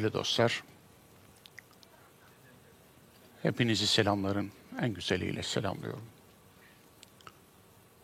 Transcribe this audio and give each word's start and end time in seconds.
Değerli 0.00 0.12
dostlar, 0.12 0.62
hepinizi 3.42 3.86
selamların 3.86 4.52
en 4.80 4.94
güzeliyle 4.94 5.42
selamlıyorum. 5.42 6.04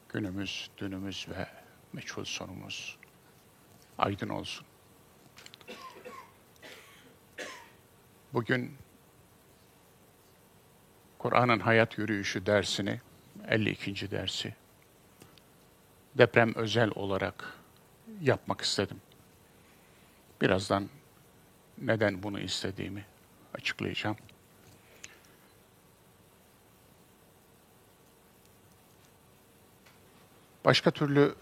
Günümüz, 0.08 0.70
dünümüz 0.78 1.26
ve 1.28 1.46
meçhul 1.92 2.24
sonumuz 2.24 2.98
aydın 3.98 4.28
olsun. 4.28 4.66
Bugün 8.32 8.76
Kur'an'ın 11.18 11.60
hayat 11.60 11.98
yürüyüşü 11.98 12.46
dersini, 12.46 13.00
52. 13.48 14.10
dersi, 14.10 14.54
deprem 16.18 16.54
özel 16.54 16.90
olarak 16.94 17.54
yapmak 18.20 18.60
istedim. 18.60 19.00
Birazdan 20.40 20.88
neden 21.78 22.22
bunu 22.22 22.40
istediğimi 22.40 23.04
açıklayacağım. 23.54 24.16
Başka 30.64 30.90
türlü 30.90 31.34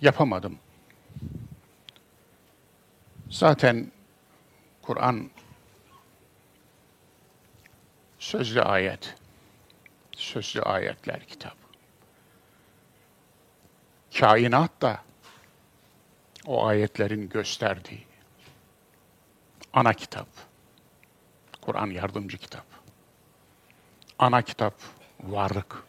yapamadım. 0.00 0.58
Zaten 3.30 3.92
Kur'an 4.82 5.30
sözlü 8.18 8.62
ayet, 8.62 9.14
sözlü 10.16 10.62
ayetler 10.62 11.26
kitabı. 11.26 11.54
Kainat 14.18 14.82
da 14.82 15.09
o 16.50 16.66
ayetlerin 16.66 17.28
gösterdiği 17.28 18.06
ana 19.72 19.92
kitap. 19.92 20.26
Kur'an 21.60 21.86
yardımcı 21.86 22.38
kitap. 22.38 22.64
Ana 24.18 24.42
kitap 24.42 24.74
varlık. 25.20 25.84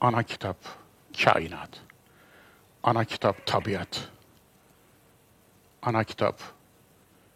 Ana 0.00 0.22
kitap 0.22 0.56
kainat. 1.24 1.80
Ana 2.82 3.04
kitap 3.04 3.46
tabiat. 3.46 4.08
Ana 5.82 6.04
kitap 6.04 6.40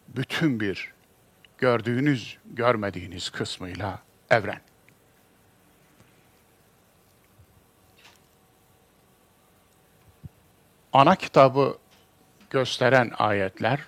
bütün 0.07 0.59
bir 0.59 0.93
gördüğünüz, 1.57 2.37
görmediğiniz 2.45 3.29
kısmıyla 3.29 3.99
evren. 4.29 4.61
Ana 10.93 11.15
kitabı 11.15 11.77
gösteren 12.55 13.11
ayetler 13.17 13.79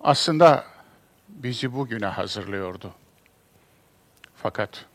aslında 0.00 0.64
bizi 1.28 1.72
bugüne 1.74 2.06
hazırlıyordu. 2.06 2.94
Fakat 4.36 4.86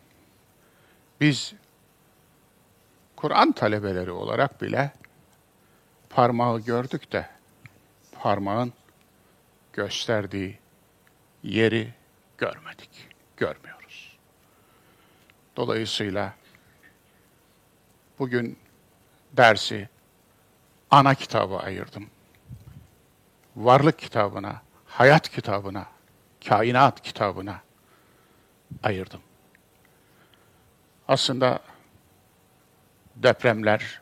biz 1.22 1.54
Kur'an 3.16 3.52
talebeleri 3.52 4.12
olarak 4.12 4.62
bile 4.62 4.92
parmağı 6.10 6.60
gördük 6.60 7.12
de 7.12 7.30
parmağın 8.12 8.74
gösterdiği 9.74 10.60
yeri 11.44 11.94
görmedik, 12.38 13.08
görmüyoruz. 13.38 14.18
Dolayısıyla 15.56 16.34
bugün 18.20 18.60
dersi 19.34 19.90
ana 20.92 21.16
kitabı 21.16 21.58
ayırdım. 21.58 22.10
Varlık 23.58 24.00
kitabına, 24.00 24.62
hayat 24.86 25.30
kitabına, 25.30 25.86
kainat 26.48 27.02
kitabına 27.02 27.62
ayırdım. 28.84 29.22
Aslında 31.08 31.60
depremler 33.16 34.02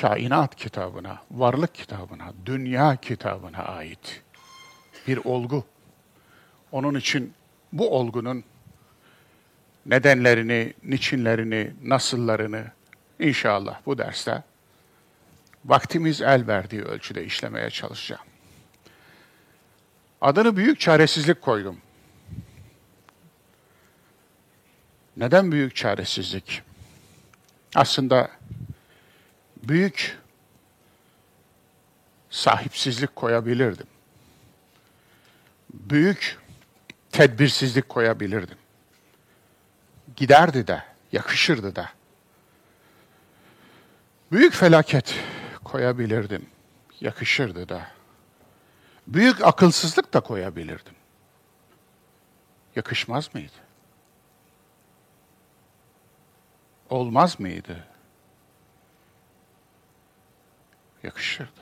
kainat 0.00 0.56
kitabına, 0.56 1.22
varlık 1.30 1.74
kitabına, 1.74 2.32
dünya 2.46 2.96
kitabına 2.96 3.58
ait 3.58 4.22
bir 5.06 5.16
olgu. 5.24 5.64
Onun 6.72 6.94
için 6.94 7.34
bu 7.72 7.90
olgunun 7.90 8.44
nedenlerini, 9.86 10.74
niçinlerini, 10.82 11.72
nasıllarını 11.84 12.64
inşallah 13.20 13.80
bu 13.86 13.98
derste 13.98 14.42
vaktimiz 15.66 16.20
el 16.20 16.46
verdiği 16.46 16.82
ölçüde 16.82 17.24
işlemeye 17.24 17.70
çalışacağım. 17.70 18.22
Adını 20.20 20.56
büyük 20.56 20.80
çaresizlik 20.80 21.40
koydum. 21.42 21.80
Neden 25.16 25.52
büyük 25.52 25.76
çaresizlik? 25.76 26.62
Aslında 27.74 28.30
büyük 29.62 30.18
sahipsizlik 32.30 33.16
koyabilirdim. 33.16 33.86
Büyük 35.74 36.38
tedbirsizlik 37.12 37.88
koyabilirdim. 37.88 38.58
Giderdi 40.16 40.66
de, 40.66 40.82
yakışırdı 41.12 41.76
da. 41.76 41.90
Büyük 44.32 44.54
felaket 44.54 45.14
koyabilirdim. 45.66 46.46
Yakışırdı 47.00 47.68
da. 47.68 47.88
Büyük 49.06 49.46
akılsızlık 49.46 50.14
da 50.14 50.20
koyabilirdim. 50.20 50.94
Yakışmaz 52.76 53.34
mıydı? 53.34 53.52
Olmaz 56.90 57.40
mıydı? 57.40 57.84
Yakışırdı. 61.02 61.60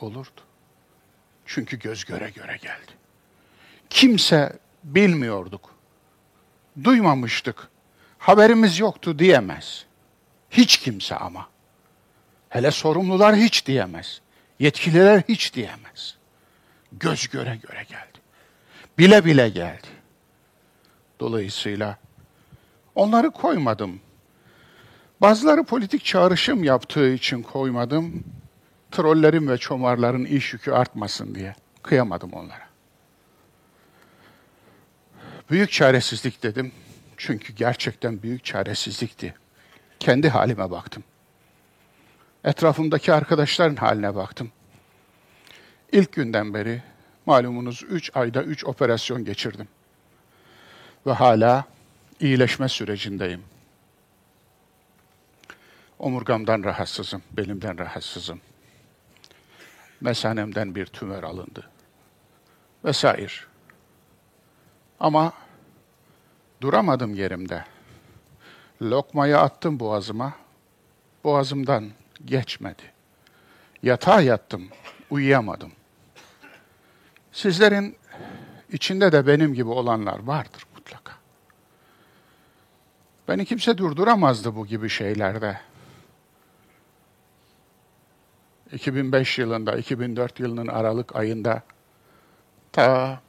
Olurdu. 0.00 0.40
Çünkü 1.46 1.78
göz 1.78 2.04
göre 2.04 2.30
göre 2.30 2.56
geldi. 2.56 2.92
Kimse 3.90 4.58
bilmiyorduk. 4.84 5.74
Duymamıştık. 6.84 7.68
Haberimiz 8.18 8.78
yoktu 8.78 9.18
diyemez. 9.18 9.86
Hiç 10.50 10.76
kimse 10.76 11.16
ama. 11.16 11.53
Hele 12.54 12.70
sorumlular 12.70 13.36
hiç 13.36 13.66
diyemez. 13.66 14.20
Yetkililer 14.58 15.22
hiç 15.28 15.54
diyemez. 15.54 16.16
Göz 16.92 17.28
göre 17.28 17.58
göre 17.68 17.84
geldi. 17.88 18.18
Bile 18.98 19.24
bile 19.24 19.48
geldi. 19.48 19.86
Dolayısıyla 21.20 21.98
onları 22.94 23.30
koymadım. 23.30 24.00
Bazıları 25.20 25.64
politik 25.64 26.04
çağrışım 26.04 26.64
yaptığı 26.64 27.12
için 27.12 27.42
koymadım. 27.42 28.24
Trollerin 28.90 29.48
ve 29.48 29.58
çomarların 29.58 30.24
iş 30.24 30.52
yükü 30.52 30.70
artmasın 30.70 31.34
diye. 31.34 31.54
Kıyamadım 31.82 32.32
onlara. 32.32 32.68
Büyük 35.50 35.72
çaresizlik 35.72 36.42
dedim. 36.42 36.72
Çünkü 37.16 37.52
gerçekten 37.52 38.22
büyük 38.22 38.44
çaresizlikti. 38.44 39.34
Kendi 40.00 40.28
halime 40.28 40.70
baktım. 40.70 41.04
Etrafımdaki 42.44 43.12
arkadaşların 43.12 43.76
haline 43.76 44.14
baktım. 44.14 44.52
İlk 45.92 46.12
günden 46.12 46.54
beri 46.54 46.82
malumunuz 47.26 47.82
3 47.82 48.10
ayda 48.14 48.42
3 48.42 48.64
operasyon 48.64 49.24
geçirdim. 49.24 49.68
Ve 51.06 51.12
hala 51.12 51.64
iyileşme 52.20 52.68
sürecindeyim. 52.68 53.44
Omurgamdan 55.98 56.64
rahatsızım, 56.64 57.22
belimden 57.32 57.78
rahatsızım. 57.78 58.40
Mesanemden 60.00 60.74
bir 60.74 60.86
tümör 60.86 61.22
alındı. 61.22 61.70
Vesaire. 62.84 63.32
Ama 65.00 65.32
duramadım 66.60 67.14
yerimde. 67.14 67.64
Lokmayı 68.82 69.38
attım 69.38 69.80
boğazıma. 69.80 70.32
Boğazımdan 71.24 71.90
geçmedi. 72.24 72.82
Yatağa 73.82 74.20
yattım, 74.20 74.68
uyuyamadım. 75.10 75.72
Sizlerin 77.32 77.96
içinde 78.72 79.12
de 79.12 79.26
benim 79.26 79.54
gibi 79.54 79.68
olanlar 79.68 80.18
vardır 80.18 80.66
mutlaka. 80.74 81.12
Beni 83.28 83.44
kimse 83.44 83.78
durduramazdı 83.78 84.56
bu 84.56 84.66
gibi 84.66 84.88
şeylerde. 84.88 85.60
2005 88.72 89.38
yılında, 89.38 89.76
2004 89.76 90.40
yılının 90.40 90.66
Aralık 90.66 91.16
ayında 91.16 91.62
ta 92.72 93.20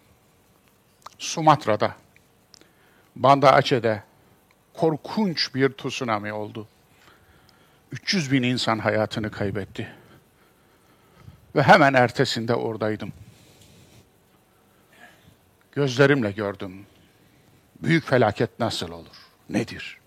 Sumatra'da, 1.17 1.95
Banda 3.15 3.53
Aceh'de 3.53 4.03
korkunç 4.73 5.55
bir 5.55 5.69
tsunami 5.69 6.33
oldu. 6.33 6.67
300 7.95 8.31
bin 8.31 8.43
insan 8.43 8.79
hayatını 8.79 9.31
kaybetti. 9.31 9.87
Ve 11.55 11.63
hemen 11.63 11.93
ertesinde 11.93 12.55
oradaydım. 12.55 13.13
Gözlerimle 15.71 16.31
gördüm. 16.31 16.85
Büyük 17.83 18.05
felaket 18.05 18.59
nasıl 18.59 18.91
olur? 18.91 19.15
Nedir? 19.49 19.99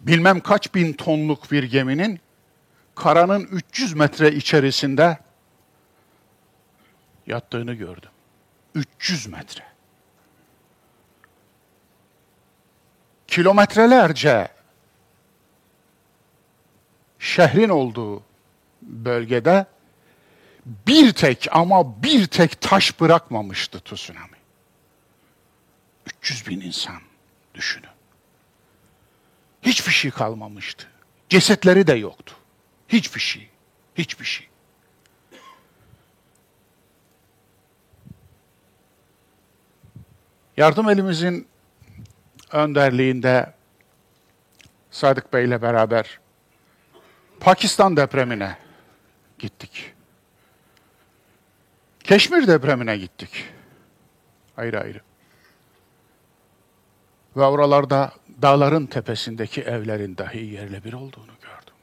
Bilmem 0.00 0.40
kaç 0.40 0.74
bin 0.74 0.92
tonluk 0.92 1.52
bir 1.52 1.62
geminin 1.62 2.20
karanın 2.94 3.42
300 3.44 3.94
metre 3.94 4.32
içerisinde 4.32 5.18
yattığını 7.26 7.74
gördüm. 7.74 8.10
300 8.74 9.26
metre. 9.26 9.67
Kilometrelerce 13.38 14.48
şehrin 17.18 17.68
olduğu 17.68 18.22
bölgede 18.82 19.66
bir 20.66 21.12
tek 21.12 21.48
ama 21.50 22.02
bir 22.02 22.26
tek 22.26 22.60
taş 22.60 23.00
bırakmamıştı 23.00 23.80
tsunami. 23.80 24.36
300 26.06 26.46
bin 26.46 26.60
insan 26.60 27.00
düşünün. 27.54 27.88
Hiçbir 29.62 29.92
şey 29.92 30.10
kalmamıştı. 30.10 30.86
Cesetleri 31.28 31.86
de 31.86 31.94
yoktu. 31.94 32.34
Hiçbir 32.88 33.20
şey. 33.20 33.48
Hiçbir 33.94 34.24
şey. 34.24 34.48
Yardım 40.56 40.88
elimizin 40.88 41.47
önderliğinde 42.52 43.52
Sadık 44.90 45.32
Bey 45.32 45.44
ile 45.44 45.62
beraber 45.62 46.20
Pakistan 47.40 47.96
depremine 47.96 48.56
gittik. 49.38 49.94
Keşmir 52.04 52.46
depremine 52.46 52.98
gittik. 52.98 53.44
Ayrı 54.56 54.80
ayrı. 54.80 55.00
Ve 57.36 57.44
oralarda 57.44 58.12
dağların 58.42 58.86
tepesindeki 58.86 59.62
evlerin 59.62 60.16
dahi 60.16 60.44
yerle 60.44 60.84
bir 60.84 60.92
olduğunu 60.92 61.32
gördüm. 61.42 61.74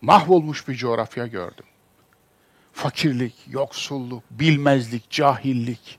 Mahvolmuş 0.00 0.68
bir 0.68 0.74
coğrafya 0.74 1.26
gördüm. 1.26 1.64
Fakirlik, 2.72 3.34
yoksulluk, 3.48 4.24
bilmezlik, 4.30 5.10
cahillik. 5.10 5.98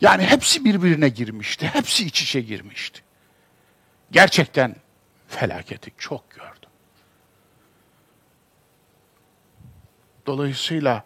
Yani 0.00 0.22
hepsi 0.22 0.64
birbirine 0.64 1.08
girmişti. 1.08 1.66
Hepsi 1.66 2.06
iç 2.06 2.22
içe 2.22 2.40
girmişti. 2.40 3.02
Gerçekten 4.10 4.76
felaketi 5.28 5.90
çok 5.98 6.30
gördüm. 6.30 6.70
Dolayısıyla 10.26 11.04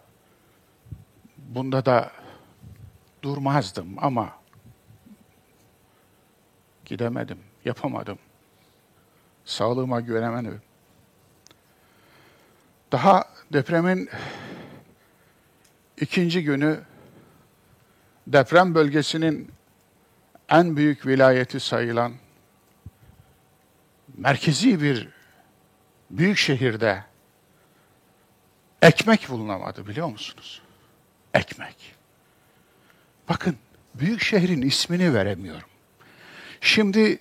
bunda 1.37 1.85
da 1.85 2.11
durmazdım 3.21 3.95
ama 3.97 4.37
gidemedim, 6.85 7.39
yapamadım. 7.65 8.19
Sağlığıma 9.45 10.01
güvenemedim. 10.01 10.61
Daha 12.91 13.23
depremin 13.53 14.09
ikinci 15.97 16.43
günü 16.43 16.83
deprem 18.27 18.75
bölgesinin 18.75 19.51
en 20.49 20.77
büyük 20.77 21.07
vilayeti 21.07 21.59
sayılan 21.59 22.13
merkezi 24.17 24.81
bir 24.81 25.09
büyük 26.09 26.37
şehirde 26.37 27.03
ekmek 28.81 29.29
bulunamadı 29.29 29.87
biliyor 29.87 30.07
musunuz? 30.07 30.61
Ekmek. 31.33 31.95
Bakın 33.29 33.55
büyük 33.95 34.21
şehrin 34.21 34.61
ismini 34.61 35.13
veremiyorum. 35.13 35.69
Şimdi 36.61 37.19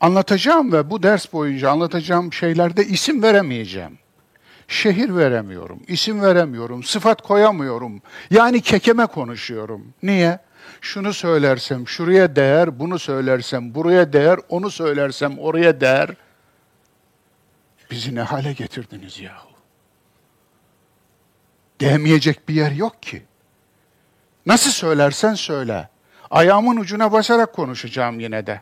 anlatacağım 0.00 0.72
ve 0.72 0.90
bu 0.90 1.02
ders 1.02 1.32
boyunca 1.32 1.70
anlatacağım 1.70 2.32
şeylerde 2.32 2.86
isim 2.86 3.22
veremeyeceğim. 3.22 3.98
Şehir 4.70 5.16
veremiyorum, 5.16 5.82
isim 5.88 6.22
veremiyorum, 6.22 6.82
sıfat 6.82 7.22
koyamıyorum. 7.22 8.02
Yani 8.30 8.60
kekeme 8.60 9.06
konuşuyorum. 9.06 9.94
Niye? 10.02 10.38
Şunu 10.80 11.12
söylersem 11.12 11.88
şuraya 11.88 12.36
değer, 12.36 12.78
bunu 12.78 12.98
söylersem 12.98 13.74
buraya 13.74 14.12
değer, 14.12 14.38
onu 14.48 14.70
söylersem 14.70 15.38
oraya 15.38 15.80
değer. 15.80 16.10
Bizi 17.90 18.14
ne 18.14 18.22
hale 18.22 18.52
getirdiniz 18.52 19.20
yahu? 19.20 19.48
Değmeyecek 21.80 22.48
bir 22.48 22.54
yer 22.54 22.70
yok 22.72 23.02
ki. 23.02 23.22
Nasıl 24.46 24.70
söylersen 24.70 25.34
söyle. 25.34 25.88
Ayağımın 26.30 26.76
ucuna 26.76 27.12
basarak 27.12 27.52
konuşacağım 27.52 28.20
yine 28.20 28.46
de. 28.46 28.60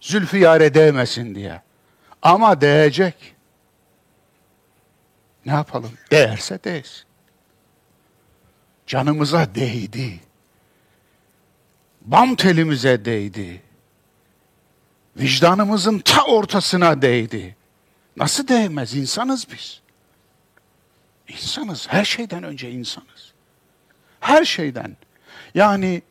Zülfiyare 0.00 0.74
değmesin 0.74 1.34
diye. 1.34 1.62
Ama 2.22 2.60
değecek. 2.60 3.39
Ne 5.46 5.52
yapalım? 5.52 5.92
Değerse 6.10 6.64
değsin. 6.64 7.04
Canımıza 8.86 9.54
değdi. 9.54 10.20
Bam 12.00 12.34
telimize 12.34 13.04
değdi. 13.04 13.62
Vicdanımızın 15.16 15.98
ta 15.98 16.24
ortasına 16.24 17.02
değdi. 17.02 17.56
Nasıl 18.16 18.48
değmez? 18.48 18.94
İnsanız 18.94 19.46
biz. 19.52 19.80
İnsanız. 21.28 21.88
Her 21.88 22.04
şeyden 22.04 22.42
önce 22.42 22.70
insanız. 22.70 23.32
Her 24.20 24.44
şeyden. 24.44 24.96
Yani 25.54 26.02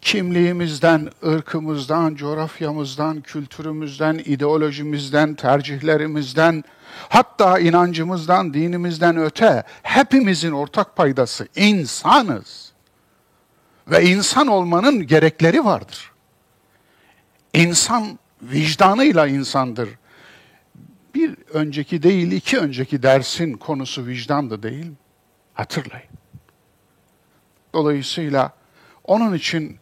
kimliğimizden, 0.00 1.10
ırkımızdan, 1.26 2.14
coğrafyamızdan, 2.14 3.20
kültürümüzden, 3.20 4.18
ideolojimizden, 4.24 5.34
tercihlerimizden, 5.34 6.64
hatta 7.08 7.58
inancımızdan, 7.58 8.54
dinimizden 8.54 9.16
öte 9.16 9.64
hepimizin 9.82 10.52
ortak 10.52 10.96
paydası 10.96 11.48
insanız. 11.56 12.72
Ve 13.90 14.04
insan 14.04 14.46
olmanın 14.46 15.06
gerekleri 15.06 15.64
vardır. 15.64 16.12
İnsan 17.54 18.18
vicdanıyla 18.42 19.26
insandır. 19.26 19.88
Bir 21.14 21.36
önceki 21.52 22.02
değil, 22.02 22.32
iki 22.32 22.58
önceki 22.58 23.02
dersin 23.02 23.52
konusu 23.52 24.06
vicdandı 24.06 24.62
değil 24.62 24.86
mi? 24.86 24.96
Hatırlayın. 25.54 26.10
Dolayısıyla 27.74 28.52
onun 29.04 29.34
için 29.34 29.79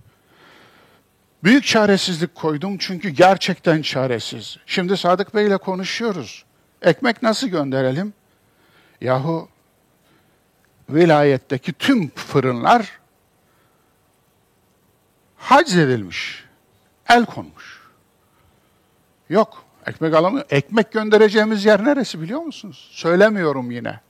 büyük 1.44 1.64
çaresizlik 1.64 2.34
koydum 2.34 2.78
çünkü 2.78 3.08
gerçekten 3.08 3.82
çaresiz. 3.82 4.56
Şimdi 4.66 4.96
Sadık 4.96 5.34
Bey 5.34 5.46
ile 5.46 5.56
konuşuyoruz. 5.56 6.44
Ekmek 6.82 7.22
nasıl 7.22 7.48
gönderelim? 7.48 8.12
Yahu 9.00 9.48
vilayetteki 10.90 11.72
tüm 11.72 12.08
fırınlar 12.08 12.98
haciz 15.36 15.76
edilmiş. 15.76 16.44
El 17.08 17.26
konmuş. 17.26 17.82
Yok. 19.28 19.64
Ekmek 19.86 20.14
alamıyor. 20.14 20.44
Ekmek 20.50 20.92
göndereceğimiz 20.92 21.64
yer 21.64 21.84
neresi 21.84 22.20
biliyor 22.20 22.40
musunuz? 22.40 22.88
Söylemiyorum 22.92 23.70
yine. 23.70 24.00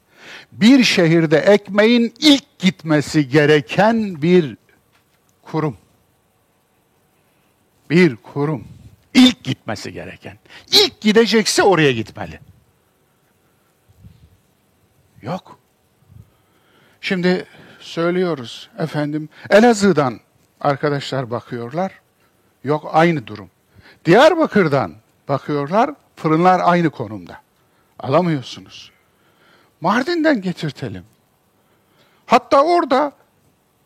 Bir 0.53 0.85
şehirde 0.85 1.39
ekmeğin 1.39 2.15
ilk 2.19 2.59
gitmesi 2.59 3.29
gereken 3.29 4.23
bir 4.23 4.57
kurum. 5.43 5.77
Bir 7.91 8.17
kurum. 8.17 8.65
İlk 9.15 9.45
gitmesi 9.45 9.93
gereken. 9.93 10.39
İlk 10.73 11.01
gidecekse 11.01 11.63
oraya 11.63 11.93
gitmeli. 11.93 12.41
Yok. 15.23 15.59
Şimdi 17.01 17.47
söylüyoruz 17.81 18.71
efendim 18.79 19.29
Elazığ'dan 19.51 20.21
arkadaşlar 20.61 21.31
bakıyorlar. 21.31 21.93
Yok 22.65 22.91
aynı 22.93 23.27
durum. 23.27 23.51
Diyarbakır'dan 24.05 24.95
bakıyorlar 25.29 25.91
fırınlar 26.17 26.61
aynı 26.65 26.91
konumda. 26.91 27.41
Alamıyorsunuz. 27.99 28.93
Mardin'den 29.81 30.41
getirtelim. 30.41 31.05
Hatta 32.27 32.63
orada 32.63 33.13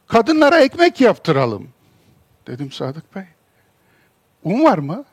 kadınlara 0.06 0.60
ekmek 0.60 1.00
yaptıralım. 1.00 1.68
Dedim 2.46 2.72
Sadık 2.72 3.16
Bey. 3.16 3.24
Un 4.44 4.64
var 4.64 4.78
mı? 4.78 5.04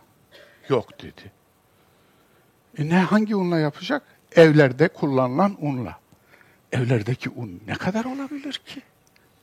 Yok 0.70 1.02
dedi. 1.04 1.32
E 2.78 2.90
ne 2.90 2.98
hangi 3.00 3.36
unla 3.36 3.60
yapacak? 3.60 4.04
Evlerde 4.36 4.88
kullanılan 4.88 5.58
unla. 5.60 6.00
Evlerdeki 6.72 7.30
un 7.30 7.62
ne 7.68 7.74
kadar 7.74 8.06
olabilir 8.06 8.54
ki? 8.54 8.82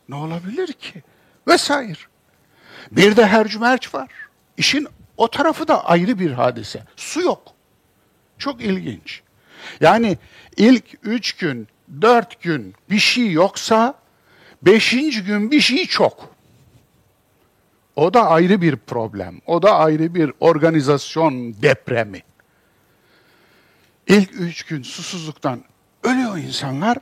Ne 0.08 0.14
olabilir 0.14 0.72
ki? 0.72 1.02
Vesaire. 1.48 1.98
Bir 2.90 3.16
de 3.16 3.26
hercümerç 3.26 3.94
var. 3.94 4.10
İşin 4.56 4.88
o 5.16 5.30
tarafı 5.30 5.68
da 5.68 5.84
ayrı 5.84 6.18
bir 6.18 6.30
hadise. 6.30 6.82
Su 6.96 7.20
yok. 7.20 7.42
Çok 8.38 8.62
ilginç. 8.62 9.22
Yani 9.80 10.18
ilk 10.56 10.84
üç 11.02 11.32
gün, 11.32 11.68
dört 12.02 12.42
gün 12.42 12.74
bir 12.90 12.98
şey 12.98 13.32
yoksa 13.32 13.94
beşinci 14.62 15.24
gün 15.24 15.50
bir 15.50 15.60
şey 15.60 15.86
çok. 15.86 16.35
O 17.96 18.14
da 18.14 18.28
ayrı 18.28 18.60
bir 18.60 18.76
problem. 18.76 19.40
O 19.46 19.62
da 19.62 19.76
ayrı 19.76 20.14
bir 20.14 20.32
organizasyon 20.40 21.62
depremi. 21.62 22.22
İlk 24.06 24.40
üç 24.40 24.62
gün 24.62 24.82
susuzluktan 24.82 25.64
ölüyor 26.02 26.38
insanlar. 26.38 26.98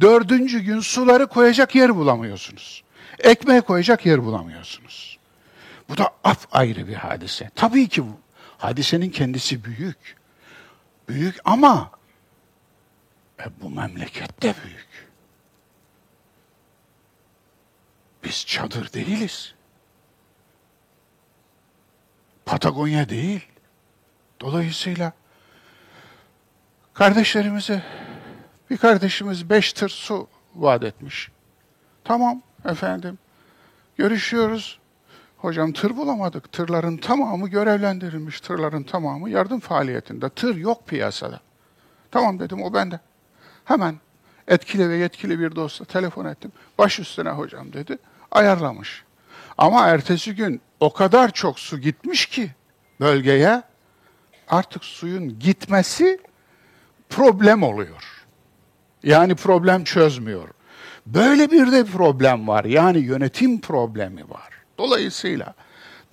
Dördüncü 0.00 0.60
gün 0.60 0.80
suları 0.80 1.26
koyacak 1.26 1.74
yer 1.74 1.96
bulamıyorsunuz. 1.96 2.84
Ekmeğe 3.18 3.60
koyacak 3.60 4.06
yer 4.06 4.24
bulamıyorsunuz. 4.24 5.18
Bu 5.88 5.96
da 5.96 6.10
af 6.24 6.46
ayrı 6.52 6.88
bir 6.88 6.94
hadise. 6.94 7.50
Tabii 7.54 7.88
ki 7.88 8.04
bu 8.04 8.18
hadisenin 8.58 9.10
kendisi 9.10 9.64
büyük. 9.64 10.16
Büyük 11.08 11.36
ama 11.44 11.90
e, 13.40 13.44
bu 13.62 13.70
memleket 13.70 14.42
de 14.42 14.54
büyük. 14.64 15.08
Biz 18.24 18.46
çadır 18.46 18.92
değiliz. 18.92 19.55
Patagonya 22.46 23.08
değil. 23.08 23.46
Dolayısıyla 24.40 25.12
kardeşlerimize 26.94 27.82
bir 28.70 28.76
kardeşimiz 28.76 29.50
beş 29.50 29.72
tır 29.72 29.88
su 29.88 30.28
vaat 30.54 30.84
etmiş. 30.84 31.30
Tamam 32.04 32.42
efendim. 32.64 33.18
Görüşüyoruz. 33.96 34.78
Hocam 35.36 35.72
tır 35.72 35.96
bulamadık. 35.96 36.52
Tırların 36.52 36.96
tamamı 36.96 37.48
görevlendirilmiş. 37.48 38.40
Tırların 38.40 38.82
tamamı 38.82 39.30
yardım 39.30 39.60
faaliyetinde. 39.60 40.28
Tır 40.28 40.56
yok 40.56 40.86
piyasada. 40.86 41.40
Tamam 42.10 42.38
dedim 42.38 42.62
o 42.62 42.74
bende. 42.74 43.00
Hemen 43.64 43.96
etkili 44.48 44.88
ve 44.88 44.96
yetkili 44.96 45.40
bir 45.40 45.56
dosta 45.56 45.84
telefon 45.84 46.24
ettim. 46.24 46.52
Baş 46.78 46.98
üstüne 46.98 47.30
hocam 47.30 47.72
dedi. 47.72 47.98
Ayarlamış. 48.30 49.04
Ama 49.58 49.86
ertesi 49.86 50.34
gün 50.34 50.60
o 50.80 50.92
kadar 50.92 51.30
çok 51.32 51.58
su 51.58 51.78
gitmiş 51.78 52.26
ki 52.26 52.50
bölgeye 53.00 53.62
artık 54.48 54.84
suyun 54.84 55.38
gitmesi 55.38 56.20
problem 57.08 57.62
oluyor. 57.62 58.26
Yani 59.02 59.34
problem 59.34 59.84
çözmüyor. 59.84 60.48
Böyle 61.06 61.50
bir 61.50 61.72
de 61.72 61.84
problem 61.84 62.48
var. 62.48 62.64
Yani 62.64 62.98
yönetim 62.98 63.60
problemi 63.60 64.30
var. 64.30 64.50
Dolayısıyla 64.78 65.54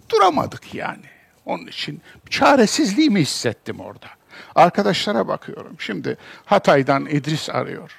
duramadık 0.09 0.73
yani. 0.73 1.05
Onun 1.45 1.67
için 1.67 2.01
çaresizliğimi 2.29 3.21
hissettim 3.21 3.79
orada. 3.79 4.07
Arkadaşlara 4.55 5.27
bakıyorum. 5.27 5.75
Şimdi 5.79 6.17
Hatay'dan 6.45 7.05
İdris 7.05 7.49
arıyor. 7.49 7.91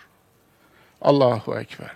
Allahu 1.01 1.59
Ekber. 1.59 1.91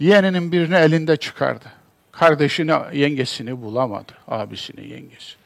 Yeğeninin 0.00 0.52
birini 0.52 0.74
elinde 0.74 1.16
çıkardı. 1.16 1.64
Kardeşini, 2.12 2.72
yengesini 2.92 3.62
bulamadı. 3.62 4.12
Abisini, 4.28 4.80
yengesini. 4.80 5.44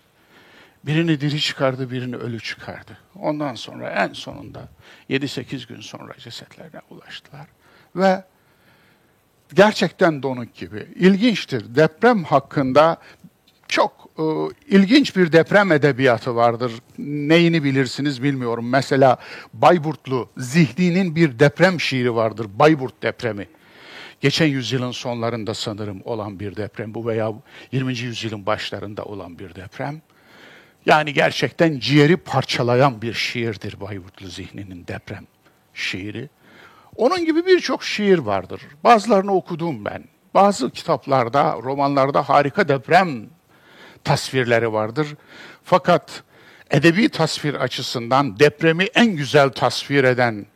Birini 0.84 1.20
diri 1.20 1.40
çıkardı, 1.40 1.90
birini 1.90 2.16
ölü 2.16 2.40
çıkardı. 2.40 2.98
Ondan 3.20 3.54
sonra 3.54 3.90
en 3.90 4.12
sonunda 4.12 4.68
7-8 5.10 5.68
gün 5.68 5.80
sonra 5.80 6.12
cesetlerine 6.18 6.80
ulaştılar. 6.90 7.46
Ve 7.96 8.24
gerçekten 9.54 10.22
donuk 10.22 10.54
gibi. 10.54 10.86
İlginçtir. 10.94 11.74
Deprem 11.74 12.24
hakkında 12.24 12.96
çok 13.68 14.08
e, 14.18 14.22
ilginç 14.76 15.16
bir 15.16 15.32
deprem 15.32 15.72
edebiyatı 15.72 16.36
vardır. 16.36 16.72
Neyini 16.98 17.64
bilirsiniz 17.64 18.22
bilmiyorum. 18.22 18.68
Mesela 18.68 19.16
Bayburtlu 19.54 20.28
Zihni'nin 20.36 21.16
bir 21.16 21.38
deprem 21.38 21.80
şiiri 21.80 22.14
vardır. 22.14 22.46
Bayburt 22.54 23.02
depremi. 23.02 23.48
Geçen 24.20 24.46
yüzyılın 24.46 24.90
sonlarında 24.90 25.54
sanırım 25.54 26.02
olan 26.04 26.40
bir 26.40 26.56
deprem 26.56 26.94
bu 26.94 27.06
veya 27.06 27.32
20. 27.72 27.98
yüzyılın 27.98 28.46
başlarında 28.46 29.04
olan 29.04 29.38
bir 29.38 29.54
deprem. 29.54 30.02
Yani 30.86 31.12
gerçekten 31.12 31.78
ciğeri 31.78 32.16
parçalayan 32.16 33.02
bir 33.02 33.12
şiirdir 33.12 33.80
Bayburtlu 33.80 34.26
Zihni'nin 34.28 34.86
deprem 34.86 35.26
şiiri. 35.74 36.28
Onun 36.96 37.24
gibi 37.24 37.46
birçok 37.46 37.84
şiir 37.84 38.18
vardır. 38.18 38.62
Bazılarını 38.84 39.34
okudum 39.34 39.84
ben. 39.84 40.04
Bazı 40.34 40.70
kitaplarda, 40.70 41.56
romanlarda 41.62 42.28
harika 42.28 42.68
deprem 42.68 43.26
tasvirleri 44.04 44.72
vardır. 44.72 45.08
Fakat 45.64 46.22
edebi 46.70 47.08
tasvir 47.08 47.54
açısından 47.54 48.38
depremi 48.38 48.84
en 48.84 49.16
güzel 49.16 49.48
tasvir 49.48 50.04
eden 50.04 50.46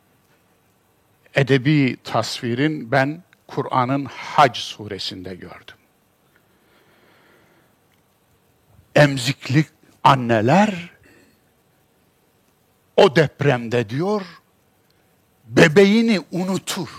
edebi 1.35 1.97
tasvirin 2.03 2.91
ben 2.91 3.23
Kur'an'ın 3.55 4.05
Hac 4.05 4.57
suresinde 4.57 5.35
gördüm. 5.35 5.75
Emziklik 8.95 9.67
anneler 10.03 10.89
o 12.97 13.15
depremde 13.15 13.89
diyor 13.89 14.21
bebeğini 15.45 16.21
unutur. 16.31 16.89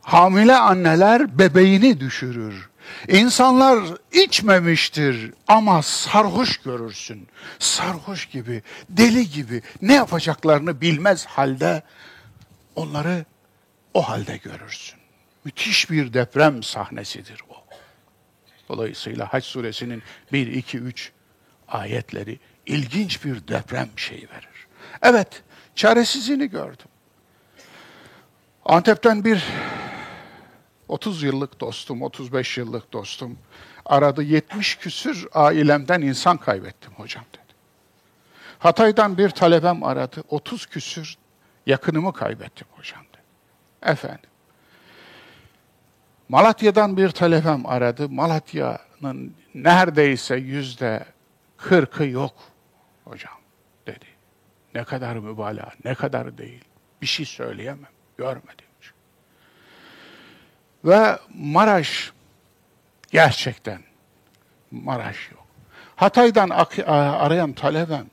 Hamile 0.00 0.56
anneler 0.56 1.38
bebeğini 1.38 2.00
düşürür. 2.00 2.68
İnsanlar 3.08 3.78
içmemiştir 4.12 5.32
ama 5.48 5.82
sarhoş 5.82 6.58
görürsün. 6.58 7.28
Sarhoş 7.58 8.26
gibi, 8.26 8.62
deli 8.88 9.30
gibi 9.30 9.62
ne 9.82 9.94
yapacaklarını 9.94 10.80
bilmez 10.80 11.26
halde 11.26 11.82
onları 12.76 13.24
o 13.94 14.08
halde 14.08 14.36
görürsün. 14.36 15.00
Müthiş 15.44 15.90
bir 15.90 16.12
deprem 16.12 16.62
sahnesidir 16.62 17.40
o. 17.48 17.54
Dolayısıyla 18.68 19.32
Haç 19.32 19.44
suresinin 19.44 20.02
1, 20.32 20.46
2, 20.46 20.78
3 20.78 21.12
ayetleri 21.68 22.38
ilginç 22.66 23.24
bir 23.24 23.48
deprem 23.48 23.88
şeyi 23.96 24.28
verir. 24.30 24.66
Evet, 25.02 25.42
çaresizliğini 25.74 26.50
gördüm. 26.50 26.86
Antep'ten 28.64 29.24
bir 29.24 29.44
30 30.88 31.22
yıllık 31.22 31.60
dostum, 31.60 32.02
35 32.02 32.58
yıllık 32.58 32.92
dostum 32.92 33.38
aradı 33.86 34.22
70 34.22 34.76
küsür 34.76 35.26
ailemden 35.32 36.00
insan 36.00 36.36
kaybettim 36.36 36.92
hocam 36.92 37.24
dedi. 37.32 37.54
Hatay'dan 38.58 39.18
bir 39.18 39.30
talebem 39.30 39.84
aradı 39.84 40.24
30 40.28 40.66
küsür 40.66 41.16
yakınımı 41.66 42.12
kaybettim 42.12 42.66
hocam. 42.70 43.09
Efendim. 43.82 44.30
Malatya'dan 46.28 46.96
bir 46.96 47.10
talebem 47.10 47.66
aradı. 47.66 48.08
Malatya'nın 48.08 49.34
neredeyse 49.54 50.36
yüzde 50.36 51.04
kırkı 51.56 52.04
yok 52.04 52.34
hocam 53.04 53.38
dedi. 53.86 54.06
Ne 54.74 54.84
kadar 54.84 55.16
mübalağa, 55.16 55.72
ne 55.84 55.94
kadar 55.94 56.38
değil. 56.38 56.64
Bir 57.02 57.06
şey 57.06 57.26
söyleyemem, 57.26 57.90
görmedim. 58.18 58.70
Ve 60.84 61.18
Maraş 61.34 62.12
gerçekten 63.10 63.80
Maraş 64.70 65.30
yok. 65.30 65.46
Hatay'dan 65.96 66.50
arayan 66.88 67.52
talebem 67.52 68.06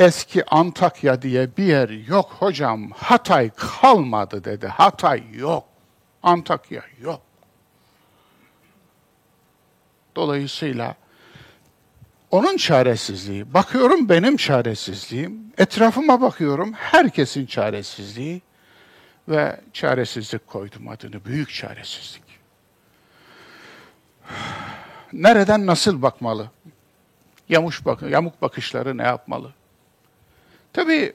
eski 0.00 0.44
Antakya 0.44 1.22
diye 1.22 1.56
bir 1.56 1.64
yer 1.64 1.88
yok 1.88 2.36
hocam. 2.38 2.90
Hatay 2.90 3.50
kalmadı 3.56 4.44
dedi. 4.44 4.66
Hatay 4.66 5.22
yok. 5.34 5.64
Antakya 6.22 6.82
yok. 7.00 7.20
Dolayısıyla 10.16 10.94
onun 12.30 12.56
çaresizliği, 12.56 13.54
bakıyorum 13.54 14.08
benim 14.08 14.36
çaresizliğim, 14.36 15.52
etrafıma 15.58 16.20
bakıyorum 16.20 16.72
herkesin 16.72 17.46
çaresizliği 17.46 18.42
ve 19.28 19.60
çaresizlik 19.72 20.46
koydum 20.46 20.88
adını, 20.88 21.24
büyük 21.24 21.54
çaresizlik. 21.54 22.22
Nereden 25.12 25.66
nasıl 25.66 26.02
bakmalı? 26.02 26.50
Yamuş 27.48 27.86
bak 27.86 28.02
yamuk 28.02 28.42
bakışları 28.42 28.98
ne 28.98 29.02
yapmalı? 29.02 29.52
Tabii 30.72 31.12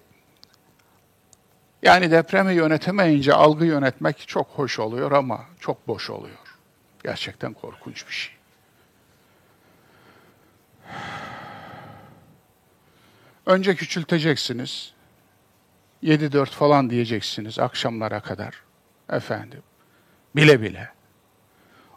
yani 1.82 2.12
depremi 2.12 2.54
yönetemeyince 2.54 3.34
algı 3.34 3.66
yönetmek 3.66 4.28
çok 4.28 4.48
hoş 4.48 4.80
oluyor 4.80 5.12
ama 5.12 5.46
çok 5.60 5.88
boş 5.88 6.10
oluyor. 6.10 6.38
Gerçekten 7.04 7.54
korkunç 7.54 8.08
bir 8.08 8.14
şey. 8.14 8.36
Önce 13.46 13.76
küçülteceksiniz. 13.76 14.94
7-4 16.04 16.46
falan 16.46 16.90
diyeceksiniz 16.90 17.60
akşamlara 17.60 18.20
kadar. 18.20 18.56
Efendim. 19.10 19.64
Bile 20.36 20.62
bile. 20.62 20.90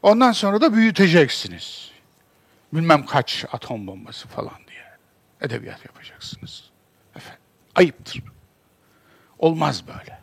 Ondan 0.02 0.32
sonra 0.32 0.60
da 0.60 0.74
büyüteceksiniz. 0.74 1.90
Bilmem 2.72 3.06
kaç 3.06 3.44
atom 3.52 3.86
bombası 3.86 4.28
falan 4.28 4.68
edebiyat 5.40 5.84
yapacaksınız. 5.84 6.67
Ayıptır. 7.78 8.22
Olmaz 9.38 9.84
böyle. 9.86 10.20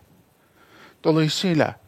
Dolayısıyla 1.03 1.79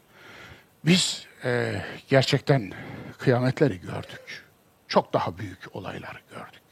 biz 0.84 1.26
e, 1.44 1.82
gerçekten 2.08 2.72
kıyametleri 3.18 3.80
gördük. 3.80 4.44
Çok 4.88 5.12
daha 5.12 5.38
büyük 5.38 5.76
olayları 5.76 6.18
gördük. 6.30 6.62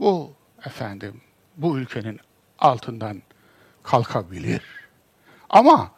Bu 0.00 0.32
efendim 0.66 1.20
bu 1.56 1.78
ülkenin 1.78 2.20
altından 2.58 3.22
kalkabilir. 3.82 4.62
Ama 5.50 5.92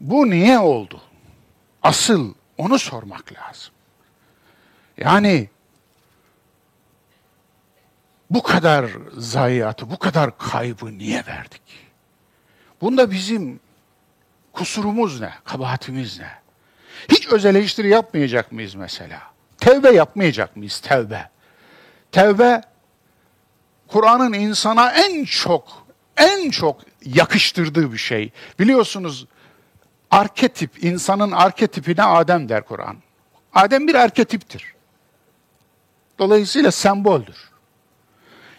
bu 0.00 0.30
niye 0.30 0.58
oldu? 0.58 1.02
Asıl 1.82 2.34
onu 2.58 2.78
sormak 2.78 3.32
lazım. 3.32 3.74
Yani 4.96 5.48
bu 8.34 8.42
kadar 8.42 8.90
zayiatı, 9.16 9.90
bu 9.90 9.98
kadar 9.98 10.38
kaybı 10.38 10.98
niye 10.98 11.26
verdik? 11.26 11.62
Bunda 12.80 13.10
bizim 13.10 13.60
kusurumuz 14.52 15.20
ne, 15.20 15.32
kabahatimiz 15.44 16.18
ne? 16.18 16.30
Hiç 17.08 17.28
öz 17.28 17.44
eleştiri 17.44 17.88
yapmayacak 17.88 18.52
mıyız 18.52 18.74
mesela? 18.74 19.22
Tevbe 19.58 19.90
yapmayacak 19.90 20.56
mıyız? 20.56 20.80
Tevbe. 20.80 21.28
Tevbe, 22.12 22.60
Kur'an'ın 23.88 24.32
insana 24.32 24.90
en 24.90 25.24
çok, 25.24 25.86
en 26.16 26.50
çok 26.50 26.80
yakıştırdığı 27.04 27.92
bir 27.92 27.98
şey. 27.98 28.32
Biliyorsunuz 28.58 29.26
arketip, 30.10 30.84
insanın 30.84 31.32
arketipine 31.32 32.02
Adem 32.02 32.48
der 32.48 32.64
Kur'an. 32.64 32.96
Adem 33.54 33.88
bir 33.88 33.94
arketiptir. 33.94 34.74
Dolayısıyla 36.18 36.70
semboldür 36.70 37.53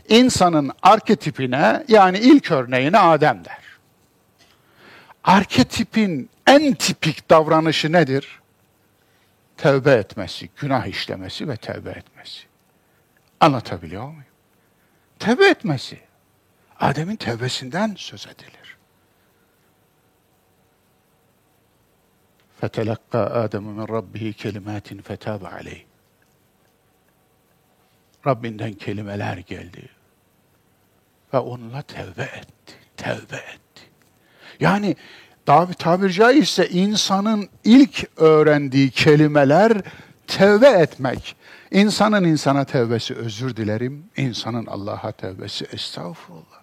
İnsanın 0.09 0.73
arketipine 0.83 1.85
yani 1.88 2.18
ilk 2.18 2.51
örneğine 2.51 2.99
Adem 2.99 3.44
der. 3.44 3.59
Arketipin 5.25 6.31
en 6.46 6.75
tipik 6.75 7.31
davranışı 7.31 7.92
nedir? 7.92 8.40
Tevbe 9.57 9.92
etmesi, 9.92 10.49
günah 10.57 10.87
işlemesi 10.87 11.49
ve 11.49 11.57
tevbe 11.57 11.90
etmesi. 11.90 12.42
Anlatabiliyor 13.40 14.05
muyum? 14.05 14.25
Tevbe 15.18 15.49
etmesi. 15.49 16.01
Adem'in 16.81 17.16
tevbesinden 17.16 17.94
söz 17.99 18.27
edilir. 18.27 18.61
فَتَلَقَّى 22.62 23.23
آدَمُ 23.44 23.64
مِنْ 23.79 23.87
رَبِّهِ 23.96 24.27
كَلِمَاتٍ 24.42 25.03
فَتَابَ 25.03 25.40
عَلَيْهِ 25.57 25.83
Rabbinden 28.27 28.73
kelimeler 28.73 29.37
geldi. 29.37 29.88
Ve 31.36 31.39
onunla 31.39 31.82
tevbe 31.82 32.24
etti. 32.24 32.74
Tevbe 32.98 33.36
etti. 33.36 33.82
Yani 34.60 34.95
tabir 35.80 36.10
caizse 36.10 36.69
insanın 36.69 37.50
ilk 37.63 38.08
öğrendiği 38.17 38.91
kelimeler 38.91 39.82
tevbe 40.28 40.67
etmek. 40.67 41.36
İnsanın 41.71 42.24
insana 42.24 42.65
tevbesi 42.65 43.15
özür 43.15 43.56
dilerim, 43.56 44.10
insanın 44.17 44.65
Allah'a 44.65 45.12
tevbesi 45.12 45.65
estağfurullah. 45.65 46.62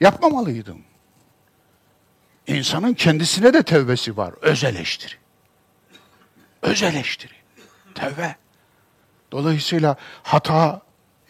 Yapmamalıydım. 0.00 0.82
İnsanın 2.46 2.94
kendisine 2.94 3.52
de 3.54 3.62
tevbesi 3.62 4.16
var, 4.16 4.34
öz 4.40 4.64
eleştiri. 4.64 5.14
Öz 6.62 6.82
eleştiri, 6.82 7.34
tevbe. 7.94 8.36
Dolayısıyla 9.32 9.96
hata 10.22 10.83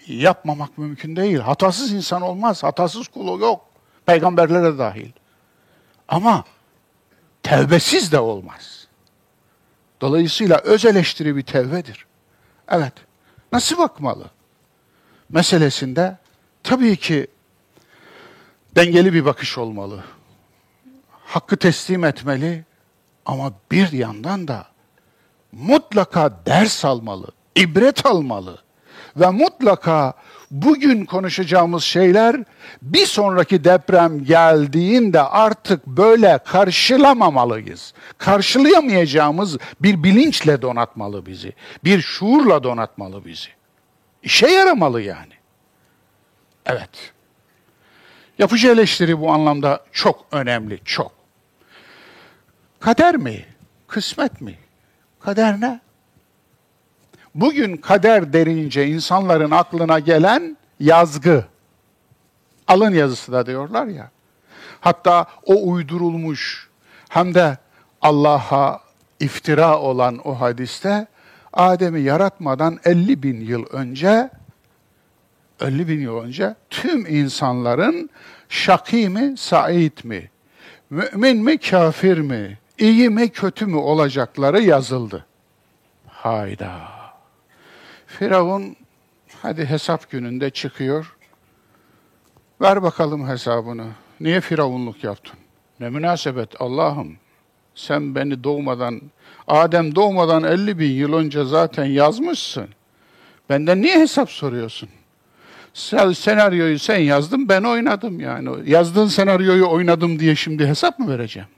yapmamak 0.07 0.79
mümkün 0.79 1.17
değil. 1.17 1.39
Hatasız 1.39 1.93
insan 1.93 2.23
olmaz, 2.23 2.63
hatasız 2.63 3.09
kulu 3.09 3.41
yok. 3.41 3.61
Peygamberlere 4.07 4.79
dahil. 4.79 5.11
Ama 6.09 6.45
tevbesiz 7.43 8.13
de 8.13 8.19
olmaz. 8.19 8.87
Dolayısıyla 10.01 10.59
öz 10.59 10.85
eleştiri 10.85 11.37
bir 11.37 11.43
tevbedir. 11.43 12.07
Evet. 12.69 12.93
Nasıl 13.53 13.79
bakmalı? 13.79 14.31
Meselesinde 15.29 16.19
tabii 16.63 16.97
ki 16.97 17.27
dengeli 18.77 19.13
bir 19.13 19.25
bakış 19.25 19.59
olmalı. 19.59 20.05
Hakkı 21.11 21.57
teslim 21.57 22.05
etmeli 22.05 22.65
ama 23.27 23.53
bir 23.71 23.93
yandan 23.93 24.49
da 24.49 24.67
mutlaka 25.53 26.33
ders 26.47 26.85
almalı, 26.85 27.27
ibret 27.57 28.07
almalı 28.07 28.64
ve 29.17 29.31
mutlaka 29.31 30.15
bugün 30.51 31.05
konuşacağımız 31.05 31.85
şeyler 31.85 32.37
bir 32.83 33.07
sonraki 33.07 33.65
deprem 33.65 34.25
geldiğinde 34.25 35.21
artık 35.23 35.87
böyle 35.87 36.39
karşılamamalıyız. 36.45 37.95
Karşılayamayacağımız 38.19 39.59
bir 39.81 40.03
bilinçle 40.03 40.63
donatmalı 40.63 41.27
bizi. 41.27 41.53
Bir 41.85 42.01
şuurla 42.01 42.63
donatmalı 42.63 43.25
bizi. 43.25 43.49
İşe 44.23 44.47
yaramalı 44.47 45.03
yani. 45.03 45.33
Evet. 46.67 47.13
Yapıcı 48.39 48.69
eleştiri 48.69 49.21
bu 49.21 49.33
anlamda 49.33 49.81
çok 49.93 50.27
önemli, 50.33 50.81
çok. 50.85 51.13
Kader 52.81 53.17
mi? 53.17 53.45
Kısmet 53.87 54.41
mi? 54.41 54.59
Kader 55.21 55.61
ne? 55.61 55.81
Bugün 57.35 57.77
kader 57.77 58.33
derince 58.33 58.87
insanların 58.87 59.51
aklına 59.51 59.99
gelen 59.99 60.57
yazgı. 60.81 61.45
Alın 62.69 62.95
yazısı 62.95 63.33
da 63.33 63.47
diyorlar 63.47 63.87
ya. 63.87 64.11
Hatta 64.81 65.27
o 65.47 65.73
uydurulmuş 65.73 66.69
hem 67.09 67.35
de 67.35 67.59
Allah'a 68.03 68.81
iftira 69.21 69.79
olan 69.79 70.29
o 70.29 70.41
hadiste 70.41 71.07
Adem'i 71.53 72.01
yaratmadan 72.01 72.79
50 72.85 73.23
bin 73.23 73.41
yıl 73.41 73.67
önce 73.67 74.31
50 75.61 75.89
bin 75.89 76.01
yıl 76.01 76.17
önce 76.19 76.55
tüm 76.71 77.07
insanların 77.07 78.11
şaki 78.49 79.09
mi, 79.09 79.35
said 79.39 80.05
mi, 80.05 80.31
mümin 80.91 81.45
mi, 81.45 81.59
kafir 81.59 82.19
mi, 82.19 82.59
iyi 82.79 83.11
mi, 83.11 83.29
kötü 83.29 83.67
mü 83.67 83.77
olacakları 83.77 84.63
yazıldı. 84.63 85.27
Hayda. 86.07 86.94
Firavun 88.19 88.77
hadi 89.43 89.67
hesap 89.67 90.11
gününde 90.11 90.51
çıkıyor. 90.51 91.17
Ver 92.61 92.83
bakalım 92.83 93.29
hesabını. 93.29 93.87
Niye 94.21 94.41
firavunluk 94.41 95.05
yaptın? 95.05 95.39
Ne 95.81 95.91
münasebet 95.91 96.61
Allah'ım. 96.61 97.17
Sen 97.75 98.15
beni 98.15 98.45
doğmadan, 98.45 99.01
Adem 99.49 99.95
doğmadan 99.95 100.45
50 100.45 100.79
bin 100.79 100.91
yıl 100.91 101.13
önce 101.13 101.45
zaten 101.45 101.85
yazmışsın. 101.85 102.69
Benden 103.51 103.83
niye 103.83 103.99
hesap 103.99 104.31
soruyorsun? 104.31 104.89
Sen, 105.75 106.13
senaryoyu 106.13 106.79
sen 106.79 106.99
yazdın, 106.99 107.49
ben 107.49 107.63
oynadım 107.63 108.21
yani. 108.21 108.71
Yazdığın 108.71 109.07
senaryoyu 109.07 109.69
oynadım 109.69 110.19
diye 110.19 110.37
şimdi 110.37 110.67
hesap 110.67 110.99
mı 110.99 111.09
vereceğim? 111.09 111.49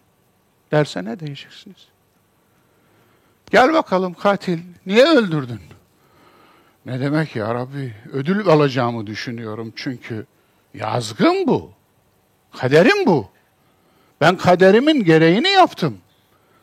Derse 0.73 1.05
ne 1.05 1.21
diyeceksiniz? 1.21 1.89
Gel 3.51 3.73
bakalım 3.73 4.15
katil, 4.15 4.59
niye 4.87 5.05
öldürdün? 5.05 5.76
Ne 6.87 7.01
demek 7.01 7.37
ya 7.37 7.55
Rabbi? 7.55 7.95
Ödül 8.13 8.49
alacağımı 8.49 9.07
düşünüyorum 9.07 9.73
çünkü 9.77 10.27
yazgın 10.75 11.47
bu. 11.47 11.71
Kaderim 12.57 13.07
bu. 13.07 13.29
Ben 14.21 14.37
kaderimin 14.37 15.05
gereğini 15.05 15.49
yaptım. 15.49 15.99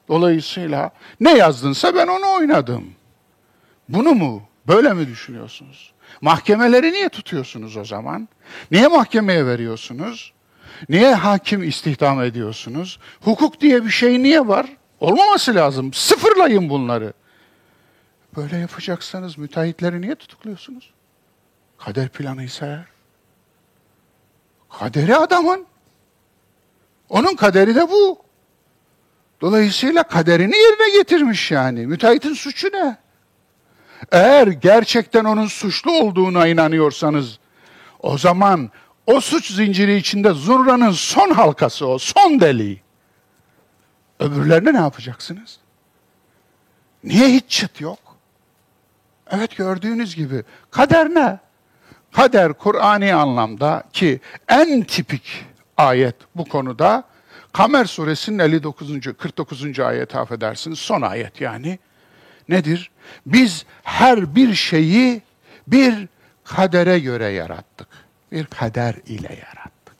Dolayısıyla 0.08 0.92
ne 1.20 1.38
yazdınsa 1.38 1.96
ben 1.96 2.08
onu 2.08 2.34
oynadım. 2.38 2.84
Bunu 3.90 4.14
mu, 4.14 4.44
böyle 4.68 4.94
mi 4.94 5.08
düşünüyorsunuz? 5.08 5.94
Mahkemeleri 6.22 6.94
niye 6.94 7.10
tutuyorsunuz 7.10 7.78
o 7.78 7.86
zaman? 7.86 8.28
Niye 8.72 8.88
mahkemeye 8.88 9.46
veriyorsunuz? 9.46 10.34
Niye 10.90 11.14
hakim 11.14 11.64
istihdam 11.64 12.22
ediyorsunuz? 12.22 13.00
Hukuk 13.22 13.62
diye 13.62 13.86
bir 13.86 13.92
şey 13.92 14.24
niye 14.24 14.48
var? 14.48 14.66
Olmaması 15.00 15.56
lazım. 15.56 15.94
Sıfırlayın 15.94 16.70
bunları. 16.70 17.14
Böyle 18.36 18.58
yapacaksanız 18.58 19.38
müteahhitleri 19.38 20.02
niye 20.02 20.16
tutukluyorsunuz? 20.16 20.94
Kader 21.78 22.10
planıysa 22.10 22.66
eğer. 22.66 22.86
Kaderi 24.70 25.16
adamın. 25.16 25.66
Onun 27.10 27.36
kaderi 27.36 27.76
de 27.76 27.90
bu. 27.90 28.20
Dolayısıyla 29.42 30.04
kaderini 30.04 30.58
yerine 30.58 30.98
getirmiş 30.98 31.52
yani. 31.52 31.88
Müteahhitin 31.88 32.34
suçu 32.34 32.68
ne? 32.68 32.98
Eğer 34.12 34.48
gerçekten 34.48 35.26
onun 35.26 35.48
suçlu 35.48 35.92
olduğuna 35.92 36.48
inanıyorsanız 36.48 37.40
o 38.00 38.18
zaman 38.18 38.72
o 39.08 39.22
suç 39.22 39.52
zinciri 39.52 39.96
içinde 39.96 40.34
zurranın 40.34 40.92
son 40.92 41.32
halkası 41.32 41.88
o, 41.88 41.98
son 41.98 42.40
deliği. 42.40 42.82
Öbürlerine 44.20 44.74
ne 44.74 44.78
yapacaksınız? 44.78 45.60
Niye 47.04 47.28
hiç 47.28 47.44
çıt 47.48 47.82
yok? 47.82 48.00
Evet 49.34 49.58
gördüğünüz 49.58 50.16
gibi 50.16 50.44
kader 50.72 51.10
ne? 51.10 51.40
Kader 52.12 52.54
Kur'ani 52.54 53.14
anlamda 53.14 53.84
ki 53.94 54.20
en 54.48 54.84
tipik 54.84 55.46
ayet 55.78 56.16
bu 56.36 56.46
konuda 56.46 57.04
Kamer 57.54 57.86
suresinin 57.86 58.40
59. 58.40 59.18
49. 59.18 59.80
ayet 59.80 60.16
affedersiniz 60.16 60.80
son 60.80 61.02
ayet 61.02 61.42
yani. 61.42 61.80
Nedir? 62.50 62.92
Biz 63.26 63.66
her 63.84 64.36
bir 64.36 64.54
şeyi 64.54 65.22
bir 65.68 66.08
kadere 66.44 67.00
göre 67.00 67.26
yarattık. 67.26 67.88
Bir 68.32 68.46
kader 68.46 68.96
ile 69.06 69.28
yarattık. 69.28 69.96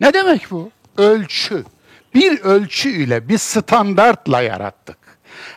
Ne 0.00 0.14
demek 0.14 0.50
bu? 0.50 0.70
Ölçü. 0.96 1.64
Bir 2.14 2.40
ölçü 2.40 2.88
ile, 2.88 3.28
bir 3.28 3.38
standartla 3.38 4.42
yarattık. 4.42 4.98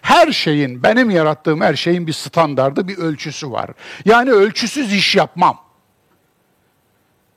Her 0.01 0.31
şeyin, 0.31 0.83
benim 0.83 1.09
yarattığım 1.09 1.61
her 1.61 1.75
şeyin 1.75 2.07
bir 2.07 2.13
standardı, 2.13 2.87
bir 2.87 2.97
ölçüsü 2.97 3.51
var. 3.51 3.69
Yani 4.05 4.31
ölçüsüz 4.31 4.93
iş 4.93 5.15
yapmam. 5.15 5.63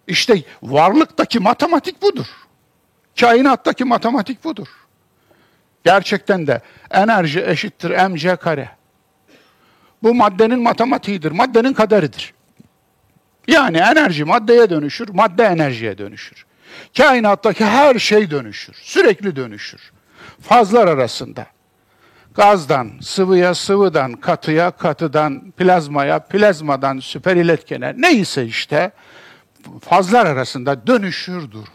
İşte 0.06 0.42
varlıktaki 0.62 1.38
matematik 1.38 2.02
budur. 2.02 2.26
Kainattaki 3.20 3.84
matematik 3.84 4.44
budur. 4.44 4.68
Gerçekten 5.84 6.46
de 6.46 6.60
enerji 6.90 7.44
eşittir 7.46 8.08
mc 8.08 8.36
kare. 8.36 8.68
Bu 10.02 10.14
maddenin 10.14 10.62
matematiğidir, 10.62 11.32
maddenin 11.32 11.72
kaderidir. 11.72 12.34
Yani 13.48 13.76
enerji 13.76 14.24
maddeye 14.24 14.70
dönüşür, 14.70 15.08
madde 15.08 15.44
enerjiye 15.44 15.98
dönüşür. 15.98 16.46
Kainattaki 16.96 17.64
her 17.64 17.98
şey 17.98 18.30
dönüşür, 18.30 18.74
sürekli 18.74 19.36
dönüşür. 19.36 19.92
Fazlar 20.40 20.88
arasında. 20.88 21.46
Gazdan, 22.36 22.90
sıvıya, 23.00 23.54
sıvıdan, 23.54 24.12
katıya, 24.12 24.70
katıdan, 24.70 25.50
plazmaya, 25.50 26.18
plazmadan, 26.18 26.98
süper 26.98 27.36
iletkene 27.36 27.94
neyse 27.96 28.44
işte 28.44 28.90
fazlar 29.80 30.26
arasında 30.26 30.86
dönüşür 30.86 31.50
durur. 31.50 31.66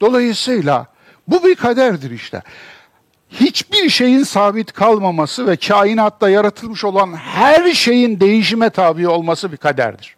Dolayısıyla 0.00 0.86
bu 1.28 1.44
bir 1.44 1.54
kaderdir 1.54 2.10
işte. 2.10 2.42
Hiçbir 3.30 3.88
şeyin 3.88 4.22
sabit 4.22 4.72
kalmaması 4.72 5.46
ve 5.46 5.56
kainatta 5.56 6.30
yaratılmış 6.30 6.84
olan 6.84 7.16
her 7.16 7.72
şeyin 7.72 8.20
değişime 8.20 8.70
tabi 8.70 9.08
olması 9.08 9.52
bir 9.52 9.56
kaderdir. 9.56 10.16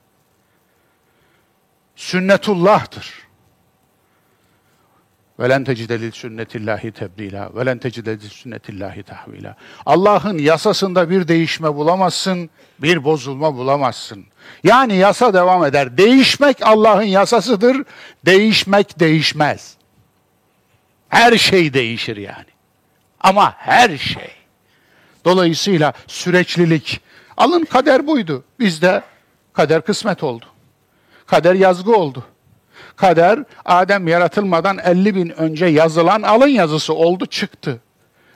Sünnetullah'tır. 1.97 3.30
Velen 5.41 5.65
tecideli 5.65 6.13
sünnetillahi 6.13 6.93
tebdila. 6.93 7.51
Velen 7.55 7.79
tecideli 7.79 8.21
sünnetillahi 8.21 9.03
tahvila. 9.03 9.57
Allah'ın 9.87 10.39
yasasında 10.39 11.11
bir 11.11 11.29
değişme 11.29 11.75
bulamazsın, 11.75 12.51
bir 12.79 13.05
bozulma 13.05 13.57
bulamazsın. 13.57 14.25
Yani 14.65 14.97
yasa 14.97 15.35
devam 15.35 15.65
eder. 15.65 15.97
Değişmek 15.97 16.57
Allah'ın 16.63 17.03
yasasıdır, 17.03 17.85
değişmek 18.27 19.01
değişmez. 19.01 19.77
Her 21.09 21.37
şey 21.37 21.75
değişir 21.75 22.17
yani. 22.17 22.51
Ama 23.21 23.55
her 23.57 23.99
şey. 23.99 24.31
Dolayısıyla 25.25 25.93
süreçlilik. 26.07 27.01
Alın 27.37 27.65
kader 27.65 28.07
buydu. 28.07 28.45
Bizde 28.59 29.03
kader 29.53 29.83
kısmet 29.83 30.23
oldu. 30.23 30.45
Kader 31.27 31.55
yazgı 31.55 31.93
oldu. 31.93 32.25
Kader 33.01 33.45
Adem 33.65 34.09
yaratılmadan 34.09 34.79
50 34.79 35.15
bin 35.15 35.29
önce 35.29 35.67
yazılan 35.67 36.23
alın 36.23 36.49
yazısı 36.49 36.95
oldu 36.95 37.27
çıktı. 37.27 37.81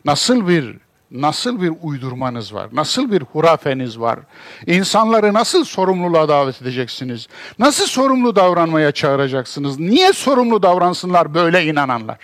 Nasıl 0.05 0.49
bir 0.49 0.77
nasıl 1.11 1.61
bir 1.63 1.73
uydurmanız 1.83 2.55
var? 2.55 2.69
Nasıl 2.73 3.13
bir 3.13 3.23
hurafeniz 3.23 4.01
var? 4.01 4.19
İnsanları 4.67 5.35
nasıl 5.35 5.65
sorumluluğa 5.65 6.29
davet 6.29 6.63
edeceksiniz? 6.63 7.27
Nasıl 7.59 7.87
sorumlu 7.87 8.37
davranmaya 8.37 8.93
çağıracaksınız? 8.93 9.79
Niye 9.79 10.13
sorumlu 10.13 10.63
davransınlar 10.63 11.35
böyle 11.35 11.65
inananlar? 11.65 12.19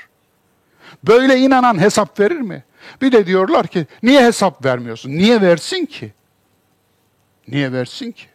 Böyle 1.05 1.39
inanan 1.39 1.81
hesap 1.81 2.21
verir 2.21 2.41
mi? 2.41 2.65
Bir 3.03 3.13
de 3.13 3.27
diyorlar 3.27 3.67
ki 3.67 3.87
niye 4.03 4.25
hesap 4.25 4.65
vermiyorsun? 4.65 5.11
Niye 5.11 5.41
versin 5.41 5.87
ki? 5.87 6.13
Niye 7.49 7.73
versin 7.73 8.13
ki? 8.13 8.27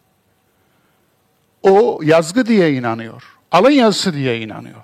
O 1.63 1.99
yazgı 2.03 2.45
diye 2.45 2.73
inanıyor. 2.73 3.34
Alın 3.55 3.71
yazısı 3.71 4.13
diye 4.13 4.41
inanıyor. 4.41 4.81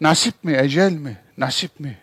Nasip 0.00 0.44
mi, 0.44 0.56
ecel 0.56 0.92
mi? 0.92 1.16
Nasip 1.38 1.80
mi? 1.80 1.98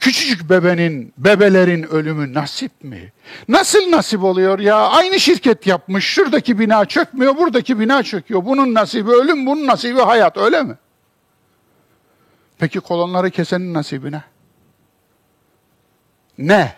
Küçücük 0.00 0.50
bebenin, 0.50 1.12
bebelerin 1.18 1.82
ölümü 1.82 2.34
nasip 2.34 2.84
mi? 2.84 3.12
Nasıl 3.48 3.90
nasip 3.90 4.24
oluyor 4.24 4.58
ya? 4.58 4.76
Aynı 4.76 5.20
şirket 5.20 5.66
yapmış. 5.66 6.04
Şuradaki 6.04 6.58
bina 6.58 6.84
çökmüyor, 6.84 7.36
buradaki 7.36 7.80
bina 7.80 8.02
çöküyor. 8.02 8.44
Bunun 8.44 8.74
nasibi 8.74 9.10
ölüm, 9.10 9.46
bunun 9.46 9.66
nasibi 9.66 10.00
hayat 10.00 10.36
öyle 10.36 10.62
mi? 10.62 10.74
Peki 12.58 12.80
kolonları 12.80 13.30
kesenin 13.30 13.74
nasibine? 13.74 14.22
Ne? 16.38 16.74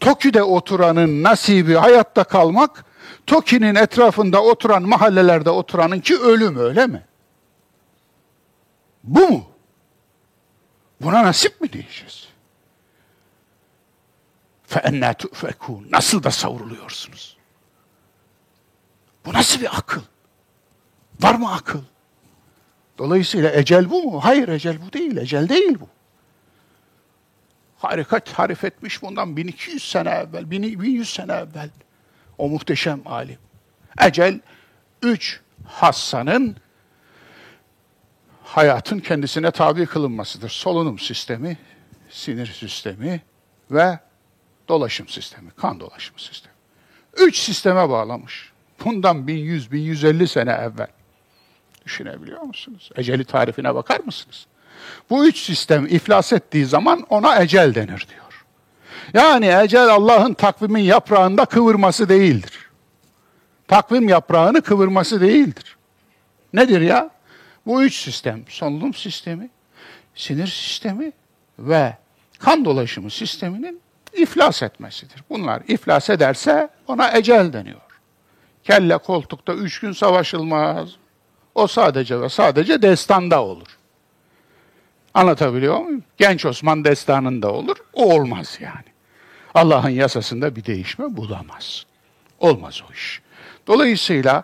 Tokyo'da 0.00 0.44
oturanın 0.44 1.22
nasibi 1.22 1.74
hayatta 1.74 2.24
kalmak, 2.24 2.84
Toki'nin 3.27 3.75
etrafında 3.75 4.43
oturan 4.43 4.83
mahallelerde 4.83 5.49
oturanın 5.49 5.99
ki 5.99 6.17
ölüm 6.19 6.57
öyle 6.57 6.87
mi? 6.87 7.05
Bu 9.03 9.27
mu? 9.29 9.43
Buna 11.01 11.23
nasip 11.23 11.61
mi 11.61 11.73
diyeceğiz? 11.73 12.27
فَاَنَّا 14.69 15.13
تُؤْفَكُونَ 15.13 15.91
Nasıl 15.91 16.23
da 16.23 16.31
savruluyorsunuz? 16.31 17.37
Bu 19.25 19.33
nasıl 19.33 19.61
bir 19.61 19.77
akıl? 19.77 20.01
Var 21.19 21.35
mı 21.35 21.53
akıl? 21.53 21.81
Dolayısıyla 22.97 23.51
ecel 23.51 23.89
bu 23.89 24.03
mu? 24.03 24.19
Hayır 24.23 24.47
ecel 24.47 24.77
bu 24.87 24.93
değil, 24.93 25.17
ecel 25.17 25.49
değil 25.49 25.77
bu. 25.79 25.87
Harika 27.79 28.19
tarif 28.19 28.63
etmiş 28.63 29.01
bundan 29.01 29.37
1200 29.37 29.91
sene 29.91 30.09
evvel, 30.09 30.51
1100 30.51 31.13
sene 31.13 31.33
evvel. 31.33 31.69
O 32.38 32.48
muhteşem 32.48 33.00
alim. 33.06 33.38
Ecel, 34.00 34.40
üç 35.02 35.40
hassanın 35.66 36.56
hayatın 38.44 38.98
kendisine 38.98 39.50
tabi 39.50 39.86
kılınmasıdır. 39.86 40.48
Solunum 40.48 40.98
sistemi, 40.98 41.58
sinir 42.10 42.46
sistemi 42.46 43.22
ve 43.70 43.98
dolaşım 44.68 45.08
sistemi, 45.08 45.50
kan 45.50 45.80
dolaşım 45.80 46.18
sistemi. 46.18 46.54
Üç 47.16 47.38
sisteme 47.38 47.88
bağlamış. 47.88 48.52
Bundan 48.84 49.16
1100-1150 49.16 50.26
sene 50.26 50.50
evvel. 50.50 50.88
Düşünebiliyor 51.84 52.42
musunuz? 52.42 52.90
Eceli 52.96 53.24
tarifine 53.24 53.74
bakar 53.74 54.00
mısınız? 54.00 54.46
Bu 55.10 55.26
üç 55.26 55.38
sistem 55.38 55.86
iflas 55.86 56.32
ettiği 56.32 56.66
zaman 56.66 57.06
ona 57.08 57.42
ecel 57.42 57.74
denir 57.74 58.06
diyor. 58.08 58.25
Yani 59.14 59.54
ecel 59.62 59.88
Allah'ın 59.88 60.34
takvimin 60.34 60.82
yaprağında 60.82 61.44
kıvırması 61.44 62.08
değildir. 62.08 62.70
Takvim 63.68 64.08
yaprağını 64.08 64.62
kıvırması 64.62 65.20
değildir. 65.20 65.76
Nedir 66.52 66.80
ya? 66.80 67.10
Bu 67.66 67.82
üç 67.82 68.04
sistem, 68.04 68.44
solunum 68.48 68.94
sistemi, 68.94 69.50
sinir 70.14 70.46
sistemi 70.46 71.12
ve 71.58 71.96
kan 72.38 72.64
dolaşımı 72.64 73.10
sisteminin 73.10 73.80
iflas 74.12 74.62
etmesidir. 74.62 75.24
Bunlar 75.30 75.62
iflas 75.68 76.10
ederse 76.10 76.68
ona 76.86 77.18
ecel 77.18 77.52
deniyor. 77.52 77.80
Kelle 78.64 78.98
koltukta 78.98 79.54
üç 79.54 79.80
gün 79.80 79.92
savaşılmaz. 79.92 80.88
O 81.54 81.66
sadece 81.66 82.20
ve 82.20 82.28
sadece 82.28 82.82
destanda 82.82 83.42
olur. 83.42 83.78
Anlatabiliyor 85.14 85.78
muyum? 85.78 86.04
Genç 86.16 86.46
Osman 86.46 86.84
destanında 86.84 87.52
olur. 87.52 87.76
O 87.92 88.14
olmaz 88.14 88.58
yani. 88.60 88.95
Allah'ın 89.56 89.90
yasasında 89.90 90.56
bir 90.56 90.64
değişme 90.64 91.16
bulamaz. 91.16 91.86
Olmaz 92.40 92.82
o 92.90 92.92
iş. 92.92 93.22
Dolayısıyla 93.66 94.42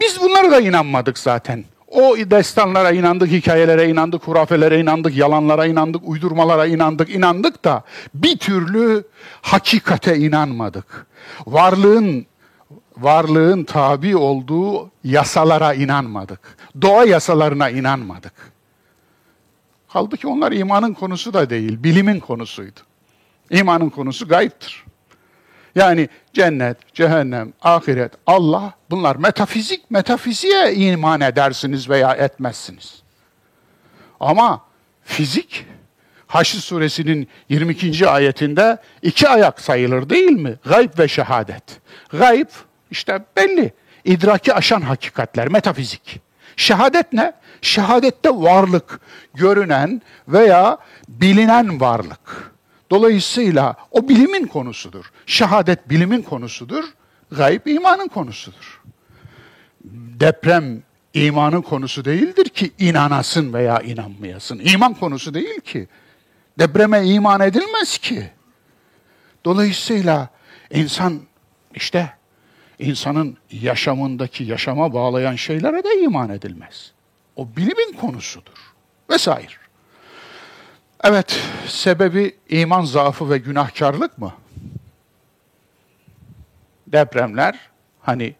biz 0.00 0.20
bunlara 0.20 0.50
da 0.50 0.60
inanmadık 0.60 1.18
zaten. 1.18 1.64
O 1.88 2.16
destanlara 2.16 2.90
inandık, 2.90 3.30
hikayelere 3.30 3.88
inandık, 3.88 4.22
hurafelere 4.22 4.80
inandık, 4.80 5.16
yalanlara 5.16 5.66
inandık, 5.66 6.02
uydurmalara 6.04 6.66
inandık, 6.66 7.10
inandık 7.10 7.64
da 7.64 7.84
bir 8.14 8.38
türlü 8.38 9.04
hakikate 9.42 10.16
inanmadık. 10.18 11.06
Varlığın 11.46 12.26
varlığın 12.96 13.64
tabi 13.64 14.16
olduğu 14.16 14.90
yasalara 15.04 15.74
inanmadık. 15.74 16.40
Doğa 16.82 17.04
yasalarına 17.04 17.70
inanmadık. 17.70 18.32
Halbuki 19.88 20.26
onlar 20.26 20.52
imanın 20.52 20.94
konusu 20.94 21.32
da 21.32 21.50
değil, 21.50 21.82
bilimin 21.82 22.20
konusuydu. 22.20 22.80
İmanın 23.50 23.90
konusu 23.90 24.28
gayiptir. 24.28 24.84
Yani 25.74 26.08
cennet, 26.32 26.94
cehennem, 26.94 27.52
ahiret, 27.62 28.12
Allah 28.26 28.74
bunlar 28.90 29.16
metafizik, 29.16 29.90
metafiziğe 29.90 30.74
iman 30.74 31.20
edersiniz 31.20 31.88
veya 31.88 32.12
etmezsiniz. 32.14 33.02
Ama 34.20 34.64
fizik 35.04 35.66
Haşr 36.26 36.56
suresinin 36.56 37.28
22. 37.48 38.08
ayetinde 38.08 38.78
iki 39.02 39.28
ayak 39.28 39.60
sayılır 39.60 40.10
değil 40.10 40.30
mi? 40.30 40.54
Gayb 40.64 40.98
ve 40.98 41.08
şehadet. 41.08 41.80
Gayb 42.10 42.48
İşte 42.90 43.24
belli. 43.36 43.72
İdraki 44.04 44.54
aşan 44.54 44.80
hakikatler, 44.80 45.48
metafizik. 45.48 46.20
Şehadet 46.56 47.12
ne? 47.12 47.32
Şehadette 47.62 48.30
varlık, 48.30 49.00
görünen 49.34 50.02
veya 50.28 50.78
bilinen 51.08 51.80
varlık. 51.80 52.49
Dolayısıyla 52.90 53.76
o 53.90 54.08
bilimin 54.08 54.46
konusudur. 54.46 55.04
Şehadet 55.26 55.90
bilimin 55.90 56.22
konusudur. 56.22 56.84
Gayb 57.32 57.66
imanın 57.66 58.08
konusudur. 58.08 58.80
Deprem 60.20 60.82
imanın 61.14 61.62
konusu 61.62 62.04
değildir 62.04 62.48
ki 62.48 62.72
inanasın 62.78 63.52
veya 63.52 63.80
inanmayasın. 63.80 64.60
İman 64.64 64.94
konusu 64.94 65.34
değil 65.34 65.60
ki. 65.60 65.88
Depreme 66.58 67.06
iman 67.06 67.40
edilmez 67.40 67.98
ki. 67.98 68.30
Dolayısıyla 69.44 70.28
insan 70.70 71.20
işte 71.74 72.12
insanın 72.78 73.36
yaşamındaki 73.50 74.44
yaşama 74.44 74.92
bağlayan 74.92 75.36
şeylere 75.36 75.84
de 75.84 76.00
iman 76.02 76.30
edilmez. 76.30 76.92
O 77.36 77.48
bilimin 77.56 77.92
konusudur. 78.00 78.72
Vesaire. 79.10 79.59
Evet, 81.04 81.40
sebebi 81.66 82.36
iman 82.48 82.84
zaafı 82.84 83.30
ve 83.30 83.38
günahkarlık 83.38 84.18
mı? 84.18 84.32
Depremler, 86.86 87.58
hani 88.00 88.34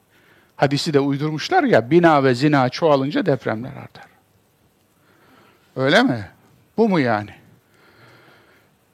hadisi 0.56 0.94
de 0.94 1.00
uydurmuşlar 1.00 1.64
ya, 1.64 1.90
bina 1.90 2.24
ve 2.24 2.34
zina 2.34 2.68
çoğalınca 2.68 3.26
depremler 3.26 3.70
artar. 3.70 4.04
Öyle 5.76 6.02
mi? 6.02 6.30
Bu 6.76 6.88
mu 6.88 7.00
yani? 7.00 7.30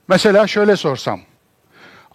Mesela 0.09 0.47
şöyle 0.47 0.77
sorsam, 0.77 1.21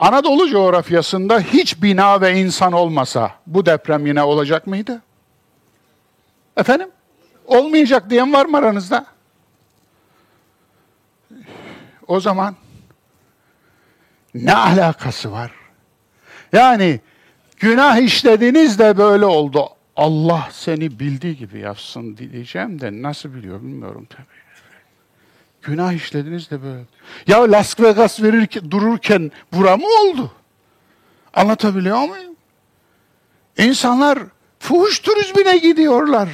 Anadolu 0.02 0.50
coğrafyasında 0.50 1.40
hiç 1.40 1.82
bina 1.82 2.22
ve 2.22 2.40
insan 2.40 2.74
olmasa 2.74 3.32
bu 3.48 3.66
deprem 3.66 4.06
yine 4.06 4.24
olacak 4.24 4.68
mıydı? 4.68 5.02
Efendim? 6.58 6.90
Olmayacak 7.46 8.10
diyen 8.10 8.34
var 8.34 8.46
mı 8.46 8.58
aranızda? 8.58 9.06
O 12.12 12.20
zaman 12.20 12.56
ne 14.34 14.54
alakası 14.54 15.32
var? 15.32 15.52
Yani 16.54 17.00
günah 17.60 17.98
işlediniz 17.98 18.80
de 18.80 18.98
böyle 18.98 19.26
oldu. 19.26 19.70
Allah 19.96 20.48
seni 20.52 21.00
bildiği 21.00 21.38
gibi 21.38 21.60
yapsın 21.60 22.18
diyeceğim 22.18 22.82
de 22.82 23.02
nasıl 23.02 23.34
biliyor 23.34 23.62
bilmiyorum 23.62 24.08
tabii. 24.10 24.26
Günah 25.62 25.94
işlediniz 25.94 26.52
de 26.52 26.64
böyle. 26.64 26.84
Ya 27.28 27.52
Las 27.52 27.80
Vegas 27.80 28.22
verirken, 28.22 28.72
dururken 28.72 29.32
bura 29.54 29.78
mı 29.78 29.86
oldu? 29.88 30.32
Anlatabiliyor 31.34 32.08
muyum? 32.08 32.36
İnsanlar 33.58 34.20
fuhuş 34.60 35.00
turizmine 35.00 35.58
gidiyorlar. 35.58 36.30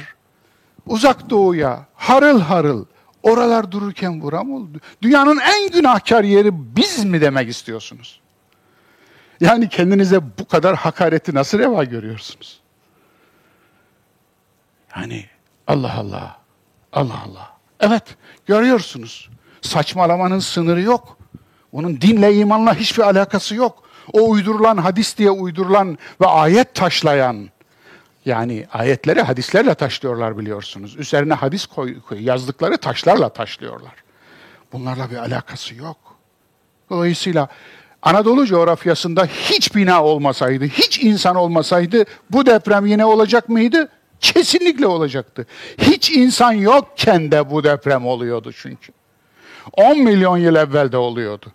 Uzak 0.86 1.30
doğuya, 1.30 1.86
harıl 1.94 2.40
harıl. 2.40 2.84
Oralar 3.28 3.72
dururken 3.72 4.20
bura 4.22 4.44
mı 4.44 4.56
oldu? 4.56 4.80
Dünyanın 5.02 5.38
en 5.38 5.70
günahkar 5.70 6.24
yeri 6.24 6.76
biz 6.76 7.04
mi 7.04 7.20
demek 7.20 7.48
istiyorsunuz? 7.48 8.20
Yani 9.40 9.68
kendinize 9.68 10.20
bu 10.38 10.48
kadar 10.48 10.76
hakareti 10.76 11.34
nasıl 11.34 11.58
reva 11.58 11.84
görüyorsunuz? 11.84 12.60
Yani 14.96 15.26
Allah 15.66 15.94
Allah, 15.94 16.36
Allah 16.92 17.22
Allah. 17.26 17.50
Evet, 17.80 18.02
görüyorsunuz. 18.46 19.30
Saçmalamanın 19.60 20.38
sınırı 20.38 20.80
yok. 20.80 21.18
Onun 21.72 22.00
dinle, 22.00 22.34
imanla 22.34 22.74
hiçbir 22.74 23.02
alakası 23.02 23.54
yok. 23.54 23.82
O 24.12 24.30
uydurulan 24.30 24.76
hadis 24.76 25.18
diye 25.18 25.30
uydurulan 25.30 25.98
ve 26.20 26.26
ayet 26.26 26.74
taşlayan, 26.74 27.48
yani 28.28 28.66
ayetleri 28.72 29.22
hadislerle 29.22 29.74
taşlıyorlar 29.74 30.38
biliyorsunuz. 30.38 30.96
Üzerine 30.96 31.34
hadis 31.34 31.66
koy, 31.66 32.00
koy, 32.00 32.24
yazdıkları 32.24 32.76
taşlarla 32.76 33.28
taşlıyorlar. 33.28 33.94
Bunlarla 34.72 35.10
bir 35.10 35.16
alakası 35.16 35.74
yok. 35.74 35.96
Dolayısıyla 36.90 37.48
Anadolu 38.02 38.46
coğrafyasında 38.46 39.24
hiç 39.24 39.74
bina 39.74 40.04
olmasaydı, 40.04 40.64
hiç 40.64 40.98
insan 40.98 41.36
olmasaydı 41.36 42.04
bu 42.30 42.46
deprem 42.46 42.86
yine 42.86 43.04
olacak 43.04 43.48
mıydı? 43.48 43.88
Kesinlikle 44.20 44.86
olacaktı. 44.86 45.46
Hiç 45.78 46.10
insan 46.10 46.52
yokken 46.52 47.32
de 47.32 47.50
bu 47.50 47.64
deprem 47.64 48.06
oluyordu 48.06 48.52
çünkü. 48.52 48.92
10 49.72 49.98
milyon 49.98 50.36
yıl 50.36 50.56
evvel 50.56 50.92
de 50.92 50.96
oluyordu. 50.96 51.46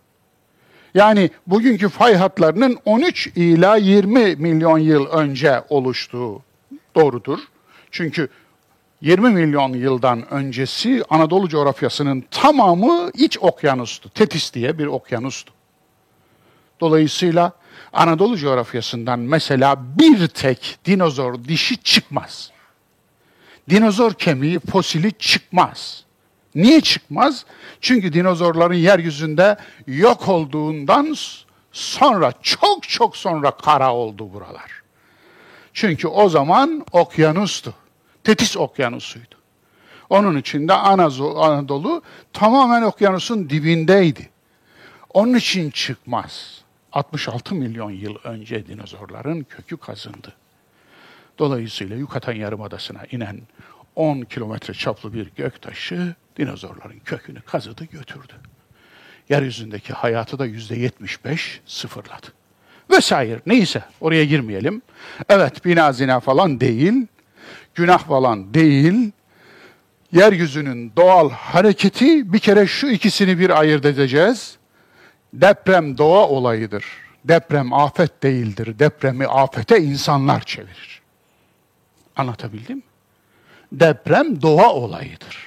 Yani 0.94 1.30
bugünkü 1.48 1.90
fay 1.90 2.16
hatlarının 2.16 2.78
13 2.86 3.28
ila 3.36 3.76
20 3.76 4.36
milyon 4.36 4.78
yıl 4.78 5.06
önce 5.08 5.64
oluştuğu 5.70 6.42
doğrudur. 6.96 7.40
Çünkü 7.92 8.30
20 9.02 9.30
milyon 9.30 9.74
yıldan 9.74 10.34
öncesi 10.34 11.04
Anadolu 11.10 11.50
coğrafyasının 11.50 12.24
tamamı 12.32 13.10
iç 13.14 13.38
okyanustu. 13.42 14.10
Tetis 14.10 14.54
diye 14.54 14.78
bir 14.78 14.86
okyanustu. 14.86 15.54
Dolayısıyla 16.80 17.52
Anadolu 17.94 18.38
coğrafyasından 18.38 19.20
mesela 19.20 19.78
bir 20.00 20.28
tek 20.28 20.78
dinozor 20.86 21.44
dişi 21.44 21.84
çıkmaz. 21.84 22.52
Dinozor 23.70 24.14
kemiği, 24.14 24.60
fosili 24.60 25.12
çıkmaz. 25.12 26.04
Niye 26.56 26.82
çıkmaz? 26.82 27.46
Çünkü 27.82 28.14
dinozorların 28.14 28.74
yeryüzünde 28.74 29.58
yok 29.88 30.30
olduğundan 30.30 31.16
sonra, 31.72 32.34
çok 32.42 32.90
çok 32.90 33.18
sonra 33.18 33.52
kara 33.52 33.94
oldu 33.94 34.34
buralar. 34.34 34.83
Çünkü 35.74 36.08
o 36.08 36.30
zaman 36.30 36.86
okyanustu. 36.92 37.74
Tetis 38.24 38.58
okyanusuydu. 38.58 39.36
Onun 40.10 40.38
için 40.38 40.68
de 40.68 40.74
Anadolu 40.74 42.02
tamamen 42.34 42.82
okyanusun 42.82 43.50
dibindeydi. 43.50 44.30
Onun 45.14 45.34
için 45.34 45.70
çıkmaz. 45.70 46.64
66 46.92 47.56
milyon 47.56 47.92
yıl 47.92 48.16
önce 48.24 48.68
dinozorların 48.68 49.44
kökü 49.44 49.78
kazındı. 49.78 50.34
Dolayısıyla 51.40 51.96
Yucatan 51.96 52.34
Yarımadası'na 52.34 53.06
inen 53.12 53.42
10 53.96 54.22
kilometre 54.22 54.74
çaplı 54.74 55.14
bir 55.14 55.30
göktaşı 55.36 56.16
dinozorların 56.38 57.00
kökünü 57.00 57.42
kazıdı 57.42 57.86
götürdü. 57.86 58.34
Yeryüzündeki 59.30 59.94
hayatı 59.94 60.40
da 60.40 60.46
yüzde 60.46 60.76
75 60.76 61.62
sıfırladı. 61.66 62.28
Vesaire 62.94 63.40
neyse 63.46 63.84
oraya 64.02 64.26
girmeyelim. 64.26 64.82
Evet 65.30 65.66
bina 65.66 65.92
zina 65.92 66.20
falan 66.20 66.60
değil, 66.60 67.08
günah 67.76 68.00
falan 68.00 68.54
değil. 68.54 69.12
Yeryüzünün 70.12 70.92
doğal 70.96 71.30
hareketi 71.30 72.34
bir 72.34 72.40
kere 72.40 72.68
şu 72.68 72.88
ikisini 72.88 73.40
bir 73.40 73.60
ayırt 73.60 73.86
edeceğiz. 73.86 74.58
Deprem 75.34 75.98
doğa 75.98 76.28
olayıdır. 76.28 76.86
Deprem 77.26 77.74
afet 77.74 78.24
değildir. 78.24 78.80
Depremi 78.80 79.28
afete 79.28 79.82
insanlar 79.82 80.42
çevirir. 80.42 81.02
Anlatabildim 82.16 82.78
mi? 82.78 82.84
Deprem 83.72 84.42
doğa 84.42 84.74
olayıdır. 84.74 85.38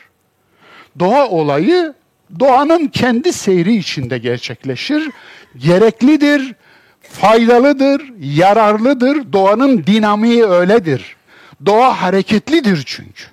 Doğa 0.99 1.28
olayı 1.28 1.94
doğanın 2.40 2.86
kendi 2.86 3.32
seyri 3.32 3.76
içinde 3.76 4.18
gerçekleşir. 4.18 5.11
Gereklidir, 5.57 6.55
faydalıdır, 7.20 8.12
yararlıdır. 8.20 9.32
Doğanın 9.32 9.86
dinamiği 9.86 10.44
öyledir. 10.44 11.16
Doğa 11.66 12.02
hareketlidir 12.02 12.82
çünkü. 12.86 13.24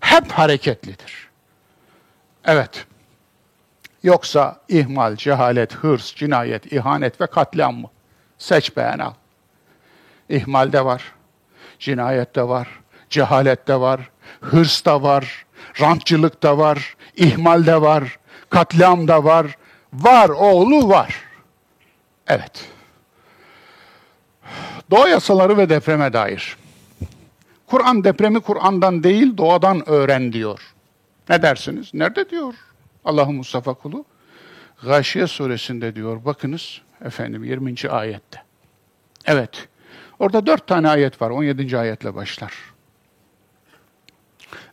Hep 0.00 0.32
hareketlidir. 0.32 1.28
Evet. 2.44 2.86
Yoksa 4.02 4.60
ihmal, 4.68 5.16
cehalet, 5.16 5.74
hırs, 5.74 6.14
cinayet, 6.14 6.72
ihanet 6.72 7.20
ve 7.20 7.26
katliam 7.26 7.74
mı? 7.74 7.90
Seç 8.38 8.76
beğen 8.76 8.98
al. 8.98 9.12
İhmal 10.28 10.72
de 10.72 10.84
var, 10.84 11.12
cinayet 11.78 12.36
de 12.36 12.48
var, 12.48 12.68
cehalet 13.10 13.68
de 13.68 13.80
var, 13.80 14.10
hırs 14.40 14.84
da 14.84 15.02
var, 15.02 15.46
rantçılık 15.80 16.42
da 16.42 16.58
var, 16.58 16.96
ihmal 17.16 17.66
de 17.66 17.80
var, 17.80 18.18
katliam 18.50 19.08
da 19.08 19.24
var. 19.24 19.56
Var 19.92 20.28
oğlu 20.28 20.88
var. 20.88 21.24
Evet. 22.26 22.73
Doğa 24.94 25.08
yasaları 25.08 25.56
ve 25.56 25.68
depreme 25.68 26.12
dair. 26.12 26.56
Kur'an 27.66 28.04
depremi 28.04 28.40
Kur'an'dan 28.40 29.02
değil 29.02 29.36
doğadan 29.36 29.88
öğren 29.88 30.32
diyor. 30.32 30.74
Ne 31.28 31.42
dersiniz? 31.42 31.94
Nerede 31.94 32.30
diyor 32.30 32.54
Allah 33.04 33.24
Mustafa 33.24 33.74
kulu? 33.74 34.04
Gâşiye 34.84 35.26
suresinde 35.26 35.94
diyor. 35.94 36.24
Bakınız 36.24 36.80
efendim 37.04 37.44
20. 37.44 37.74
ayette. 37.90 38.42
Evet. 39.24 39.68
Orada 40.18 40.46
dört 40.46 40.66
tane 40.66 40.88
ayet 40.88 41.22
var. 41.22 41.30
17. 41.30 41.78
ayetle 41.78 42.14
başlar. 42.14 42.54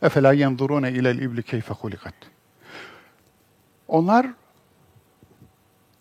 Efela 0.02 0.34
yenzurune 0.34 0.92
ilel 0.92 1.20
ibli 1.20 1.44
keyfe 1.44 1.74
hulikat. 1.74 2.16
Onlar 3.88 4.28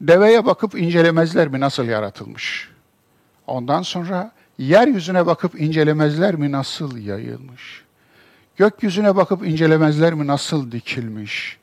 deveye 0.00 0.46
bakıp 0.46 0.74
incelemezler 0.74 1.48
mi 1.48 1.60
nasıl 1.60 1.84
yaratılmış? 1.84 2.70
Ondan 3.50 3.82
sonra 3.82 4.30
Yeryüzüne 4.58 5.26
bakıp 5.26 5.60
incelemezler 5.60 6.34
mi 6.34 6.52
nasıl 6.52 6.96
yayılmış? 6.96 7.84
Gökyüzüne 8.56 9.16
bakıp 9.16 9.46
incelemezler 9.46 10.14
mi 10.14 10.26
nasıl 10.26 10.72
dikilmiş? 10.72 11.58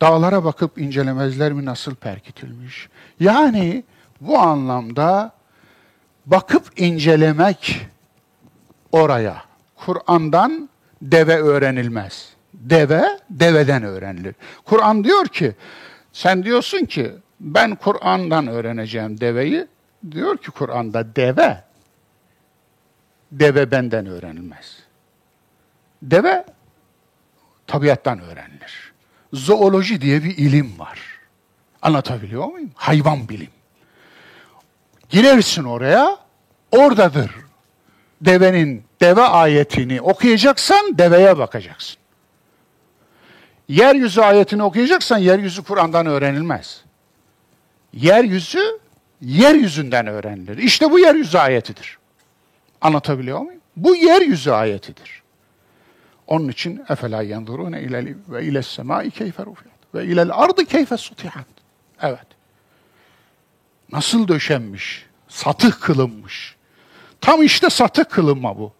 Dağlara 0.00 0.44
bakıp 0.44 0.78
incelemezler 0.78 1.52
mi 1.52 1.64
nasıl 1.64 1.94
perkitilmiş? 1.94 2.88
Yani 3.20 3.84
bu 4.20 4.38
anlamda 4.38 5.32
bakıp 6.26 6.80
incelemek 6.80 7.86
oraya. 8.92 9.42
Kur'an'dan 9.76 10.68
deve 11.02 11.36
öğrenilmez. 11.36 12.32
Deve, 12.54 13.04
deveden 13.30 13.82
öğrenilir. 13.82 14.34
Kur'an 14.64 15.04
diyor 15.04 15.26
ki, 15.26 15.54
sen 16.12 16.44
diyorsun 16.44 16.84
ki 16.84 17.12
ben 17.40 17.74
Kur'an'dan 17.74 18.46
öğreneceğim 18.46 19.20
deveyi. 19.20 19.66
Diyor 20.10 20.36
ki 20.36 20.50
Kur'an'da 20.50 21.16
deve, 21.16 21.64
deve 23.32 23.70
benden 23.70 24.06
öğrenilmez. 24.06 24.78
Deve 26.02 26.44
tabiattan 27.66 28.20
öğrenilir. 28.20 28.92
Zooloji 29.32 30.00
diye 30.00 30.24
bir 30.24 30.36
ilim 30.36 30.78
var. 30.78 31.00
Anlatabiliyor 31.82 32.46
muyum? 32.46 32.70
Hayvan 32.74 33.28
bilim. 33.28 33.50
Girersin 35.08 35.64
oraya, 35.64 36.18
oradadır. 36.72 37.30
Devenin, 38.20 38.84
deve 39.00 39.22
ayetini 39.22 40.00
okuyacaksan 40.00 40.98
deveye 40.98 41.38
bakacaksın. 41.38 41.96
Yeryüzü 43.68 44.20
ayetini 44.20 44.62
okuyacaksan 44.62 45.18
yeryüzü 45.18 45.62
Kur'an'dan 45.62 46.06
öğrenilmez. 46.06 46.84
Yeryüzü 47.92 48.80
yeryüzünden 49.20 50.06
öğrenilir. 50.06 50.58
İşte 50.58 50.90
bu 50.90 50.98
yeryüzü 50.98 51.38
ayetidir. 51.38 51.98
Anlatabiliyor 52.80 53.40
muyum? 53.40 53.60
Bu 53.76 53.96
yeryüzü 53.96 54.50
ayetidir. 54.50 55.22
Onun 56.26 56.48
için 56.48 56.84
efela 56.88 57.22
yenzurune 57.22 57.82
ile 57.82 58.14
ve 58.28 58.44
ile 58.44 58.62
semai 58.62 59.10
keyfe 59.10 59.44
rufiyat 59.44 59.78
ve 59.94 60.04
ile 60.04 60.32
ardı 60.32 60.64
keyfe 60.64 60.96
sutihat. 60.96 61.46
Evet. 62.02 62.26
Nasıl 63.92 64.28
döşenmiş, 64.28 65.06
satık 65.28 65.80
kılınmış. 65.80 66.56
Tam 67.20 67.42
işte 67.42 67.70
satık 67.70 68.10
kılınma 68.10 68.58
bu. 68.58 68.72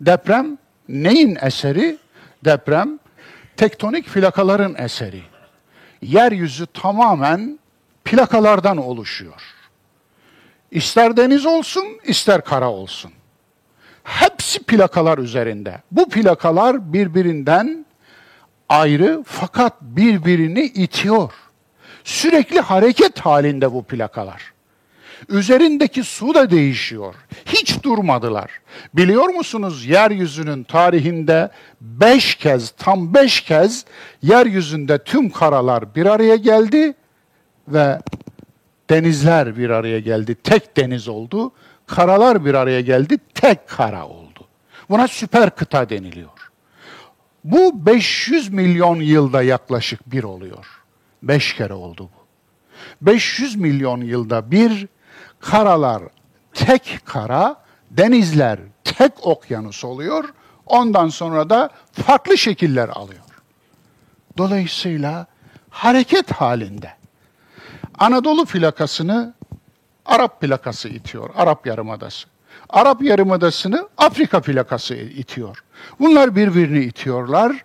Deprem 0.00 0.58
neyin 0.88 1.38
eseri? 1.42 1.98
Deprem 2.44 2.98
tektonik 3.56 4.06
plakaların 4.06 4.74
eseri. 4.78 5.22
Yeryüzü 6.02 6.66
tamamen 6.66 7.58
plakalardan 8.04 8.76
oluşuyor. 8.76 9.55
İster 10.70 11.16
deniz 11.16 11.46
olsun, 11.46 11.84
ister 12.04 12.44
kara 12.44 12.70
olsun. 12.70 13.12
Hepsi 14.04 14.62
plakalar 14.62 15.18
üzerinde. 15.18 15.82
Bu 15.90 16.08
plakalar 16.08 16.92
birbirinden 16.92 17.86
ayrı 18.68 19.22
fakat 19.26 19.82
birbirini 19.82 20.64
itiyor. 20.64 21.32
Sürekli 22.04 22.60
hareket 22.60 23.20
halinde 23.20 23.72
bu 23.72 23.82
plakalar. 23.82 24.52
Üzerindeki 25.28 26.04
su 26.04 26.34
da 26.34 26.50
değişiyor. 26.50 27.14
Hiç 27.46 27.82
durmadılar. 27.82 28.50
Biliyor 28.94 29.28
musunuz 29.28 29.86
yeryüzünün 29.86 30.62
tarihinde 30.62 31.50
beş 31.80 32.34
kez, 32.34 32.70
tam 32.70 33.14
beş 33.14 33.40
kez 33.40 33.84
yeryüzünde 34.22 34.98
tüm 34.98 35.30
karalar 35.30 35.94
bir 35.94 36.06
araya 36.06 36.36
geldi 36.36 36.94
ve 37.68 37.98
denizler 38.90 39.56
bir 39.56 39.70
araya 39.70 40.00
geldi. 40.00 40.34
Tek 40.34 40.76
deniz 40.76 41.08
oldu. 41.08 41.52
Karalar 41.86 42.44
bir 42.44 42.54
araya 42.54 42.80
geldi. 42.80 43.18
Tek 43.34 43.68
kara 43.68 44.06
oldu. 44.06 44.48
Buna 44.90 45.08
süper 45.08 45.50
kıta 45.50 45.88
deniliyor. 45.88 46.50
Bu 47.44 47.86
500 47.86 48.48
milyon 48.48 49.00
yılda 49.00 49.42
yaklaşık 49.42 50.12
bir 50.12 50.24
oluyor. 50.24 50.66
Beş 51.22 51.54
kere 51.54 51.74
oldu 51.74 52.10
bu. 52.14 52.26
500 53.02 53.56
milyon 53.56 54.00
yılda 54.00 54.50
bir 54.50 54.88
karalar 55.40 56.02
tek 56.54 57.00
kara, 57.04 57.56
denizler 57.90 58.58
tek 58.84 59.26
okyanus 59.26 59.84
oluyor. 59.84 60.24
Ondan 60.66 61.08
sonra 61.08 61.50
da 61.50 61.70
farklı 61.92 62.38
şekiller 62.38 62.88
alıyor. 62.88 63.22
Dolayısıyla 64.38 65.26
hareket 65.70 66.32
halinde. 66.32 66.95
Anadolu 67.98 68.44
plakasını 68.44 69.34
Arap 70.06 70.40
plakası 70.40 70.88
itiyor, 70.88 71.30
Arap 71.36 71.66
Yarımadası. 71.66 72.28
Arap 72.68 73.02
Yarımadası'nı 73.02 73.88
Afrika 73.98 74.40
plakası 74.40 74.94
itiyor. 74.94 75.64
Bunlar 76.00 76.36
birbirini 76.36 76.84
itiyorlar 76.84 77.64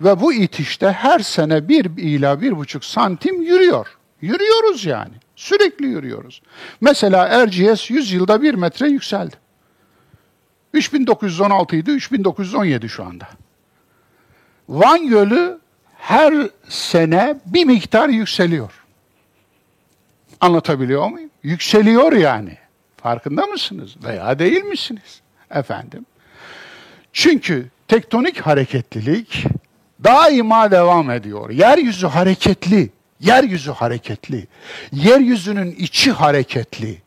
ve 0.00 0.20
bu 0.20 0.32
itişte 0.32 0.92
her 0.92 1.18
sene 1.18 1.68
bir 1.68 1.84
ila 1.84 2.40
bir 2.40 2.56
buçuk 2.56 2.84
santim 2.84 3.42
yürüyor. 3.42 3.86
Yürüyoruz 4.20 4.84
yani. 4.84 5.14
Sürekli 5.36 5.86
yürüyoruz. 5.86 6.42
Mesela 6.80 7.26
Erciyes 7.26 7.90
100 7.90 8.12
yılda 8.12 8.42
bir 8.42 8.54
metre 8.54 8.88
yükseldi. 8.88 9.36
3916 10.72 11.76
idi, 11.76 11.90
3917 11.90 12.88
şu 12.88 13.04
anda. 13.04 13.28
Van 14.68 15.08
Gölü 15.08 15.60
her 15.96 16.34
sene 16.68 17.40
bir 17.46 17.64
miktar 17.64 18.08
yükseliyor. 18.08 18.81
Anlatabiliyor 20.42 21.08
muyum? 21.08 21.30
Yükseliyor 21.42 22.12
yani. 22.12 22.56
Farkında 22.96 23.46
mısınız? 23.46 23.96
Veya 24.04 24.38
değil 24.38 24.64
misiniz? 24.64 25.20
Efendim. 25.50 26.06
Çünkü 27.12 27.66
tektonik 27.88 28.40
hareketlilik 28.40 29.46
daima 30.04 30.70
devam 30.70 31.10
ediyor. 31.10 31.50
Yeryüzü 31.50 32.06
hareketli. 32.06 32.90
Yeryüzü 33.20 33.70
hareketli. 33.70 34.46
Yeryüzünün 34.92 35.70
içi 35.70 36.12
hareketli. 36.12 37.02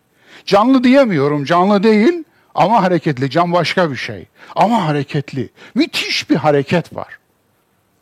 Canlı 0.46 0.84
diyemiyorum, 0.84 1.46
canlı 1.46 1.84
değil 1.84 2.24
ama 2.56 2.84
hareketli. 2.84 3.30
Can 3.30 3.54
başka 3.54 3.92
bir 3.92 3.96
şey. 3.96 4.28
Ama 4.56 4.86
hareketli. 4.86 5.50
Müthiş 5.76 6.30
bir 6.30 6.36
hareket 6.36 6.96
var. 6.96 7.20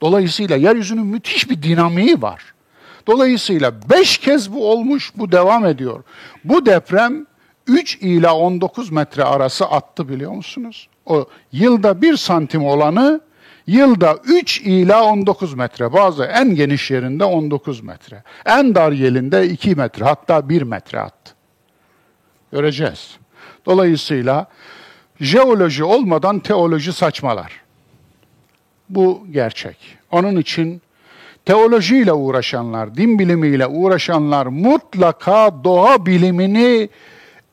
Dolayısıyla 0.02 0.56
yeryüzünün 0.56 1.06
müthiş 1.06 1.50
bir 1.50 1.64
dinamiği 1.64 2.22
var. 2.22 2.53
Dolayısıyla 3.08 3.74
beş 3.90 4.18
kez 4.18 4.54
bu 4.54 4.72
olmuş, 4.72 5.12
bu 5.18 5.32
devam 5.32 5.66
ediyor. 5.66 6.04
Bu 6.44 6.66
deprem 6.66 7.26
3 7.68 7.98
ila 8.02 8.36
19 8.36 8.92
metre 8.92 9.24
arası 9.24 9.66
attı 9.66 10.10
biliyor 10.10 10.32
musunuz? 10.32 10.90
O 11.06 11.26
yılda 11.52 12.02
bir 12.02 12.18
santim 12.18 12.66
olanı 12.66 13.22
Yılda 13.68 14.18
3 14.26 14.62
ila 14.62 15.04
19 15.04 15.54
metre, 15.54 15.94
bazı 15.94 16.24
en 16.24 16.56
geniş 16.56 16.92
yerinde 16.92 17.24
19 17.24 17.84
metre. 17.84 18.24
En 18.46 18.76
dar 18.76 18.92
yerinde 18.92 19.50
2 19.50 19.76
metre, 19.76 20.06
hatta 20.06 20.50
1 20.50 20.62
metre 20.62 21.00
attı. 21.00 21.34
Göreceğiz. 22.52 23.18
Dolayısıyla 23.66 24.48
jeoloji 25.20 25.84
olmadan 25.84 26.40
teoloji 26.40 26.94
saçmalar. 26.94 27.62
Bu 28.90 29.28
gerçek. 29.32 29.78
Onun 30.12 30.36
için 30.36 30.82
teolojiyle 31.46 32.14
uğraşanlar, 32.14 32.96
din 32.96 33.20
bilimiyle 33.20 33.68
uğraşanlar 33.68 34.46
mutlaka 34.46 35.64
doğa 35.64 36.06
bilimini 36.06 36.90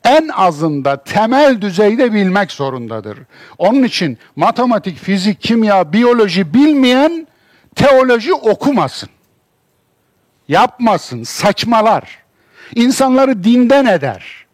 en 0.03 0.27
azında 0.27 1.03
temel 1.03 1.61
düzeyde 1.61 2.13
bilmek 2.13 2.51
zorundadır. 2.51 3.19
Onun 3.57 3.83
için 3.83 4.17
matematik, 4.35 4.97
fizik, 4.97 5.41
kimya, 5.41 5.93
biyoloji 5.93 6.53
bilmeyen 6.53 7.27
teoloji 7.75 8.33
okumasın. 8.33 9.09
Yapmasın, 10.47 11.23
saçmalar. 11.23 12.17
İnsanları 12.75 13.43
dinden 13.43 13.85
eder. 13.85 14.45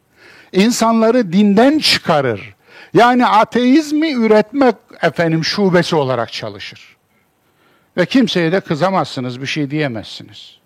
İnsanları 0.52 1.34
dinden 1.34 1.80
çıkarır. 1.80 2.56
Yani 2.94 3.26
ateizmi 3.26 4.12
üretmek 4.12 4.76
efendim 5.02 5.44
şubesi 5.44 5.96
olarak 5.96 6.34
çalışır. 6.34 6.97
Ve 7.98 8.06
kimseye 8.06 8.52
de 8.52 8.60
kızamazsınız, 8.60 9.42
bir 9.42 9.48
şey 9.48 9.72
diyemezsiniz. 9.72 10.58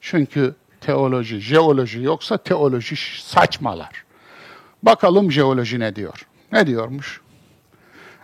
Çünkü 0.00 0.54
teoloji, 0.80 1.40
jeoloji 1.40 2.02
yoksa 2.02 2.38
teoloji 2.38 2.96
saçmalar. 3.22 4.04
Bakalım 4.82 5.32
jeoloji 5.32 5.80
ne 5.80 5.96
diyor? 5.96 6.26
Ne 6.52 6.66
diyormuş? 6.66 7.20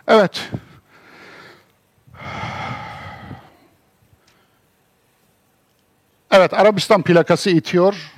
Evet. 0.07 0.49
Evet, 6.31 6.53
Arabistan 6.53 7.01
plakası 7.01 7.49
itiyor. 7.49 8.11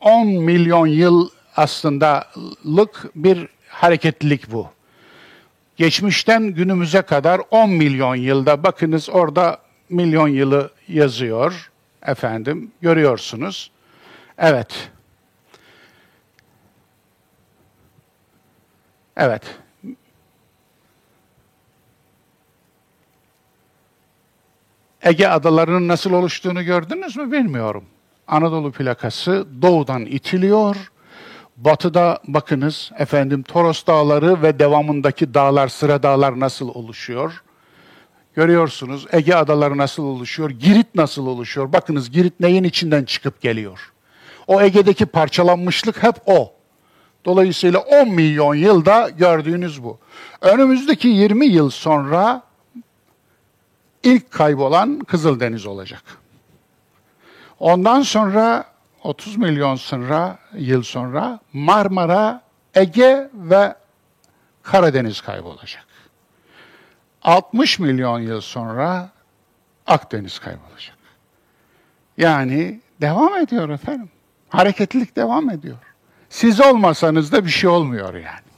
10 0.00 0.26
milyon 0.26 0.86
yıl 0.86 1.28
aslındalık 1.56 3.10
bir 3.14 3.48
hareketlilik 3.68 4.52
bu. 4.52 4.68
Geçmişten 5.76 6.42
günümüze 6.42 7.02
kadar 7.02 7.40
10 7.50 7.70
milyon 7.70 8.14
yılda 8.14 8.62
bakınız 8.62 9.10
orada 9.10 9.69
milyon 9.90 10.28
yılı 10.28 10.70
yazıyor 10.88 11.70
efendim 12.06 12.72
görüyorsunuz. 12.80 13.70
Evet. 14.38 14.90
Evet. 19.16 19.42
Ege 25.02 25.26
adalarının 25.26 25.88
nasıl 25.88 26.12
oluştuğunu 26.12 26.62
gördünüz 26.62 27.16
mü 27.16 27.32
bilmiyorum. 27.32 27.84
Anadolu 28.28 28.72
plakası 28.72 29.46
doğudan 29.62 30.06
itiliyor. 30.06 30.92
Batıda 31.56 32.18
bakınız 32.28 32.90
efendim 32.98 33.42
Toros 33.42 33.86
Dağları 33.86 34.42
ve 34.42 34.58
devamındaki 34.58 35.34
dağlar, 35.34 35.68
sıra 35.68 36.02
dağlar 36.02 36.40
nasıl 36.40 36.68
oluşuyor? 36.68 37.42
Görüyorsunuz 38.34 39.06
Ege 39.12 39.34
adaları 39.34 39.78
nasıl 39.78 40.02
oluşuyor? 40.02 40.50
Girit 40.50 40.94
nasıl 40.94 41.26
oluşuyor? 41.26 41.72
Bakınız 41.72 42.10
Girit 42.10 42.40
neyin 42.40 42.64
içinden 42.64 43.04
çıkıp 43.04 43.40
geliyor? 43.40 43.92
O 44.46 44.60
Ege'deki 44.60 45.06
parçalanmışlık 45.06 46.02
hep 46.02 46.14
o. 46.26 46.52
Dolayısıyla 47.24 47.78
10 47.78 48.08
milyon 48.10 48.54
yılda 48.54 49.08
gördüğünüz 49.08 49.82
bu. 49.82 49.98
Önümüzdeki 50.40 51.08
20 51.08 51.46
yıl 51.46 51.70
sonra 51.70 52.42
ilk 54.02 54.30
kaybolan 54.30 54.98
Kızıldeniz 54.98 55.66
olacak. 55.66 56.02
Ondan 57.58 58.02
sonra 58.02 58.64
30 59.04 59.36
milyon 59.36 59.76
sonra 59.76 60.38
yıl 60.54 60.82
sonra 60.82 61.40
Marmara, 61.52 62.42
Ege 62.74 63.30
ve 63.34 63.74
Karadeniz 64.62 65.20
kaybolacak. 65.20 65.86
60 67.22 67.78
milyon 67.78 68.20
yıl 68.20 68.40
sonra 68.40 69.10
Akdeniz 69.86 70.38
kaybolacak. 70.38 70.96
Yani 72.18 72.80
devam 73.00 73.36
ediyor 73.36 73.68
efendim. 73.68 74.08
Hareketlilik 74.48 75.16
devam 75.16 75.50
ediyor. 75.50 75.76
Siz 76.28 76.60
olmasanız 76.60 77.32
da 77.32 77.44
bir 77.44 77.50
şey 77.50 77.70
olmuyor 77.70 78.14
yani. 78.14 78.50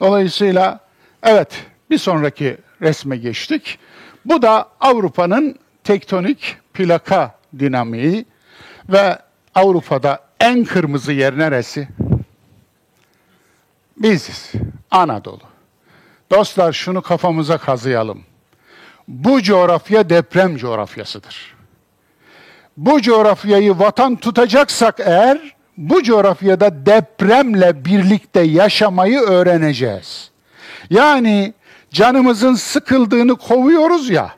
Dolayısıyla 0.00 0.80
evet 1.22 1.66
bir 1.90 1.98
sonraki 1.98 2.58
resme 2.82 3.16
geçtik. 3.16 3.78
Bu 4.24 4.42
da 4.42 4.68
Avrupa'nın 4.80 5.58
tektonik 5.84 6.56
plaka 6.74 7.38
dinamiği 7.58 8.24
ve 8.88 9.18
Avrupa'da 9.54 10.20
en 10.40 10.64
kırmızı 10.64 11.12
yer 11.12 11.38
neresi? 11.38 11.88
Biziz. 13.96 14.52
Anadolu. 14.90 15.55
Dostlar 16.30 16.72
şunu 16.72 17.02
kafamıza 17.02 17.58
kazıyalım. 17.58 18.24
Bu 19.08 19.42
coğrafya 19.42 20.10
deprem 20.10 20.56
coğrafyasıdır. 20.56 21.56
Bu 22.76 23.02
coğrafyayı 23.02 23.78
vatan 23.78 24.16
tutacaksak 24.16 25.00
eğer 25.00 25.56
bu 25.76 26.02
coğrafyada 26.02 26.86
depremle 26.86 27.84
birlikte 27.84 28.40
yaşamayı 28.40 29.20
öğreneceğiz. 29.20 30.30
Yani 30.90 31.54
canımızın 31.90 32.54
sıkıldığını 32.54 33.36
kovuyoruz 33.36 34.10
ya, 34.10 34.36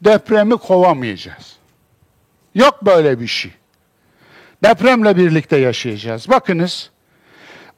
depremi 0.00 0.56
kovamayacağız. 0.56 1.56
Yok 2.54 2.86
böyle 2.86 3.20
bir 3.20 3.26
şey. 3.26 3.52
Depremle 4.64 5.16
birlikte 5.16 5.56
yaşayacağız. 5.56 6.28
Bakınız, 6.28 6.90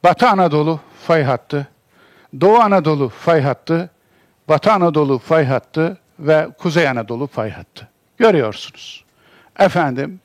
Batı 0.03 0.27
Anadolu 0.27 0.79
fay 1.07 1.23
hattı, 1.23 1.67
Doğu 2.41 2.57
Anadolu 2.57 3.09
fay 3.09 3.41
hattı, 3.41 3.89
Batı 4.49 4.71
Anadolu 4.71 5.19
fay 5.19 5.45
hattı 5.45 5.97
ve 6.19 6.47
Kuzey 6.57 6.87
Anadolu 6.87 7.27
fay 7.27 7.51
hattı. 7.51 7.87
Görüyorsunuz. 8.17 9.03
Efendim, 9.59 10.19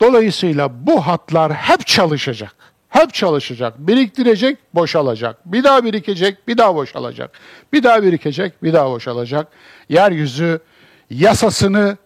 dolayısıyla 0.00 0.86
bu 0.86 1.06
hatlar 1.06 1.52
hep 1.52 1.86
çalışacak. 1.86 2.54
Hep 2.88 3.14
çalışacak. 3.14 3.74
Biriktirecek, 3.78 4.58
boşalacak. 4.74 5.36
Bir 5.44 5.64
daha 5.64 5.84
birikecek, 5.84 6.48
bir 6.48 6.58
daha 6.58 6.74
boşalacak. 6.74 7.30
Bir 7.72 7.82
daha 7.82 8.02
birikecek, 8.02 8.62
bir 8.62 8.72
daha 8.72 8.90
boşalacak. 8.90 9.48
Yeryüzü 9.88 10.60
yasasını 11.10 11.96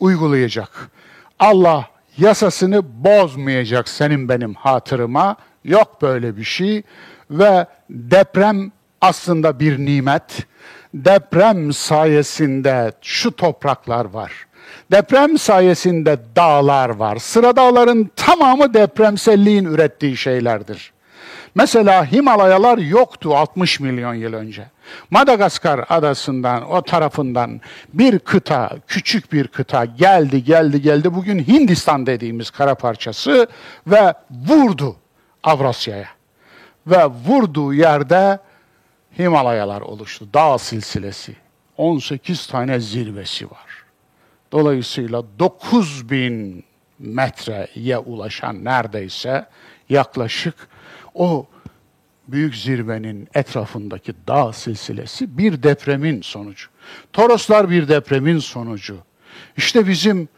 uygulayacak. 0.00 0.90
Allah 1.38 1.84
yasasını 2.18 3.04
bozmayacak 3.04 3.88
senin 3.88 4.28
benim 4.28 4.54
hatırıma. 4.54 5.36
Yok 5.64 6.02
böyle 6.02 6.36
bir 6.36 6.44
şey 6.44 6.82
ve 7.30 7.66
deprem 7.90 8.72
aslında 9.00 9.60
bir 9.60 9.78
nimet. 9.78 10.46
Deprem 10.94 11.72
sayesinde 11.72 12.92
şu 13.02 13.36
topraklar 13.36 14.04
var. 14.04 14.32
Deprem 14.90 15.38
sayesinde 15.38 16.18
dağlar 16.36 16.88
var. 16.88 17.16
Sıra 17.16 17.56
dağların 17.56 18.10
tamamı 18.16 18.74
depremselliğin 18.74 19.64
ürettiği 19.64 20.16
şeylerdir. 20.16 20.92
Mesela 21.54 22.12
Himalayalar 22.12 22.78
yoktu 22.78 23.36
60 23.36 23.80
milyon 23.80 24.14
yıl 24.14 24.32
önce. 24.32 24.66
Madagaskar 25.10 25.84
adasından, 25.88 26.70
o 26.70 26.82
tarafından 26.82 27.60
bir 27.92 28.18
kıta, 28.18 28.70
küçük 28.86 29.32
bir 29.32 29.48
kıta 29.48 29.84
geldi, 29.84 30.44
geldi, 30.44 30.82
geldi. 30.82 31.14
Bugün 31.14 31.38
Hindistan 31.38 32.06
dediğimiz 32.06 32.50
kara 32.50 32.74
parçası 32.74 33.46
ve 33.86 34.14
vurdu 34.30 34.96
Avrasya'ya. 35.42 36.15
Ve 36.86 37.06
vurduğu 37.06 37.74
yerde 37.74 38.38
Himalayalar 39.18 39.80
oluştu, 39.80 40.28
dağ 40.34 40.58
silsilesi. 40.58 41.36
18 41.76 42.46
tane 42.46 42.80
zirvesi 42.80 43.50
var. 43.50 43.84
Dolayısıyla 44.52 45.24
9000 45.38 46.64
metreye 46.98 47.98
ulaşan 47.98 48.64
neredeyse 48.64 49.46
yaklaşık 49.88 50.54
o 51.14 51.46
büyük 52.28 52.56
zirvenin 52.56 53.28
etrafındaki 53.34 54.14
dağ 54.28 54.52
silsilesi 54.52 55.38
bir 55.38 55.62
depremin 55.62 56.22
sonucu. 56.22 56.68
Toroslar 57.12 57.70
bir 57.70 57.88
depremin 57.88 58.38
sonucu. 58.38 58.96
İşte 59.56 59.88
bizim 59.88 60.28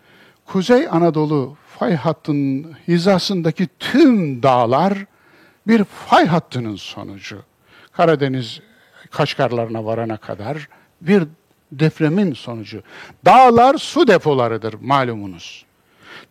Kuzey 0.46 0.88
Anadolu 0.88 1.56
fay 1.78 1.94
hattının 1.94 2.76
hizasındaki 2.88 3.68
tüm 3.78 4.42
dağlar 4.42 4.98
bir 5.68 5.84
fay 5.84 6.26
hattının 6.26 6.76
sonucu. 6.76 7.42
Karadeniz 7.92 8.60
Kaşgarlarına 9.10 9.84
varana 9.84 10.16
kadar 10.16 10.68
bir 11.00 11.24
depremin 11.72 12.32
sonucu. 12.32 12.82
Dağlar 13.24 13.78
su 13.78 14.08
depolarıdır 14.08 14.74
malumunuz. 14.80 15.64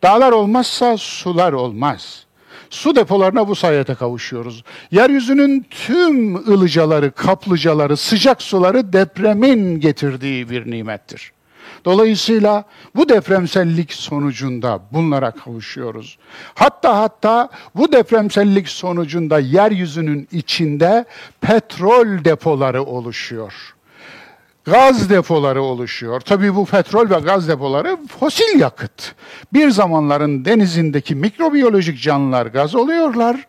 Dağlar 0.03 0.31
olmazsa 0.31 0.97
sular 0.97 1.53
olmaz. 1.53 2.25
Su 2.69 2.95
depolarına 2.95 3.47
bu 3.47 3.55
sayede 3.55 3.95
kavuşuyoruz. 3.95 4.63
Yeryüzünün 4.91 5.65
tüm 5.69 6.35
ılıcaları, 6.35 7.11
kaplıcaları, 7.11 7.97
sıcak 7.97 8.41
suları 8.41 8.93
depremin 8.93 9.79
getirdiği 9.79 10.49
bir 10.49 10.71
nimettir. 10.71 11.31
Dolayısıyla 11.87 12.63
bu 12.95 13.09
depremsellik 13.09 13.93
sonucunda 13.93 14.79
bunlara 14.91 15.31
kavuşuyoruz. 15.31 16.17
Hatta 16.55 16.97
hatta 16.97 17.49
bu 17.75 17.91
depremsellik 17.91 18.69
sonucunda 18.69 19.39
yeryüzünün 19.39 20.27
içinde 20.31 21.05
petrol 21.41 22.23
depoları 22.25 22.83
oluşuyor. 22.83 23.75
Gaz 24.65 25.09
depoları 25.09 25.61
oluşuyor. 25.61 26.21
Tabii 26.21 26.55
bu 26.55 26.65
petrol 26.65 27.09
ve 27.09 27.19
gaz 27.19 27.47
depoları 27.47 27.97
fosil 28.19 28.59
yakıt. 28.59 29.15
Bir 29.53 29.69
zamanların 29.69 30.45
denizindeki 30.45 31.15
mikrobiyolojik 31.15 32.01
canlılar 32.01 32.45
gaz 32.45 32.75
oluyorlar. 32.75 33.47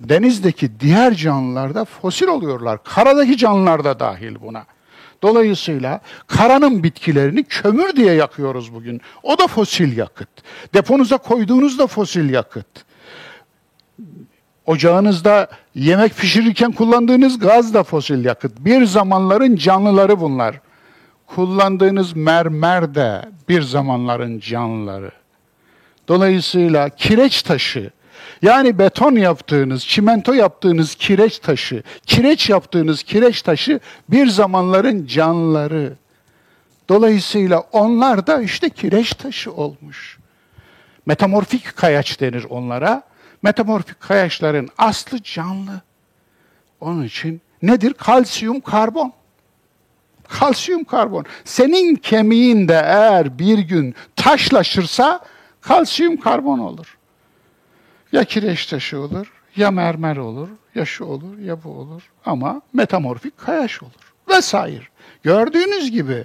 Denizdeki 0.00 0.80
diğer 0.80 1.14
canlılar 1.14 1.74
da 1.74 1.84
fosil 1.84 2.26
oluyorlar. 2.26 2.78
Karadaki 2.84 3.36
canlılar 3.36 3.84
da 3.84 4.00
dahil 4.00 4.36
buna. 4.40 4.64
Dolayısıyla 5.22 6.00
karanın 6.26 6.82
bitkilerini 6.82 7.44
kömür 7.44 7.96
diye 7.96 8.14
yakıyoruz 8.14 8.74
bugün. 8.74 9.00
O 9.22 9.38
da 9.38 9.46
fosil 9.46 9.96
yakıt. 9.96 10.28
Deponuza 10.74 11.18
koyduğunuz 11.18 11.78
da 11.78 11.86
fosil 11.86 12.30
yakıt. 12.30 12.66
Ocağınızda 14.66 15.48
yemek 15.74 16.16
pişirirken 16.16 16.72
kullandığınız 16.72 17.38
gaz 17.38 17.74
da 17.74 17.82
fosil 17.82 18.24
yakıt. 18.24 18.52
Bir 18.58 18.84
zamanların 18.84 19.56
canlıları 19.56 20.20
bunlar. 20.20 20.60
Kullandığınız 21.26 22.16
mermer 22.16 22.94
de 22.94 23.28
bir 23.48 23.62
zamanların 23.62 24.40
canlıları. 24.40 25.10
Dolayısıyla 26.08 26.88
kireç 26.88 27.42
taşı, 27.42 27.90
yani 28.42 28.78
beton 28.78 29.16
yaptığınız, 29.16 29.86
çimento 29.86 30.32
yaptığınız 30.32 30.94
kireç 30.94 31.38
taşı, 31.38 31.82
kireç 32.06 32.50
yaptığınız 32.50 33.02
kireç 33.02 33.42
taşı 33.42 33.80
bir 34.08 34.26
zamanların 34.26 35.06
canlıları. 35.06 35.92
Dolayısıyla 36.88 37.60
onlar 37.72 38.26
da 38.26 38.42
işte 38.42 38.70
kireç 38.70 39.14
taşı 39.14 39.52
olmuş. 39.52 40.18
Metamorfik 41.06 41.76
kayaç 41.76 42.20
denir 42.20 42.46
onlara. 42.50 43.02
Metamorfik 43.42 44.00
kayaçların 44.00 44.68
aslı 44.78 45.22
canlı. 45.22 45.80
Onun 46.80 47.04
için 47.04 47.40
nedir? 47.62 47.94
Kalsiyum 47.94 48.60
karbon. 48.60 49.12
Kalsiyum 50.28 50.84
karbon. 50.84 51.24
Senin 51.44 51.96
kemiğin 51.96 52.68
de 52.68 52.82
eğer 52.84 53.38
bir 53.38 53.58
gün 53.58 53.94
taşlaşırsa 54.16 55.20
kalsiyum 55.60 56.16
karbon 56.16 56.58
olur. 56.58 56.97
Ya 58.12 58.24
kireç 58.24 58.66
taşı 58.66 59.00
olur 59.00 59.32
Ya 59.56 59.70
mermer 59.70 60.16
olur, 60.16 60.48
ya 60.74 60.84
şu 60.84 61.04
olur, 61.04 61.38
ya 61.38 61.64
bu 61.64 61.70
olur. 61.70 62.02
Ama 62.26 62.62
metamorfik 62.72 63.38
kayaş 63.38 63.82
olur. 63.82 64.14
Vesaire. 64.28 64.84
Gördüğünüz 65.22 65.90
gibi. 65.90 66.24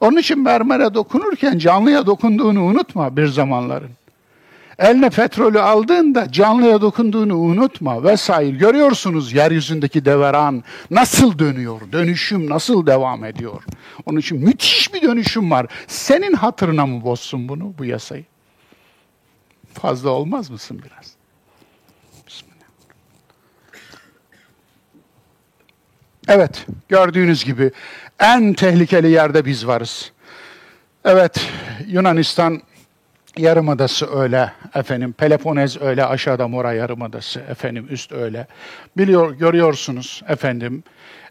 Onun 0.00 0.16
için 0.16 0.42
mermere 0.42 0.94
dokunurken 0.94 1.58
canlıya 1.58 2.06
dokunduğunu 2.06 2.62
unutma 2.64 3.16
bir 3.16 3.26
zamanların. 3.26 3.90
Eline 4.78 5.10
petrolü 5.10 5.60
aldığında 5.60 6.32
canlıya 6.32 6.80
dokunduğunu 6.80 7.36
unutma 7.36 8.04
vesaire. 8.04 8.56
Görüyorsunuz 8.56 9.32
yeryüzündeki 9.32 10.04
deveran 10.04 10.64
nasıl 10.90 11.38
dönüyor, 11.38 11.80
dönüşüm 11.92 12.50
nasıl 12.50 12.86
devam 12.86 13.24
ediyor. 13.24 13.62
Onun 14.06 14.18
için 14.18 14.38
müthiş 14.38 14.94
bir 14.94 15.02
dönüşüm 15.02 15.50
var. 15.50 15.66
Senin 15.86 16.32
hatırına 16.32 16.86
mı 16.86 17.04
bozsun 17.04 17.48
bunu, 17.48 17.74
bu 17.78 17.84
yasayı? 17.84 18.24
Fazla 19.72 20.10
olmaz 20.10 20.50
mısın 20.50 20.82
biraz? 20.84 21.13
Evet, 26.28 26.66
gördüğünüz 26.88 27.44
gibi 27.44 27.70
en 28.20 28.52
tehlikeli 28.52 29.10
yerde 29.10 29.44
biz 29.44 29.66
varız. 29.66 30.12
Evet, 31.04 31.50
Yunanistan 31.86 32.62
Yarımadası 33.36 34.18
öyle 34.18 34.52
efendim. 34.74 35.12
Peloponez 35.12 35.82
öyle 35.82 36.04
aşağıda 36.04 36.48
Mora 36.48 36.72
Yarımadası 36.72 37.40
efendim 37.40 37.86
üst 37.90 38.12
öyle. 38.12 38.46
Biliyor 38.96 39.32
görüyorsunuz 39.32 40.22
efendim. 40.28 40.82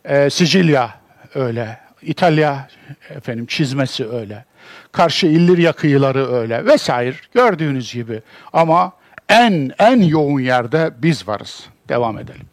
E, 0.05 0.29
Sicilya 0.29 0.95
öyle. 1.35 1.79
İtalya 2.01 2.67
efendim 3.09 3.45
çizmesi 3.45 4.09
öyle. 4.09 4.45
Karşı 4.91 5.27
İllirya 5.27 5.73
kıyıları 5.73 6.33
öyle 6.33 6.65
vesaire 6.65 7.15
gördüğünüz 7.33 7.93
gibi. 7.93 8.21
Ama 8.53 8.91
en 9.29 9.71
en 9.79 10.01
yoğun 10.01 10.39
yerde 10.39 10.91
biz 10.97 11.27
varız. 11.27 11.65
Devam 11.89 12.17
edelim. 12.19 12.52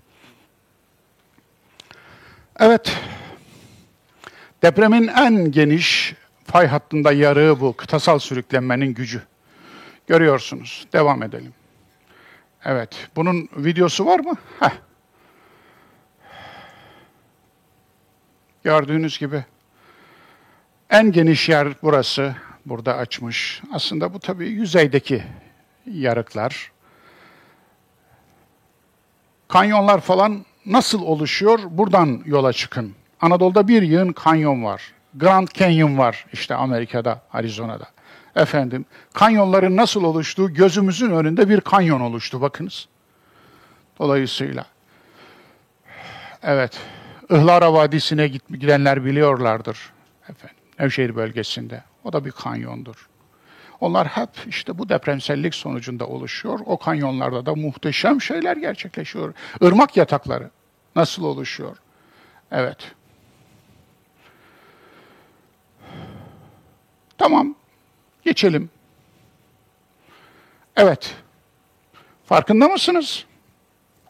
Evet. 2.60 2.96
Depremin 4.62 5.08
en 5.08 5.50
geniş 5.50 6.14
fay 6.44 6.66
hattında 6.66 7.12
yarığı 7.12 7.60
bu. 7.60 7.76
Kıtasal 7.76 8.18
sürüklenmenin 8.18 8.94
gücü. 8.94 9.22
Görüyorsunuz. 10.06 10.86
Devam 10.92 11.22
edelim. 11.22 11.54
Evet. 12.64 13.08
Bunun 13.16 13.48
videosu 13.56 14.06
var 14.06 14.20
mı? 14.20 14.34
Heh. 14.60 14.70
Gördüğünüz 18.64 19.18
gibi 19.18 19.44
en 20.90 21.12
geniş 21.12 21.48
yer 21.48 21.68
burası. 21.82 22.34
Burada 22.66 22.96
açmış. 22.96 23.62
Aslında 23.72 24.14
bu 24.14 24.20
tabii 24.20 24.48
yüzeydeki 24.48 25.24
yarıklar. 25.86 26.72
Kanyonlar 29.48 30.00
falan 30.00 30.44
nasıl 30.70 31.02
oluşuyor? 31.02 31.58
Buradan 31.70 32.22
yola 32.26 32.52
çıkın. 32.52 32.94
Anadolu'da 33.20 33.68
bir 33.68 33.82
yığın 33.82 34.12
kanyon 34.12 34.64
var. 34.64 34.92
Grand 35.14 35.48
Canyon 35.48 35.98
var 35.98 36.26
işte 36.32 36.54
Amerika'da, 36.54 37.22
Arizona'da. 37.32 37.86
Efendim, 38.36 38.84
kanyonların 39.12 39.76
nasıl 39.76 40.04
oluştuğu 40.04 40.54
gözümüzün 40.54 41.10
önünde 41.10 41.48
bir 41.48 41.60
kanyon 41.60 42.00
oluştu 42.00 42.40
bakınız. 42.40 42.88
Dolayısıyla. 43.98 44.64
Evet, 46.42 46.80
Ihlara 47.30 47.72
Vadisi'ne 47.72 48.28
gidenler 48.28 49.04
biliyorlardır. 49.04 49.78
Efendim, 50.28 50.56
Nevşehir 50.78 51.16
bölgesinde. 51.16 51.82
O 52.04 52.12
da 52.12 52.24
bir 52.24 52.30
kanyondur. 52.30 53.08
Onlar 53.80 54.08
hep 54.08 54.28
işte 54.46 54.78
bu 54.78 54.88
depremsellik 54.88 55.54
sonucunda 55.54 56.06
oluşuyor. 56.06 56.60
O 56.66 56.78
kanyonlarda 56.78 57.46
da 57.46 57.54
muhteşem 57.54 58.22
şeyler 58.22 58.56
gerçekleşiyor. 58.56 59.34
Irmak 59.60 59.96
yatakları 59.96 60.50
nasıl 60.96 61.24
oluşuyor? 61.24 61.76
Evet. 62.50 62.92
Tamam, 67.18 67.54
Geçelim. 68.24 68.70
Evet. 70.76 71.16
Farkında 72.26 72.68
mısınız? 72.68 73.24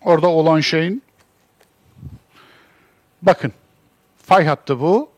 Orada 0.02 0.28
olan 0.28 0.60
şeyin. 0.60 1.02
Bakın. 3.22 3.52
Fay 4.26 4.46
hattı 4.46 4.80
bu. 4.80 5.10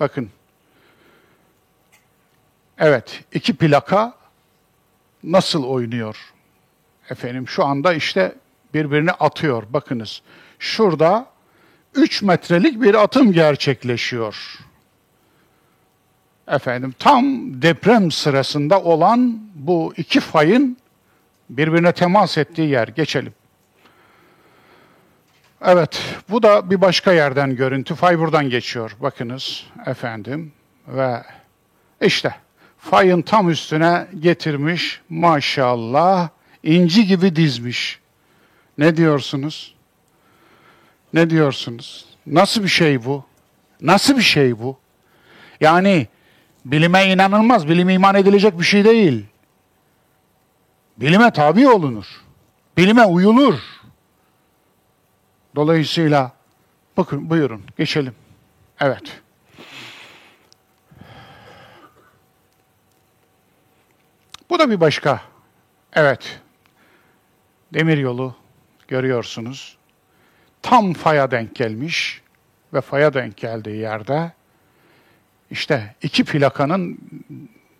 Bakın. 0.00 0.30
Evet. 2.78 3.24
iki 3.32 3.56
plaka 3.56 4.14
nasıl 5.24 5.64
oynuyor? 5.64 6.34
Efendim 7.10 7.48
şu 7.48 7.64
anda 7.64 7.94
işte 7.94 8.34
birbirini 8.74 9.12
atıyor. 9.12 9.62
Bakınız. 9.70 10.22
Şurada 10.58 11.26
3 11.94 12.22
metrelik 12.22 12.82
bir 12.82 12.94
atım 12.94 13.32
gerçekleşiyor 13.32 14.58
efendim 16.50 16.94
tam 16.98 17.24
deprem 17.62 18.10
sırasında 18.10 18.82
olan 18.82 19.40
bu 19.54 19.94
iki 19.96 20.20
fayın 20.20 20.76
birbirine 21.50 21.92
temas 21.92 22.38
ettiği 22.38 22.68
yer. 22.68 22.88
Geçelim. 22.88 23.32
Evet, 25.62 26.02
bu 26.30 26.42
da 26.42 26.70
bir 26.70 26.80
başka 26.80 27.12
yerden 27.12 27.56
görüntü. 27.56 27.94
Fay 27.94 28.18
buradan 28.18 28.50
geçiyor. 28.50 28.96
Bakınız 29.00 29.64
efendim 29.86 30.52
ve 30.88 31.22
işte 32.00 32.34
fayın 32.78 33.22
tam 33.22 33.50
üstüne 33.50 34.06
getirmiş 34.20 35.00
maşallah 35.08 36.28
inci 36.62 37.06
gibi 37.06 37.36
dizmiş. 37.36 38.00
Ne 38.78 38.96
diyorsunuz? 38.96 39.74
Ne 41.12 41.30
diyorsunuz? 41.30 42.06
Nasıl 42.26 42.62
bir 42.62 42.68
şey 42.68 43.04
bu? 43.04 43.24
Nasıl 43.80 44.16
bir 44.16 44.22
şey 44.22 44.58
bu? 44.58 44.78
Yani 45.60 46.08
Bilime 46.64 47.12
inanılmaz, 47.12 47.68
bilim 47.68 47.88
iman 47.88 48.14
edilecek 48.14 48.58
bir 48.58 48.64
şey 48.64 48.84
değil. 48.84 49.26
Bilime 50.96 51.30
tabi 51.30 51.68
olunur. 51.68 52.06
Bilime 52.76 53.04
uyulur. 53.04 53.54
Dolayısıyla 55.56 56.32
bakın 56.96 57.30
buyurun 57.30 57.62
geçelim. 57.78 58.14
Evet. 58.80 59.20
Bu 64.50 64.58
da 64.58 64.70
bir 64.70 64.80
başka. 64.80 65.22
Evet. 65.92 66.40
Demir 67.74 67.98
yolu 67.98 68.34
görüyorsunuz. 68.88 69.77
Tam 70.62 70.92
faya 70.92 71.30
denk 71.30 71.54
gelmiş 71.54 72.22
ve 72.74 72.80
faya 72.80 73.14
denk 73.14 73.36
geldiği 73.36 73.76
yerde 73.76 74.32
işte 75.50 75.94
iki 76.02 76.24
plakanın 76.24 76.98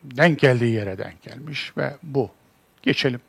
denk 0.03 0.39
geldiği 0.39 0.75
yere 0.75 0.99
denk 0.99 1.23
gelmiş 1.23 1.73
ve 1.77 1.97
bu. 2.03 2.31
Geçelim. 2.83 3.21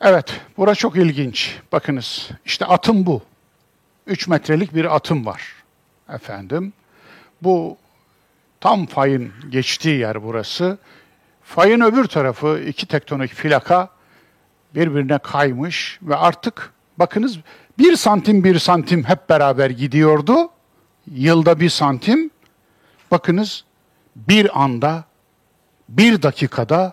Evet, 0.00 0.40
bura 0.56 0.74
çok 0.74 0.96
ilginç. 0.96 1.58
Bakınız, 1.72 2.30
işte 2.44 2.64
atım 2.64 3.06
bu. 3.06 3.22
Üç 4.06 4.28
metrelik 4.28 4.74
bir 4.74 4.96
atım 4.96 5.26
var. 5.26 5.42
Efendim, 6.08 6.72
bu 7.42 7.76
tam 8.60 8.86
fayın 8.86 9.32
geçtiği 9.48 9.98
yer 9.98 10.22
burası. 10.22 10.78
Fayın 11.42 11.80
öbür 11.80 12.04
tarafı 12.04 12.60
iki 12.66 12.86
tektonik 12.86 13.36
plaka 13.36 13.88
birbirine 14.74 15.18
kaymış 15.18 15.98
ve 16.02 16.16
artık 16.16 16.72
bakınız 16.96 17.38
bir 17.78 17.96
santim 17.96 18.44
bir 18.44 18.58
santim 18.58 19.04
hep 19.04 19.28
beraber 19.28 19.70
gidiyordu. 19.70 20.50
Yılda 21.10 21.60
bir 21.60 21.68
santim 21.68 22.30
Bakınız 23.10 23.64
bir 24.16 24.62
anda, 24.62 25.04
bir 25.88 26.22
dakikada 26.22 26.92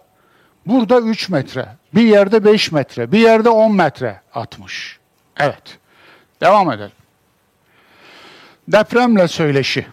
burada 0.65 0.99
3 0.99 1.29
metre, 1.29 1.67
bir 1.95 2.01
yerde 2.01 2.45
5 2.45 2.71
metre, 2.71 3.11
bir 3.11 3.19
yerde 3.19 3.49
10 3.49 3.75
metre 3.75 4.21
atmış. 4.33 4.99
Evet. 5.37 5.77
Devam 6.41 6.71
edelim. 6.71 6.91
Depremle 8.67 9.27
söyleşi. 9.27 9.87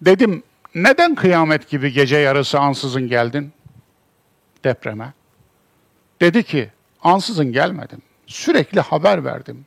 Dedim, 0.00 0.42
neden 0.74 1.14
kıyamet 1.14 1.68
gibi 1.68 1.92
gece 1.92 2.16
yarısı 2.16 2.58
ansızın 2.58 3.08
geldin 3.08 3.52
depreme? 4.64 5.12
Dedi 6.20 6.42
ki, 6.42 6.70
ansızın 7.02 7.52
gelmedim. 7.52 8.02
Sürekli 8.26 8.80
haber 8.80 9.24
verdim. 9.24 9.66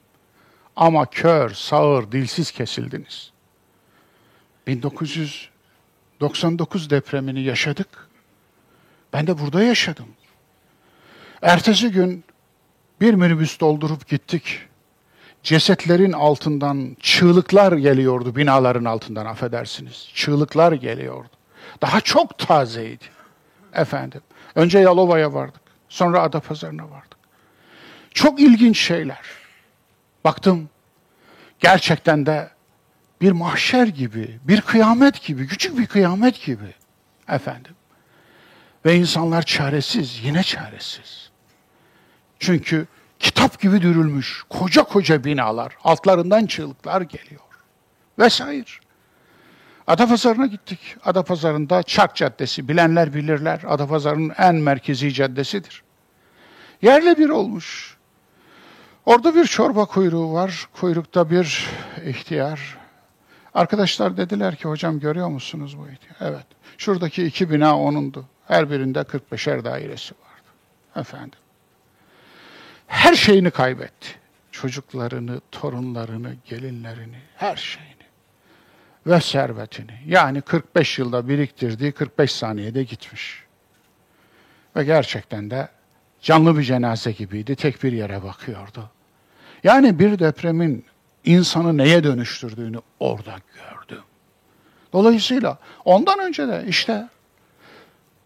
Ama 0.76 1.06
kör, 1.06 1.50
sağır, 1.50 2.12
dilsiz 2.12 2.52
kesildiniz. 2.52 3.32
1999 4.68 6.90
depremini 6.90 7.42
yaşadık. 7.42 8.10
Ben 9.14 9.28
de 9.28 9.40
burada 9.40 9.64
yaşadım. 9.64 10.08
Ertesi 11.42 11.92
gün 11.92 12.24
bir 13.02 13.14
minibüs 13.14 13.60
doldurup 13.60 14.08
gittik. 14.08 14.60
Cesetlerin 15.44 16.12
altından 16.12 16.98
çığlıklar 17.00 17.72
geliyordu 17.72 18.36
binaların 18.36 18.86
altından 18.86 19.26
affedersiniz. 19.26 20.10
Çığlıklar 20.14 20.72
geliyordu. 20.72 21.30
Daha 21.82 22.02
çok 22.02 22.38
tazeydi 22.38 23.06
efendim. 23.74 24.22
Önce 24.56 24.80
Yalova'ya 24.80 25.34
vardık. 25.34 25.62
Sonra 25.90 26.22
Adapazarı'na 26.22 26.92
vardık. 26.92 27.18
Çok 28.14 28.40
ilginç 28.40 28.80
şeyler. 28.80 29.45
Baktım 30.26 30.70
gerçekten 31.60 32.26
de 32.26 32.50
bir 33.22 33.32
mahşer 33.32 33.88
gibi, 33.88 34.40
bir 34.44 34.62
kıyamet 34.62 35.24
gibi, 35.24 35.48
küçük 35.48 35.78
bir 35.78 35.88
kıyamet 35.88 36.46
gibi 36.46 36.74
efendim. 37.30 37.76
Ve 38.86 38.96
insanlar 38.96 39.42
çaresiz, 39.42 40.24
yine 40.24 40.44
çaresiz. 40.44 41.30
Çünkü 42.40 42.88
kitap 43.20 43.60
gibi 43.60 43.82
dürülmüş 43.82 44.44
koca 44.50 44.84
koca 44.84 45.24
binalar, 45.24 45.78
altlarından 45.84 46.46
çığlıklar 46.46 47.02
geliyor. 47.02 47.42
Vesaire. 48.20 48.72
Adapazarı'na 49.88 50.46
gittik. 50.46 50.80
Adapazarı'nda 51.04 51.84
Çark 51.84 52.16
Caddesi, 52.16 52.68
bilenler 52.68 53.14
bilirler. 53.14 53.62
Adapazarı'nın 53.68 54.34
en 54.38 54.56
merkezi 54.56 55.14
caddesidir. 55.14 55.84
Yerle 56.82 57.18
bir 57.18 57.30
olmuş. 57.30 57.95
Orada 59.06 59.36
bir 59.36 59.46
çorba 59.46 59.86
kuyruğu 59.86 60.34
var. 60.34 60.68
Kuyrukta 60.74 61.30
bir 61.30 61.70
ihtiyar. 62.06 62.78
Arkadaşlar 63.54 64.18
dediler 64.18 64.56
ki 64.56 64.68
hocam 64.68 65.00
görüyor 65.00 65.28
musunuz 65.28 65.78
bu 65.78 65.90
ihtiyar? 65.90 66.32
Evet. 66.32 66.46
Şuradaki 66.78 67.24
iki 67.24 67.50
bina 67.50 67.80
onundu. 67.80 68.26
Her 68.48 68.72
birinde 68.72 69.00
45'er 69.00 69.64
dairesi 69.64 70.14
vardı. 70.14 70.50
Efendim. 70.96 71.40
Her 72.88 73.16
şeyini 73.16 73.52
kaybetti. 73.52 74.08
Çocuklarını, 74.52 75.42
torunlarını, 75.52 76.36
gelinlerini, 76.46 77.20
her 77.36 77.56
şeyini 77.56 77.96
ve 79.08 79.22
servetini. 79.22 80.00
Yani 80.06 80.42
45 80.42 81.00
yılda 81.00 81.28
biriktirdiği 81.28 81.92
45 81.92 82.32
saniyede 82.32 82.84
gitmiş. 82.84 83.44
Ve 84.76 84.84
gerçekten 84.84 85.52
de 85.52 85.70
canlı 86.22 86.58
bir 86.58 86.64
cenaze 86.64 87.12
gibiydi. 87.12 87.56
Tek 87.56 87.84
bir 87.84 87.92
yere 87.92 88.24
bakıyordu. 88.24 88.90
Yani 89.66 90.00
bir 90.00 90.20
depremin 90.20 90.86
insanı 91.24 91.78
neye 91.78 92.04
dönüştürdüğünü 92.04 92.78
orada 93.00 93.36
gördüm. 93.56 94.04
Dolayısıyla 94.94 95.58
ondan 95.86 96.20
önce 96.20 96.48
de 96.48 96.66
işte 96.68 97.08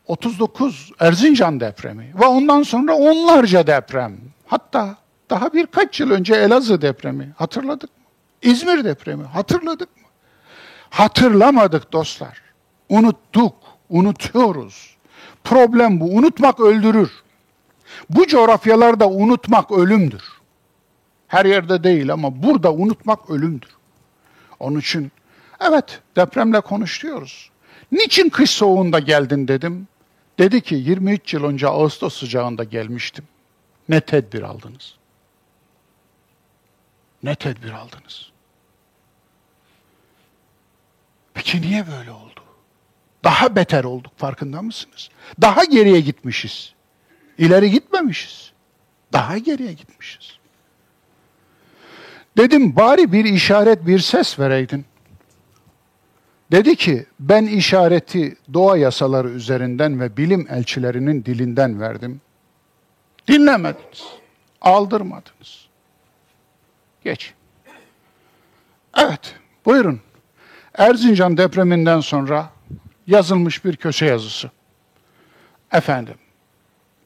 39 0.08 0.92
Erzincan 1.00 1.60
depremi 1.60 2.14
ve 2.22 2.26
ondan 2.26 2.64
sonra 2.64 2.94
onlarca 2.94 3.68
deprem. 3.68 4.18
Hatta 4.46 4.96
daha 5.30 5.54
birkaç 5.54 6.00
yıl 6.00 6.12
önce 6.12 6.36
Elazığ 6.36 6.82
depremi 6.82 7.34
hatırladık 7.38 7.98
mı? 7.98 8.06
İzmir 8.42 8.84
depremi 8.84 9.24
hatırladık 9.24 9.98
mı? 9.98 10.04
Hatırlamadık 10.90 11.94
dostlar. 11.94 12.42
Unuttuk, 12.90 13.56
unutuyoruz. 13.90 14.96
Problem 15.44 16.00
bu. 16.00 16.06
Unutmak 16.06 16.60
öldürür. 16.60 17.12
Bu 18.10 18.28
coğrafyalarda 18.28 19.10
unutmak 19.10 19.72
ölümdür. 19.72 20.39
Her 21.30 21.45
yerde 21.45 21.84
değil 21.84 22.13
ama 22.13 22.43
burada 22.43 22.73
unutmak 22.73 23.30
ölümdür. 23.30 23.69
Onun 24.59 24.80
için 24.80 25.11
evet 25.59 26.01
depremle 26.15 26.61
konuşuyoruz. 26.61 27.49
Niçin 27.91 28.30
kış 28.30 28.49
soğuğunda 28.49 28.99
geldin 28.99 29.47
dedim. 29.47 29.88
Dedi 30.39 30.61
ki 30.61 30.75
23 30.75 31.34
yıl 31.34 31.43
önce 31.43 31.67
Ağustos 31.67 32.19
sıcağında 32.19 32.63
gelmiştim. 32.63 33.25
Ne 33.89 34.01
tedbir 34.01 34.41
aldınız? 34.41 34.95
Ne 37.23 37.36
tedbir 37.36 37.71
aldınız? 37.71 38.32
Peki 41.34 41.61
niye 41.61 41.86
böyle 41.88 42.11
oldu? 42.11 42.43
Daha 43.23 43.55
beter 43.55 43.84
olduk 43.84 44.13
farkında 44.17 44.61
mısınız? 44.61 45.09
Daha 45.41 45.63
geriye 45.63 45.99
gitmişiz. 45.99 46.73
İleri 47.38 47.71
gitmemişiz. 47.71 48.51
Daha 49.13 49.38
geriye 49.38 49.73
gitmişiz. 49.73 50.39
Dedim 52.40 52.76
bari 52.76 53.12
bir 53.12 53.26
işaret, 53.26 53.88
bir 53.88 54.00
ses 54.00 54.40
vereydin. 54.40 54.86
Dedi 56.52 56.76
ki 56.76 57.06
ben 57.20 57.46
işareti 57.46 58.38
doğa 58.54 58.78
yasaları 58.78 59.30
üzerinden 59.30 60.00
ve 60.00 60.18
bilim 60.18 60.48
elçilerinin 60.50 61.26
dilinden 61.26 61.82
verdim. 61.82 62.22
Dinlemediniz. 63.28 64.04
Aldırmadınız. 64.62 65.68
Geç. 67.04 67.34
Evet, 68.98 69.36
buyurun. 69.66 70.02
Erzincan 70.78 71.38
depreminden 71.38 72.00
sonra 72.00 72.50
yazılmış 73.08 73.66
bir 73.66 73.76
köşe 73.76 74.06
yazısı. 74.06 74.52
Efendim, 75.72 76.16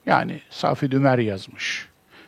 yani 0.06 0.42
Safi 0.50 0.92
Dümer 0.92 1.18
yazmış. 1.18 1.88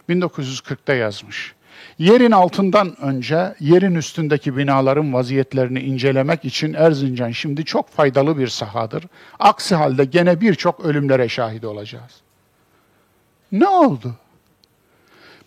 1940'ta 0.10 0.94
yazmış. 0.94 1.55
Yerin 2.00 2.32
altından 2.32 3.02
önce 3.02 3.56
yerin 3.60 3.96
üstündeki 3.96 4.58
binaların 4.58 5.14
vaziyetlerini 5.14 5.80
incelemek 5.80 6.46
için 6.46 6.74
Erzincan 6.74 7.32
şimdi 7.32 7.66
çok 7.66 7.90
faydalı 7.90 8.38
bir 8.38 8.48
sahadır. 8.48 9.04
Aksi 9.40 9.76
halde 9.76 10.06
gene 10.06 10.42
birçok 10.42 10.86
ölümlere 10.86 11.30
şahit 11.30 11.66
olacağız. 11.66 12.12
Ne 13.52 13.68
oldu? 13.68 14.16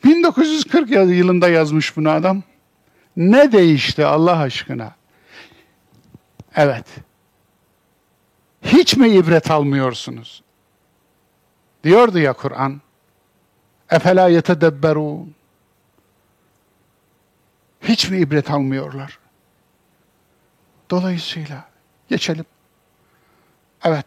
1940 0.05 0.91
yılında 0.91 1.49
yazmış 1.49 1.97
bunu 1.97 2.11
adam. 2.11 2.43
Ne 3.17 3.53
değişti 3.53 4.07
Allah 4.07 4.39
aşkına? 4.39 4.95
Evet. 6.57 6.87
Hiç 8.63 8.97
mi 8.97 9.09
ibret 9.09 9.51
almıyorsunuz? 9.51 10.43
Diyordu 11.85 12.19
ya 12.19 12.33
Kur'an. 12.33 12.81
Efela 13.91 14.29
yetedebberun. 14.29 15.38
Hiç 17.83 18.11
mi 18.11 18.19
ibret 18.19 18.51
almıyorlar? 18.51 19.19
Dolayısıyla 20.91 21.65
geçelim. 22.09 22.45
Evet. 23.85 24.07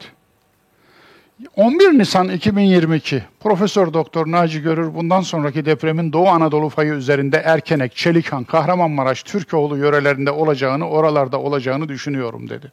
11 1.55 1.99
Nisan 1.99 2.29
2022 2.29 3.23
Profesör 3.39 3.93
Doktor 3.93 4.31
Naci 4.31 4.61
Görür 4.61 4.93
bundan 4.93 5.21
sonraki 5.21 5.65
depremin 5.65 6.13
Doğu 6.13 6.27
Anadolu 6.27 6.69
fayı 6.69 6.93
üzerinde 6.93 7.37
Erkenek, 7.37 7.95
Çelikan, 7.95 8.43
Kahramanmaraş, 8.43 9.23
Türkoğlu 9.23 9.77
yörelerinde 9.77 10.31
olacağını, 10.31 10.89
oralarda 10.89 11.39
olacağını 11.39 11.89
düşünüyorum 11.89 12.49
dedi. 12.49 12.71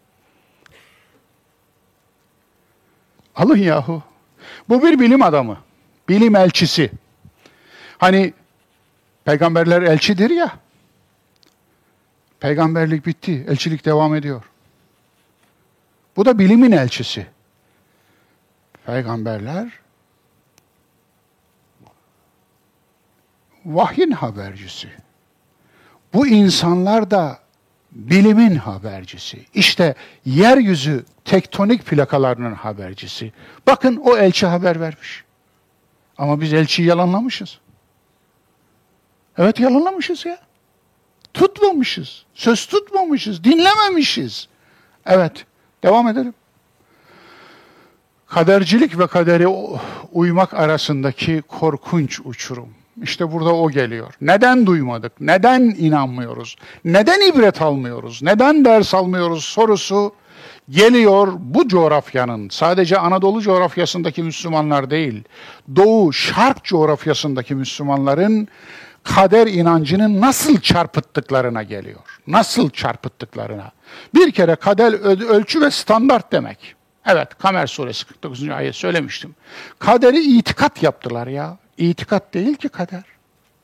Alın 3.36 3.58
yahu. 3.58 4.02
Bu 4.68 4.82
bir 4.82 5.00
bilim 5.00 5.22
adamı. 5.22 5.58
Bilim 6.08 6.36
elçisi. 6.36 6.90
Hani 7.98 8.32
peygamberler 9.24 9.82
elçidir 9.82 10.30
ya. 10.30 10.52
Peygamberlik 12.40 13.06
bitti, 13.06 13.46
elçilik 13.48 13.84
devam 13.84 14.14
ediyor. 14.14 14.42
Bu 16.16 16.24
da 16.24 16.38
bilimin 16.38 16.72
elçisi. 16.72 17.26
Peygamberler 18.86 19.72
vahyin 23.66 24.10
habercisi. 24.10 24.88
Bu 26.14 26.26
insanlar 26.26 27.10
da 27.10 27.38
bilimin 27.92 28.56
habercisi. 28.56 29.46
İşte 29.54 29.94
yeryüzü 30.24 31.04
tektonik 31.24 31.86
plakalarının 31.86 32.54
habercisi. 32.54 33.32
Bakın 33.66 33.96
o 33.96 34.16
elçi 34.16 34.46
haber 34.46 34.80
vermiş. 34.80 35.24
Ama 36.18 36.40
biz 36.40 36.52
elçiyi 36.52 36.88
yalanlamışız. 36.88 37.58
Evet 39.38 39.60
yalanlamışız 39.60 40.26
ya. 40.26 40.47
Tutmamışız. 41.34 42.24
Söz 42.34 42.66
tutmamışız. 42.66 43.44
Dinlememişiz. 43.44 44.48
Evet. 45.06 45.46
Devam 45.82 46.08
edelim. 46.08 46.34
Kadercilik 48.26 48.98
ve 48.98 49.06
kaderi 49.06 49.46
uymak 50.12 50.54
arasındaki 50.54 51.42
korkunç 51.48 52.20
uçurum. 52.24 52.68
İşte 53.02 53.32
burada 53.32 53.54
o 53.54 53.70
geliyor. 53.70 54.14
Neden 54.20 54.66
duymadık? 54.66 55.12
Neden 55.20 55.60
inanmıyoruz? 55.60 56.56
Neden 56.84 57.28
ibret 57.32 57.62
almıyoruz? 57.62 58.22
Neden 58.22 58.64
ders 58.64 58.94
almıyoruz 58.94 59.44
sorusu 59.44 60.12
geliyor 60.70 61.32
bu 61.38 61.68
coğrafyanın 61.68 62.48
sadece 62.48 62.98
Anadolu 62.98 63.40
coğrafyasındaki 63.40 64.22
Müslümanlar 64.22 64.90
değil, 64.90 65.24
Doğu, 65.76 66.12
Şark 66.12 66.64
coğrafyasındaki 66.64 67.54
Müslümanların 67.54 68.48
kader 69.14 69.46
inancını 69.46 70.20
nasıl 70.20 70.60
çarpıttıklarına 70.60 71.62
geliyor. 71.62 72.00
Nasıl 72.26 72.70
çarpıttıklarına. 72.70 73.70
Bir 74.14 74.30
kere 74.30 74.56
kader 74.56 74.92
ölçü 75.28 75.60
ve 75.60 75.70
standart 75.70 76.32
demek. 76.32 76.74
Evet, 77.06 77.28
Kamer 77.38 77.66
suresi 77.66 78.06
49. 78.06 78.48
ayet 78.48 78.74
söylemiştim. 78.74 79.34
Kaderi 79.78 80.20
itikat 80.20 80.82
yaptılar 80.82 81.26
ya. 81.26 81.56
İtikat 81.76 82.34
değil 82.34 82.54
ki 82.54 82.68
kader. 82.68 83.02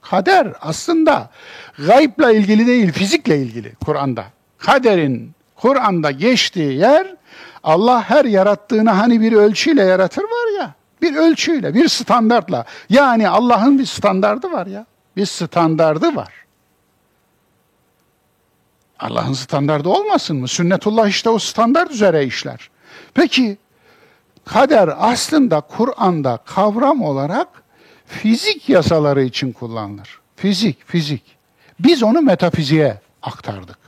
Kader 0.01 0.53
aslında 0.61 1.30
gayipla 1.78 2.32
ilgili 2.32 2.66
değil, 2.66 2.92
fizikle 2.92 3.38
ilgili 3.38 3.74
Kur'an'da. 3.84 4.24
Kaderin 4.59 5.32
Kur'an'da 5.57 6.11
geçtiği 6.11 6.78
yer 6.78 7.14
Allah 7.64 8.03
her 8.03 8.24
yarattığını 8.24 8.90
hani 8.90 9.20
bir 9.20 9.32
ölçüyle 9.32 9.82
yaratır 9.82 10.22
var 10.22 10.59
ya. 10.59 10.74
Bir 11.03 11.16
ölçüyle, 11.16 11.74
bir 11.74 11.88
standartla. 11.88 12.64
Yani 12.88 13.28
Allah'ın 13.28 13.78
bir 13.78 13.86
standardı 13.86 14.53
var 14.53 14.66
ya. 14.66 14.86
Bir 15.17 15.27
standardı 15.27 16.17
var. 16.17 16.45
Allah'ın 18.99 19.33
standardı 19.33 19.89
olmasın 19.89 20.37
mı? 20.37 20.49
Sünnetullah 20.49 21.09
işte 21.09 21.31
o 21.31 21.39
standart 21.39 21.91
üzere 21.91 22.25
işler. 22.25 22.71
Peki 23.15 23.59
kader 24.45 24.91
aslında 24.99 25.61
Kur'an'da 25.61 26.37
kavram 26.37 27.03
olarak 27.03 27.49
fizik 28.07 28.69
yasaları 28.69 29.23
için 29.23 29.53
kullanılır. 29.53 30.21
Fizik, 30.37 30.87
fizik. 30.87 31.23
Biz 31.81 32.03
onu 32.03 32.21
metafiziğe 32.21 33.01
aktardık. 33.23 33.79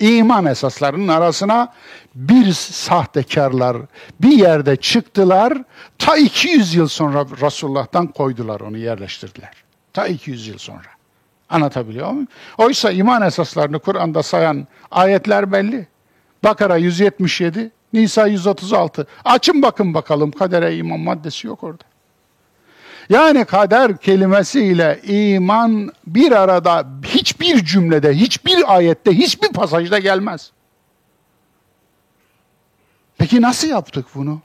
İman 0.00 0.46
esaslarının 0.46 1.08
arasına 1.08 1.72
bir 2.14 2.52
sahtekarlar 2.52 3.76
bir 4.20 4.32
yerde 4.32 4.76
çıktılar. 4.76 5.58
Ta 5.98 6.16
200 6.16 6.74
yıl 6.74 6.88
sonra 6.88 7.26
Resulullah'tan 7.40 8.06
koydular 8.06 8.60
onu 8.60 8.78
yerleştirdiler. 8.78 9.52
Ta 9.92 10.06
200 10.06 10.46
yıl 10.46 10.58
sonra. 10.58 10.88
Anlatabiliyor 11.50 12.10
muyum? 12.10 12.28
Oysa 12.58 12.90
iman 12.90 13.22
esaslarını 13.22 13.78
Kur'an'da 13.78 14.22
sayan 14.22 14.66
ayetler 14.90 15.52
belli. 15.52 15.86
Bakara 16.44 16.76
177, 16.76 17.70
Nisa 17.92 18.26
136. 18.26 19.06
Açın 19.24 19.62
bakın 19.62 19.94
bakalım 19.94 20.30
kadere 20.32 20.76
iman 20.76 21.00
maddesi 21.00 21.46
yok 21.46 21.64
orada. 21.64 21.84
Yani 23.08 23.44
kader 23.44 23.96
kelimesiyle 23.96 25.00
iman 25.02 25.92
bir 26.06 26.32
arada 26.32 26.86
hiçbir 27.04 27.64
cümlede, 27.64 28.14
hiçbir 28.14 28.76
ayette, 28.76 29.12
hiçbir 29.12 29.48
pasajda 29.48 29.98
gelmez. 29.98 30.52
Peki 33.18 33.42
nasıl 33.42 33.68
yaptık 33.68 34.06
bunu? 34.14 34.40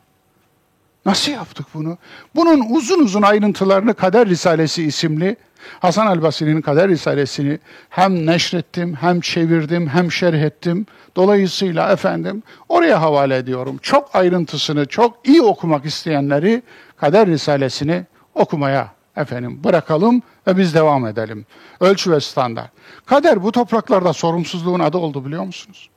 Nasıl 1.06 1.32
yaptık 1.32 1.66
bunu? 1.74 1.98
Bunun 2.36 2.76
uzun 2.76 3.00
uzun 3.00 3.22
ayrıntılarını 3.22 3.94
Kader 3.94 4.30
Risalesi 4.30 4.84
isimli 4.84 5.36
Hasan 5.80 6.18
el-Basri'nin 6.18 6.62
Kader 6.62 6.90
Risalesini 6.90 7.60
hem 7.90 8.26
neşrettim, 8.26 8.96
hem 8.96 9.22
çevirdim, 9.22 9.88
hem 9.88 10.12
şerh 10.12 10.42
ettim. 10.42 10.86
Dolayısıyla 11.16 11.92
efendim 11.92 12.44
oraya 12.70 13.02
havale 13.02 13.38
ediyorum. 13.38 13.80
Çok 13.82 14.16
ayrıntısını, 14.16 14.86
çok 14.86 15.18
iyi 15.28 15.42
okumak 15.42 15.86
isteyenleri 15.86 16.64
Kader 16.98 17.28
Risalesini 17.28 18.06
okumaya 18.34 18.92
efendim 19.18 19.64
bırakalım 19.64 20.22
ve 20.48 20.58
biz 20.58 20.76
devam 20.76 21.08
edelim. 21.08 21.46
Ölçü 21.80 22.12
ve 22.12 22.20
standart. 22.20 22.72
Kader 23.06 23.44
bu 23.44 23.52
topraklarda 23.52 24.14
sorumsuzluğun 24.14 24.80
adı 24.80 24.98
oldu 24.98 25.26
biliyor 25.26 25.44
musunuz? 25.44 25.90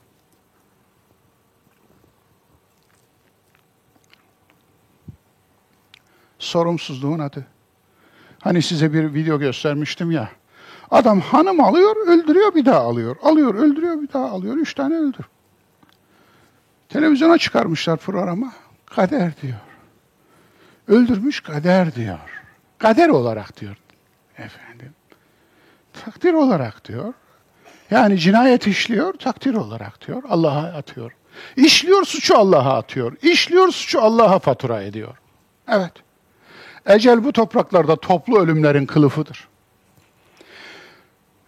Sorumsuzluğun 6.39 7.19
adı. 7.19 7.47
Hani 8.41 8.63
size 8.63 8.93
bir 8.93 9.15
video 9.15 9.39
göstermiştim 9.39 10.11
ya. 10.11 10.31
Adam 10.91 11.21
hanım 11.21 11.61
alıyor, 11.61 11.97
öldürüyor, 12.07 12.55
bir 12.55 12.65
daha 12.65 12.79
alıyor. 12.79 13.17
Alıyor, 13.23 13.55
öldürüyor, 13.55 14.03
bir 14.03 14.13
daha 14.13 14.31
alıyor. 14.31 14.57
Üç 14.57 14.75
tane 14.75 14.95
öldür. 14.95 15.25
Televizyona 16.89 17.39
çıkarmışlar 17.39 17.97
programa. 17.97 18.53
Kader 18.87 19.33
diyor. 19.43 19.59
Öldürmüş 20.89 21.41
kader 21.41 21.95
diyor. 21.95 22.19
Kader 22.79 23.09
olarak 23.09 23.61
diyor. 23.61 23.77
Efendim. 24.39 24.93
Takdir 25.93 26.33
olarak 26.33 26.89
diyor. 26.89 27.15
Yani 27.91 28.19
cinayet 28.19 28.67
işliyor, 28.67 29.13
takdir 29.13 29.55
olarak 29.55 30.07
diyor. 30.07 30.23
Allah'a 30.29 30.63
atıyor. 30.63 31.13
İşliyor 31.57 32.05
suçu 32.05 32.39
Allah'a 32.39 32.79
atıyor. 32.79 33.17
İşliyor 33.23 33.69
suçu 33.69 34.03
Allah'a 34.03 34.39
fatura 34.39 34.83
ediyor. 34.83 35.17
Evet. 35.69 35.93
Ecel 36.89 37.25
bu 37.25 37.33
topraklarda 37.33 37.97
toplu 37.97 38.39
ölümlerin 38.39 38.87
kılıfıdır. 38.87 39.49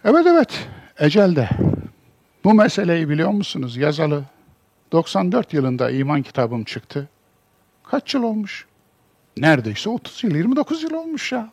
Evet 0.05 0.25
evet, 0.27 0.67
ecel 0.99 1.35
de. 1.35 1.49
Bu 2.43 2.53
meseleyi 2.53 3.09
biliyor 3.09 3.29
musunuz? 3.29 3.77
Yazalı 3.77 4.23
94 4.91 5.53
yılında 5.53 5.91
iman 5.91 6.21
kitabım 6.21 6.63
çıktı. 6.63 7.09
Kaç 7.83 8.13
yıl 8.13 8.23
olmuş? 8.23 8.65
Neredeyse 9.37 9.89
30 9.89 10.23
yıl, 10.23 10.35
29 10.35 10.83
yıl 10.83 10.93
olmuş 10.93 11.31
ya. 11.31 11.49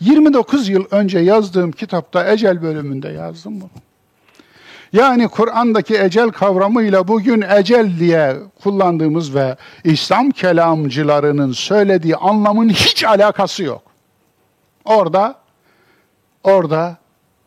29 0.00 0.68
yıl 0.68 0.84
önce 0.90 1.18
yazdığım 1.18 1.72
kitapta 1.72 2.32
ecel 2.32 2.62
bölümünde 2.62 3.08
yazdım 3.08 3.60
bunu. 3.60 3.70
Yani 4.94 5.28
Kur'an'daki 5.28 5.98
ecel 6.00 6.30
kavramıyla 6.30 7.08
bugün 7.08 7.42
ecel 7.42 7.98
diye 7.98 8.36
kullandığımız 8.62 9.34
ve 9.34 9.56
İslam 9.84 10.30
kelamcılarının 10.30 11.52
söylediği 11.52 12.16
anlamın 12.16 12.68
hiç 12.68 13.04
alakası 13.04 13.62
yok. 13.62 13.82
Orada 14.84 15.34
orada 16.44 16.96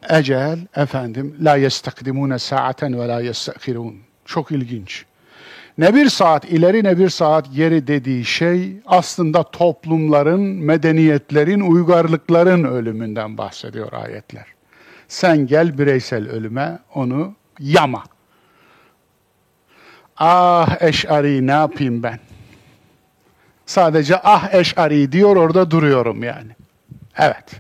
ecel 0.10 0.60
efendim 0.76 1.36
la 1.42 1.56
yestakdimune 1.56 2.40
saaten 2.40 3.00
ve 3.00 3.08
la 3.08 3.22
yestakirun. 3.22 3.96
Çok 4.26 4.52
ilginç. 4.52 5.06
Ne 5.78 5.96
bir 5.96 6.10
saat 6.10 6.46
ileri 6.46 6.84
ne 6.84 6.98
bir 7.00 7.10
saat 7.10 7.46
geri 7.56 7.88
dediği 7.88 8.26
şey 8.26 8.74
aslında 8.86 9.44
toplumların, 9.44 10.42
medeniyetlerin, 10.42 11.60
uygarlıkların 11.60 12.64
ölümünden 12.64 13.38
bahsediyor 13.38 13.94
ayetler. 13.94 14.57
Sen 15.08 15.48
gel 15.48 15.78
bireysel 15.78 16.30
ölüme 16.30 16.80
onu 16.96 17.36
yama. 17.60 18.04
Ah 20.18 20.82
eşari 20.82 21.48
ne 21.48 21.52
yapayım 21.52 22.04
ben? 22.04 22.20
Sadece 23.66 24.22
ah 24.24 24.54
eşari 24.54 25.12
diyor 25.12 25.36
orada 25.36 25.72
duruyorum 25.72 26.24
yani. 26.24 26.52
Evet. 27.18 27.52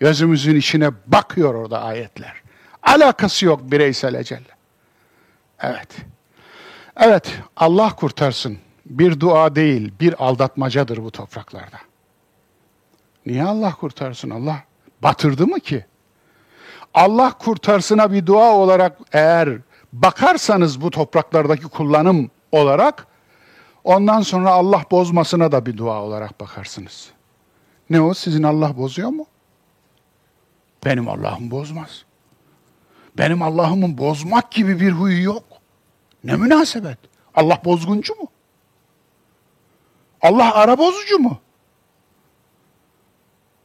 Gözümüzün 0.00 0.56
içine 0.56 0.90
bakıyor 1.06 1.54
orada 1.54 1.82
ayetler. 1.82 2.34
Alakası 2.82 3.46
yok 3.46 3.60
bireysel 3.70 4.14
ecelle. 4.14 4.54
Evet. 5.60 5.88
Evet, 6.96 7.34
Allah 7.56 7.96
kurtarsın. 7.96 8.58
Bir 8.86 9.20
dua 9.20 9.54
değil, 9.54 9.92
bir 10.00 10.24
aldatmacadır 10.24 11.04
bu 11.04 11.10
topraklarda. 11.10 11.78
Niye 13.26 13.44
Allah 13.44 13.74
kurtarsın? 13.74 14.30
Allah 14.30 14.64
batırdı 15.02 15.46
mı 15.46 15.60
ki? 15.60 15.86
Allah 16.94 17.32
kurtarsına 17.32 18.12
bir 18.12 18.26
dua 18.26 18.52
olarak 18.54 18.98
eğer 19.12 19.58
bakarsanız 19.92 20.80
bu 20.80 20.90
topraklardaki 20.90 21.62
kullanım 21.62 22.30
olarak 22.52 23.06
ondan 23.84 24.20
sonra 24.20 24.50
Allah 24.50 24.84
bozmasına 24.90 25.52
da 25.52 25.66
bir 25.66 25.76
dua 25.76 26.02
olarak 26.02 26.40
bakarsınız. 26.40 27.10
Ne 27.90 28.00
o? 28.00 28.14
Sizin 28.14 28.42
Allah 28.42 28.76
bozuyor 28.76 29.08
mu? 29.08 29.26
Benim 30.84 31.08
Allah'ım 31.08 31.50
bozmaz. 31.50 32.04
Benim 33.18 33.42
Allah'ımın 33.42 33.98
bozmak 33.98 34.50
gibi 34.50 34.80
bir 34.80 34.92
huyu 34.92 35.22
yok. 35.22 35.44
Ne 36.24 36.36
münasebet? 36.36 36.98
Allah 37.34 37.60
bozguncu 37.64 38.14
mu? 38.14 38.28
Allah 40.22 40.54
ara 40.54 40.78
bozucu 40.78 41.18
mu? 41.18 41.38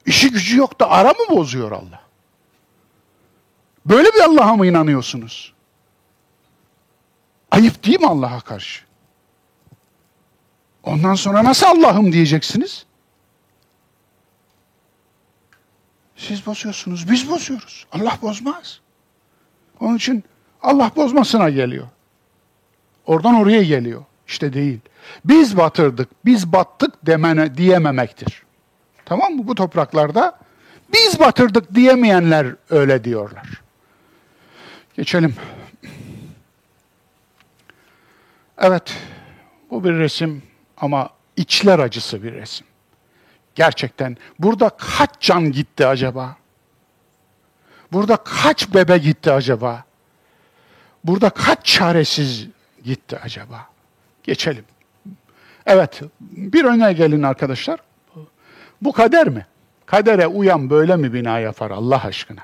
İşi 0.05 0.31
gücü 0.31 0.57
yok 0.57 0.79
da 0.79 0.89
ara 0.89 1.09
mı 1.09 1.37
bozuyor 1.37 1.71
Allah? 1.71 2.04
Böyle 3.85 4.09
bir 4.13 4.19
Allah'a 4.19 4.55
mı 4.55 4.67
inanıyorsunuz? 4.67 5.53
Ayıp 7.51 7.83
değil 7.83 7.99
mi 7.99 8.07
Allah'a 8.07 8.39
karşı? 8.39 8.83
Ondan 10.83 11.15
sonra 11.15 11.43
nasıl 11.43 11.65
Allah'ım 11.67 12.11
diyeceksiniz? 12.11 12.85
Siz 16.15 16.45
bozuyorsunuz, 16.45 17.11
biz 17.11 17.29
bozuyoruz. 17.29 17.85
Allah 17.91 18.17
bozmaz. 18.21 18.79
Onun 19.79 19.97
için 19.97 20.23
Allah 20.61 20.91
bozmasına 20.95 21.49
geliyor. 21.49 21.87
Oradan 23.05 23.35
oraya 23.35 23.63
geliyor. 23.63 24.03
İşte 24.27 24.53
değil. 24.53 24.79
Biz 25.25 25.57
batırdık, 25.57 26.09
biz 26.25 26.53
battık 26.53 27.05
demene 27.05 27.57
diyememektir. 27.57 28.43
Tamam 29.05 29.33
mı? 29.33 29.47
Bu 29.47 29.55
topraklarda 29.55 30.39
biz 30.93 31.19
batırdık 31.19 31.75
diyemeyenler 31.75 32.55
öyle 32.69 33.03
diyorlar. 33.03 33.64
Geçelim. 34.97 35.35
Evet, 38.57 38.97
bu 39.71 39.83
bir 39.83 39.93
resim 39.93 40.43
ama 40.77 41.09
içler 41.35 41.79
acısı 41.79 42.23
bir 42.23 42.33
resim. 42.33 42.67
Gerçekten 43.55 44.17
burada 44.39 44.69
kaç 44.69 45.09
can 45.19 45.51
gitti 45.51 45.87
acaba? 45.87 46.35
Burada 47.91 48.17
kaç 48.17 48.73
bebe 48.73 48.97
gitti 48.97 49.31
acaba? 49.31 49.83
Burada 51.03 51.29
kaç 51.29 51.65
çaresiz 51.65 52.47
gitti 52.83 53.19
acaba? 53.23 53.69
Geçelim. 54.23 54.65
Evet, 55.65 56.01
bir 56.21 56.65
öne 56.65 56.93
gelin 56.93 57.23
arkadaşlar. 57.23 57.79
Bu 58.81 58.91
kader 58.91 59.29
mi? 59.29 59.45
Kadere 59.85 60.27
uyan 60.27 60.69
böyle 60.69 60.95
mi 60.95 61.13
bina 61.13 61.39
yapar 61.39 61.71
Allah 61.71 62.03
aşkına? 62.05 62.41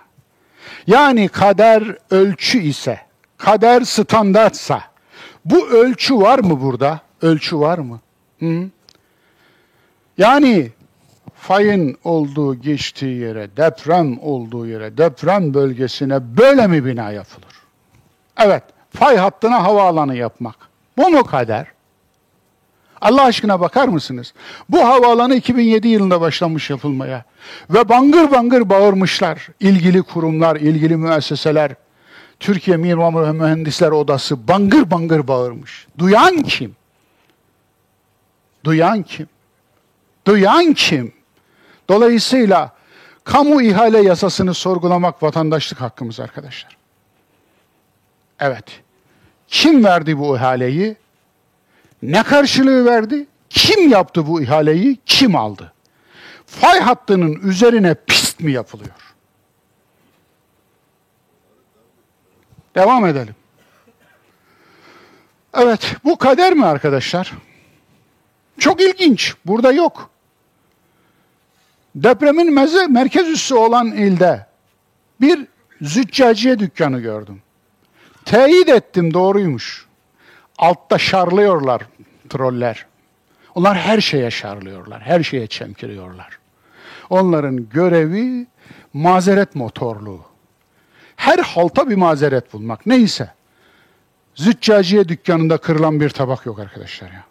Yani 0.87 1.27
kader 1.27 1.97
ölçü 2.11 2.59
ise, 2.59 2.99
kader 3.37 3.81
standartsa, 3.81 4.81
bu 5.45 5.67
ölçü 5.67 6.17
var 6.17 6.39
mı 6.39 6.61
burada? 6.61 6.99
Ölçü 7.21 7.59
var 7.59 7.77
mı? 7.77 7.99
Hı? 8.39 8.69
Yani 10.17 10.71
fayın 11.35 11.97
olduğu 12.03 12.55
geçtiği 12.55 13.17
yere, 13.17 13.57
deprem 13.57 14.19
olduğu 14.19 14.67
yere, 14.67 14.97
deprem 14.97 15.53
bölgesine 15.53 16.37
böyle 16.37 16.67
mi 16.67 16.85
bina 16.85 17.11
yapılır? 17.11 17.61
Evet, 18.37 18.63
fay 18.89 19.17
hattına 19.17 19.63
havaalanı 19.63 20.15
yapmak. 20.15 20.55
Bu 20.97 21.09
mu 21.09 21.23
kader? 21.23 21.67
Allah 23.01 23.23
aşkına 23.23 23.59
bakar 23.59 23.87
mısınız? 23.87 24.33
Bu 24.69 24.87
havaalanı 24.87 25.35
2007 25.35 25.87
yılında 25.87 26.21
başlamış 26.21 26.69
yapılmaya. 26.69 27.25
Ve 27.69 27.89
bangır 27.89 28.31
bangır 28.31 28.69
bağırmışlar. 28.69 29.47
ilgili 29.59 30.01
kurumlar, 30.01 30.55
ilgili 30.55 30.97
müesseseler. 30.97 31.71
Türkiye 32.39 32.77
Mimar 32.77 33.27
ve 33.27 33.31
Mühendisler 33.31 33.91
Odası 33.91 34.47
bangır 34.47 34.91
bangır 34.91 35.27
bağırmış. 35.27 35.87
Duyan 35.97 36.41
kim? 36.43 36.75
Duyan 38.63 39.03
kim? 39.03 39.27
Duyan 40.27 40.73
kim? 40.73 41.13
Dolayısıyla 41.89 42.71
kamu 43.23 43.61
ihale 43.61 44.01
yasasını 44.01 44.53
sorgulamak 44.53 45.23
vatandaşlık 45.23 45.81
hakkımız 45.81 46.19
arkadaşlar. 46.19 46.77
Evet. 48.39 48.65
Kim 49.47 49.83
verdi 49.85 50.19
bu 50.19 50.35
ihaleyi? 50.35 50.95
Ne 52.01 52.23
karşılığı 52.23 52.85
verdi? 52.85 53.27
Kim 53.49 53.89
yaptı 53.89 54.27
bu 54.27 54.41
ihaleyi? 54.41 54.97
Kim 55.05 55.35
aldı? 55.35 55.73
Fay 56.45 56.79
hattının 56.79 57.33
üzerine 57.43 57.95
pist 58.07 58.39
mi 58.39 58.51
yapılıyor? 58.51 59.15
Devam 62.75 63.05
edelim. 63.05 63.35
Evet, 65.53 65.95
bu 66.03 66.17
kader 66.17 66.53
mi 66.53 66.65
arkadaşlar? 66.65 67.33
Çok 68.59 68.81
ilginç. 68.81 69.35
Burada 69.45 69.71
yok. 69.71 70.09
Depremin 71.95 72.53
meze, 72.53 72.87
merkez 72.87 73.29
üssü 73.29 73.55
olan 73.55 73.87
ilde 73.87 74.45
bir 75.21 75.47
züccaciye 75.81 76.59
dükkanı 76.59 76.99
gördüm. 76.99 77.41
Teyit 78.25 78.69
ettim 78.69 79.13
doğruymuş. 79.13 79.85
Altta 80.61 80.97
şarlıyorlar 80.97 81.81
troller. 82.29 82.85
Onlar 83.55 83.77
her 83.77 84.01
şeye 84.01 84.31
şarlıyorlar, 84.31 85.01
her 85.01 85.23
şeye 85.23 85.47
çemkiriyorlar. 85.47 86.39
Onların 87.09 87.69
görevi 87.69 88.47
mazeret 88.93 89.55
motorluğu. 89.55 90.21
Her 91.15 91.39
halta 91.39 91.89
bir 91.89 91.95
mazeret 91.95 92.53
bulmak. 92.53 92.85
Neyse. 92.85 93.33
Züccaciye 94.35 95.07
dükkanında 95.07 95.57
kırılan 95.57 95.99
bir 95.99 96.09
tabak 96.09 96.45
yok 96.45 96.59
arkadaşlar 96.59 97.11
ya. 97.11 97.23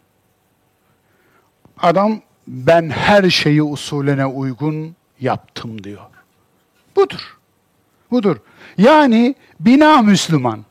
Adam 1.78 2.20
ben 2.47 2.91
her 2.91 3.31
şeyi 3.31 3.62
usulüne 3.62 4.26
uygun 4.26 4.97
yaptım 5.20 5.85
diyor. 5.85 6.07
Budur. 6.97 7.39
Budur. 8.11 8.37
Yani 8.78 9.35
bina 9.61 10.03
Müslüman. 10.03 10.64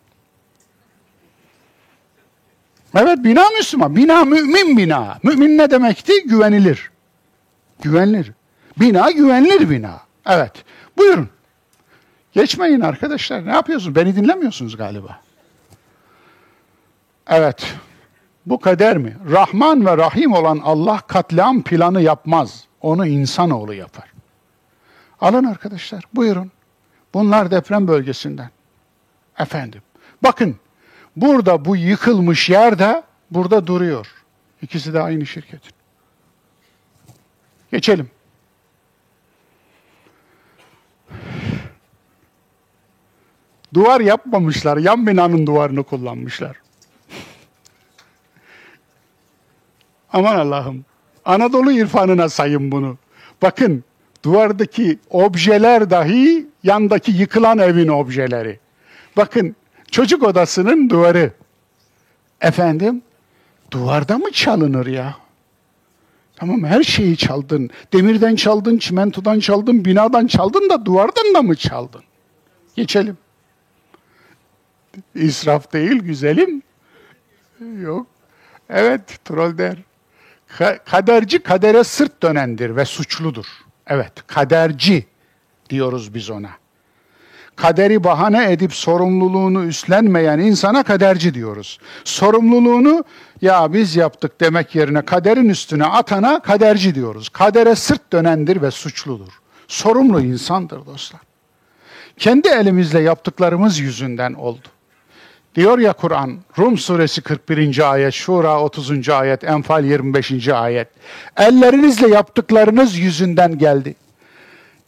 Evet 2.96 3.24
bina 3.24 3.50
Müslüman. 3.58 3.96
Bina 3.96 4.26
mümin 4.26 4.78
bina. 4.78 5.18
Mümin 5.24 5.58
ne 5.58 5.72
demekti? 5.72 6.14
Güvenilir. 6.26 6.92
Güvenilir. 7.82 8.32
Bina 8.80 9.12
güvenilir 9.12 9.70
bina. 9.70 10.00
Evet. 10.26 10.52
Buyurun. 10.98 11.30
Geçmeyin 12.32 12.82
arkadaşlar. 12.82 13.46
Ne 13.46 13.52
yapıyorsunuz? 13.52 13.96
Beni 13.96 14.16
dinlemiyorsunuz 14.16 14.78
galiba. 14.78 15.20
Evet. 17.28 17.74
Bu 18.46 18.60
kader 18.60 18.98
mi? 18.98 19.18
Rahman 19.32 19.86
ve 19.86 19.98
Rahim 19.98 20.34
olan 20.34 20.62
Allah 20.64 21.02
katliam 21.08 21.64
planı 21.64 22.02
yapmaz. 22.02 22.64
Onu 22.82 23.08
insanoğlu 23.08 23.74
yapar. 23.74 24.14
Alın 25.22 25.44
arkadaşlar. 25.44 26.04
Buyurun. 26.14 26.52
Bunlar 27.14 27.52
deprem 27.52 27.88
bölgesinden. 27.88 28.50
Efendim. 29.40 29.82
Bakın 30.24 30.56
Burada 31.22 31.66
bu 31.66 31.76
yıkılmış 31.76 32.50
yer 32.50 32.80
de 32.80 33.04
burada 33.32 33.68
duruyor. 33.68 34.08
İkisi 34.62 34.94
de 34.94 35.02
aynı 35.02 35.26
şirketin. 35.26 35.72
Geçelim. 37.72 38.10
Duvar 43.74 44.02
yapmamışlar. 44.02 44.78
Yan 44.78 45.08
binanın 45.08 45.48
duvarını 45.48 45.84
kullanmışlar. 45.84 46.58
Aman 50.14 50.36
Allah'ım. 50.36 50.86
Anadolu 51.26 51.72
irfanına 51.72 52.30
sayın 52.30 52.72
bunu. 52.72 52.98
Bakın 53.42 53.84
duvardaki 54.24 55.00
objeler 55.10 55.90
dahi 55.90 56.48
yandaki 56.64 57.12
yıkılan 57.12 57.58
evin 57.58 57.88
objeleri. 57.88 58.60
Bakın 59.18 59.56
Çocuk 59.92 60.24
odasının 60.24 60.90
duvarı. 60.90 61.32
Efendim, 62.42 63.02
duvarda 63.72 64.18
mı 64.18 64.32
çalınır 64.32 64.86
ya? 64.86 65.16
Tamam 66.36 66.64
her 66.64 66.84
şeyi 66.84 67.18
çaldın. 67.18 67.70
Demirden 67.94 68.36
çaldın, 68.36 68.78
çimentodan 68.78 69.40
çaldın, 69.40 69.86
binadan 69.86 70.28
çaldın 70.28 70.70
da 70.70 70.86
duvardan 70.86 71.34
da 71.34 71.42
mı 71.42 71.56
çaldın? 71.56 72.04
Geçelim. 72.76 73.18
İsraf 75.16 75.74
değil 75.74 76.00
güzelim. 76.00 76.62
Yok. 77.82 78.08
Evet 78.70 79.26
troll 79.26 79.58
der. 79.58 79.78
Ka- 80.58 80.84
kaderci 80.86 81.40
kadere 81.40 81.84
sırt 81.84 82.24
dönendir 82.24 82.76
ve 82.76 82.86
suçludur. 82.86 83.46
Evet 83.88 84.14
kaderci 84.28 85.06
diyoruz 85.70 86.14
biz 86.14 86.30
ona 86.30 86.50
kaderi 87.62 88.04
bahane 88.04 88.52
edip 88.52 88.74
sorumluluğunu 88.74 89.66
üstlenmeyen 89.66 90.40
insana 90.40 90.84
kaderci 90.84 91.34
diyoruz. 91.34 91.80
Sorumluluğunu 92.04 93.04
ya 93.42 93.74
biz 93.74 93.96
yaptık 93.96 94.42
demek 94.42 94.76
yerine 94.76 95.02
kaderin 95.02 95.50
üstüne 95.50 95.86
atana 95.86 96.40
kaderci 96.40 96.96
diyoruz. 96.96 97.30
Kadere 97.30 97.76
sırt 97.76 98.14
dönendir 98.14 98.62
ve 98.62 98.72
suçludur. 98.72 99.34
Sorumlu 99.68 100.22
insandır 100.22 100.86
dostlar. 100.86 101.22
Kendi 102.18 102.48
elimizle 102.48 103.00
yaptıklarımız 103.00 103.80
yüzünden 103.80 104.34
oldu. 104.34 104.68
Diyor 105.56 105.80
ya 105.80 105.94
Kur'an, 105.94 106.38
Rum 106.58 106.78
suresi 106.78 107.22
41. 107.22 107.92
ayet, 107.92 108.14
Şura 108.14 108.62
30. 108.62 109.10
ayet, 109.10 109.44
Enfal 109.44 109.86
25. 109.86 110.48
ayet. 110.48 110.88
Ellerinizle 111.38 112.08
yaptıklarınız 112.08 112.98
yüzünden 112.98 113.58
geldi. 113.58 113.96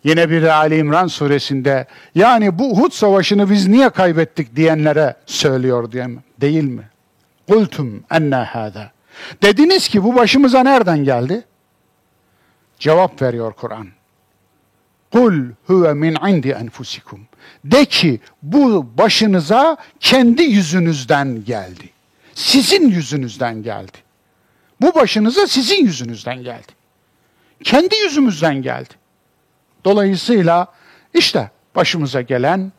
Yine 0.03 0.29
bir 0.29 0.43
Ali 0.43 0.77
İmran 0.77 1.07
suresinde 1.07 1.87
yani 2.15 2.59
bu 2.59 2.71
Uhud 2.71 2.91
savaşını 2.91 3.49
biz 3.49 3.67
niye 3.67 3.89
kaybettik 3.89 4.55
diyenlere 4.55 5.15
söylüyor 5.25 5.91
diye 5.91 6.07
mi? 6.07 6.19
Değil 6.41 6.63
mi? 6.63 6.89
Kultum 7.49 8.03
enne 8.11 8.35
hâdâ. 8.35 8.91
Dediniz 9.43 9.87
ki 9.87 10.03
bu 10.03 10.15
başımıza 10.15 10.63
nereden 10.63 11.03
geldi? 11.03 11.43
Cevap 12.79 13.21
veriyor 13.21 13.53
Kur'an. 13.53 13.87
Kul 15.11 15.33
huve 15.65 15.93
min 15.93 16.17
indi 16.27 16.49
enfusikum. 16.49 17.19
De 17.65 17.85
ki 17.85 18.19
bu 18.41 18.87
başınıza 18.97 19.77
kendi 19.99 20.43
yüzünüzden 20.43 21.45
geldi. 21.45 21.89
Sizin 22.33 22.89
yüzünüzden 22.89 23.63
geldi. 23.63 23.97
Bu 24.81 24.95
başınıza 24.95 25.47
sizin 25.47 25.85
yüzünüzden 25.85 26.43
geldi. 26.43 26.71
Kendi 27.63 27.95
yüzümüzden 27.95 28.61
geldi. 28.61 29.00
Dolayısıyla 29.85 30.67
işte 31.13 31.51
başımıza 31.75 32.21
gelen 32.21 32.71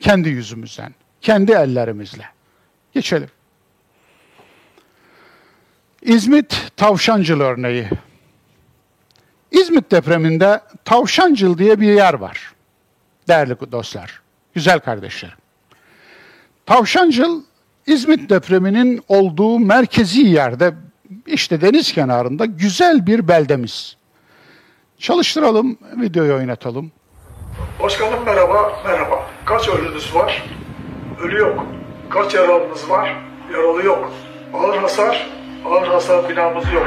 kendi 0.00 0.28
yüzümüzden, 0.28 0.94
kendi 1.20 1.52
ellerimizle. 1.52 2.24
Geçelim. 2.92 3.28
İzmit 6.02 6.72
Tavşancıl 6.76 7.40
örneği. 7.40 7.88
İzmit 9.50 9.90
depreminde 9.90 10.60
Tavşancıl 10.84 11.58
diye 11.58 11.80
bir 11.80 11.92
yer 11.92 12.14
var. 12.14 12.54
Değerli 13.28 13.56
dostlar, 13.72 14.22
güzel 14.54 14.80
kardeşlerim. 14.80 15.38
Tavşancıl 16.66 17.42
İzmit 17.86 18.30
depreminin 18.30 19.02
olduğu 19.08 19.58
merkezi 19.58 20.20
yerde 20.20 20.74
işte 21.26 21.60
deniz 21.60 21.92
kenarında 21.92 22.44
güzel 22.44 23.06
bir 23.06 23.28
beldemiz. 23.28 23.95
Çalıştıralım, 24.98 25.78
videoyu 26.00 26.34
oynatalım. 26.34 26.92
Başkanım 27.82 28.24
merhaba, 28.26 28.72
merhaba. 28.86 29.26
Kaç 29.44 29.68
ölünüz 29.68 30.14
var? 30.14 30.44
Ölü 31.20 31.38
yok. 31.38 31.66
Kaç 32.10 32.34
yaralınız 32.34 32.90
var? 32.90 33.16
Yaralı 33.52 33.84
yok. 33.84 34.12
Ağır 34.54 34.76
hasar, 34.78 35.30
ağır 35.66 35.86
hasar 35.86 36.28
binamız 36.28 36.72
yok. 36.72 36.86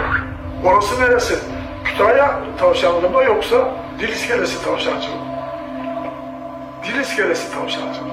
Orası 0.65 1.01
neresi? 1.01 1.35
Kütahya 1.85 2.41
tavşanlı 2.59 3.09
mı 3.09 3.23
yoksa 3.23 3.75
Dil 3.99 4.09
iskelesi 4.09 4.65
tavşancı 4.65 5.07
mı? 5.09 5.15
Dil 6.87 6.99
iskelesi 6.99 7.51
tavşancı 7.53 8.01
mı? 8.01 8.09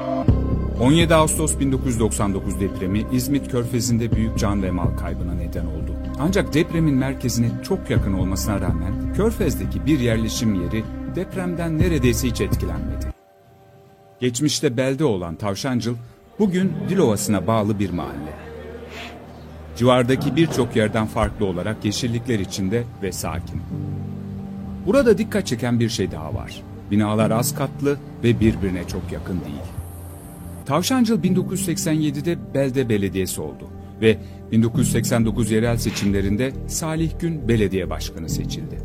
17 0.80 1.14
Ağustos 1.14 1.59
1999 1.61 2.61
depremi 2.61 3.07
İzmit 3.12 3.51
Körfezi'nde 3.51 4.12
büyük 4.12 4.38
can 4.38 4.62
ve 4.62 4.70
mal 4.70 4.97
kaybına 5.01 5.34
neden 5.34 5.66
oldu. 5.66 5.92
Ancak 6.18 6.54
depremin 6.54 6.94
merkezine 6.94 7.50
çok 7.62 7.90
yakın 7.90 8.12
olmasına 8.12 8.60
rağmen 8.60 9.14
Körfez'deki 9.16 9.86
bir 9.86 9.98
yerleşim 9.98 10.62
yeri 10.62 10.84
depremden 11.16 11.78
neredeyse 11.78 12.28
hiç 12.28 12.40
etkilenmedi. 12.40 13.06
Geçmişte 14.20 14.76
belde 14.76 15.04
olan 15.04 15.34
Tavşancıl 15.34 15.94
bugün 16.38 16.72
Dilovası'na 16.88 17.46
bağlı 17.46 17.78
bir 17.78 17.90
mahalle. 17.90 18.34
Civardaki 19.76 20.36
birçok 20.36 20.76
yerden 20.76 21.06
farklı 21.06 21.46
olarak 21.46 21.84
yeşillikler 21.84 22.38
içinde 22.38 22.84
ve 23.02 23.12
sakin. 23.12 23.62
Burada 24.86 25.18
dikkat 25.18 25.46
çeken 25.46 25.80
bir 25.80 25.88
şey 25.88 26.12
daha 26.12 26.34
var. 26.34 26.62
Binalar 26.90 27.30
az 27.30 27.54
katlı 27.54 27.98
ve 28.24 28.40
birbirine 28.40 28.88
çok 28.88 29.12
yakın 29.12 29.40
değil. 29.40 29.66
Tavşancıl 30.66 31.22
1987'de 31.22 32.54
belde 32.54 32.88
belediyesi 32.88 33.40
oldu 33.40 33.68
ve 34.00 34.18
1989 34.53 35.51
yerel 35.51 35.76
seçimlerinde 35.76 36.53
Salih 36.66 37.11
Gün 37.20 37.49
belediye 37.49 37.90
başkanı 37.90 38.28
seçildi. 38.28 38.78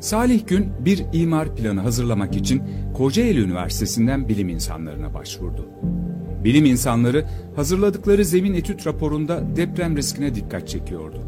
Salih 0.00 0.46
Gün 0.46 0.68
bir 0.80 1.04
imar 1.12 1.56
planı 1.56 1.80
hazırlamak 1.80 2.36
için 2.36 2.62
Kocaeli 2.96 3.40
Üniversitesi'nden 3.40 4.28
bilim 4.28 4.48
insanlarına 4.48 5.14
başvurdu. 5.14 5.68
Bilim 6.44 6.64
insanları 6.64 7.24
hazırladıkları 7.56 8.24
zemin 8.24 8.54
etüt 8.54 8.86
raporunda 8.86 9.56
deprem 9.56 9.96
riskine 9.96 10.34
dikkat 10.34 10.68
çekiyordu. 10.68 11.18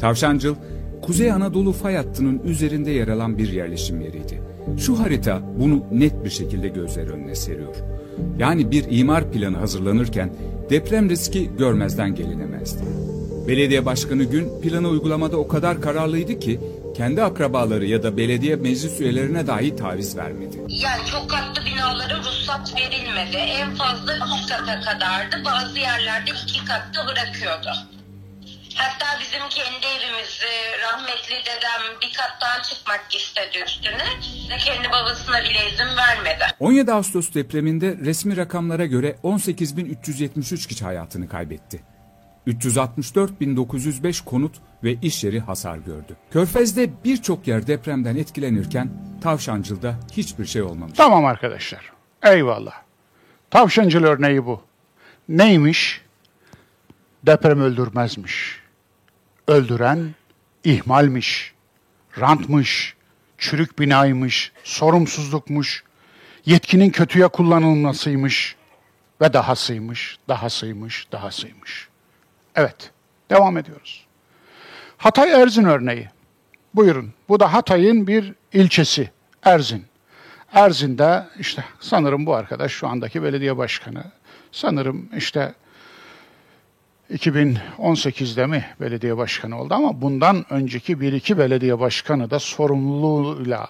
Tavşancıl, 0.00 0.54
Kuzey 1.02 1.32
Anadolu 1.32 1.72
fay 1.72 1.96
hattının 1.96 2.40
üzerinde 2.44 2.90
yer 2.90 3.08
alan 3.08 3.38
bir 3.38 3.52
yerleşim 3.52 4.00
yeriydi. 4.00 4.42
Şu 4.78 4.98
harita 4.98 5.42
bunu 5.60 5.84
net 5.92 6.24
bir 6.24 6.30
şekilde 6.30 6.68
gözler 6.68 7.06
önüne 7.06 7.34
seriyor. 7.34 7.74
Yani 8.38 8.70
bir 8.70 8.84
imar 8.90 9.32
planı 9.32 9.56
hazırlanırken 9.56 10.30
deprem 10.70 11.10
riski 11.10 11.56
görmezden 11.58 12.14
gelinemezdi. 12.14 12.82
Belediye 13.48 13.86
Başkanı 13.86 14.24
Gün 14.24 14.60
planı 14.60 14.88
uygulamada 14.88 15.36
o 15.36 15.48
kadar 15.48 15.80
kararlıydı 15.80 16.40
ki 16.40 16.60
kendi 16.96 17.22
akrabaları 17.22 17.86
ya 17.86 18.02
da 18.02 18.16
belediye 18.16 18.56
meclis 18.56 19.00
üyelerine 19.00 19.46
dahi 19.46 19.76
taviz 19.76 20.16
vermedi. 20.16 20.56
Yani 20.68 21.06
çok 21.10 21.30
katlı 21.30 21.64
binalara 21.66 22.18
ruhsat 22.18 22.74
verilmedi. 22.76 23.36
En 23.36 23.74
fazla 23.74 24.12
iki 24.14 24.48
kata 24.48 24.80
kadardı. 24.80 25.44
Bazı 25.44 25.78
yerlerde 25.78 26.30
iki 26.30 26.64
katta 26.64 27.06
bırakıyordu. 27.06 27.97
Hatta 28.78 29.20
bizim 29.20 29.48
kendi 29.50 29.86
evimiz 29.86 30.40
rahmetli 30.82 31.34
dedem 31.46 32.00
bir 32.02 32.12
kat 32.16 32.30
daha 32.40 32.62
çıkmak 32.62 33.14
istedi 33.14 33.64
üstüne. 33.66 34.04
Kendi 34.58 34.88
babasına 34.92 35.40
bile 35.40 35.68
izin 35.72 35.96
vermedi. 35.96 36.44
17 36.60 36.92
Ağustos 36.92 37.34
depreminde 37.34 37.96
resmi 38.04 38.36
rakamlara 38.36 38.86
göre 38.86 39.16
18.373 39.24 40.68
kişi 40.68 40.84
hayatını 40.84 41.28
kaybetti. 41.28 41.82
364.905 42.46 44.24
konut 44.24 44.56
ve 44.84 44.92
iş 45.02 45.24
yeri 45.24 45.40
hasar 45.40 45.76
gördü. 45.76 46.16
Körfez'de 46.30 47.04
birçok 47.04 47.46
yer 47.48 47.66
depremden 47.66 48.16
etkilenirken 48.16 48.90
Tavşancıl'da 49.22 49.94
hiçbir 50.12 50.46
şey 50.46 50.62
olmamış. 50.62 50.96
Tamam 50.96 51.24
arkadaşlar. 51.24 51.92
Eyvallah. 52.22 52.74
Tavşancıl 53.50 54.04
örneği 54.04 54.46
bu. 54.46 54.62
Neymiş? 55.28 56.00
Deprem 57.26 57.60
öldürmezmiş. 57.60 58.67
Öldüren 59.48 60.14
ihmalmiş, 60.64 61.54
rantmış, 62.20 62.94
çürük 63.38 63.78
binaymış, 63.78 64.52
sorumsuzlukmuş, 64.64 65.84
yetkinin 66.46 66.90
kötüye 66.90 67.28
kullanılmasıymış 67.28 68.56
ve 69.20 69.32
dahasıymış, 69.32 70.18
dahasıymış, 70.28 71.12
dahasıymış. 71.12 71.88
Evet, 72.54 72.90
devam 73.30 73.58
ediyoruz. 73.58 74.06
Hatay 74.96 75.32
Erzin 75.42 75.64
örneği. 75.64 76.08
Buyurun. 76.74 77.12
Bu 77.28 77.40
da 77.40 77.52
Hatay'ın 77.52 78.06
bir 78.06 78.34
ilçesi. 78.52 79.10
Erzin. 79.42 79.84
Erzin'de 80.52 81.26
işte 81.38 81.64
sanırım 81.80 82.26
bu 82.26 82.34
arkadaş 82.34 82.72
şu 82.72 82.88
andaki 82.88 83.22
belediye 83.22 83.56
başkanı. 83.56 84.04
Sanırım 84.52 85.08
işte 85.16 85.54
2018'de 87.10 88.46
mi 88.46 88.64
belediye 88.80 89.16
başkanı 89.16 89.60
oldu 89.60 89.74
ama 89.74 90.00
bundan 90.00 90.44
önceki 90.50 91.00
bir 91.00 91.12
iki 91.12 91.38
belediye 91.38 91.80
başkanı 91.80 92.30
da 92.30 92.38
sorumluluğuyla 92.38 93.68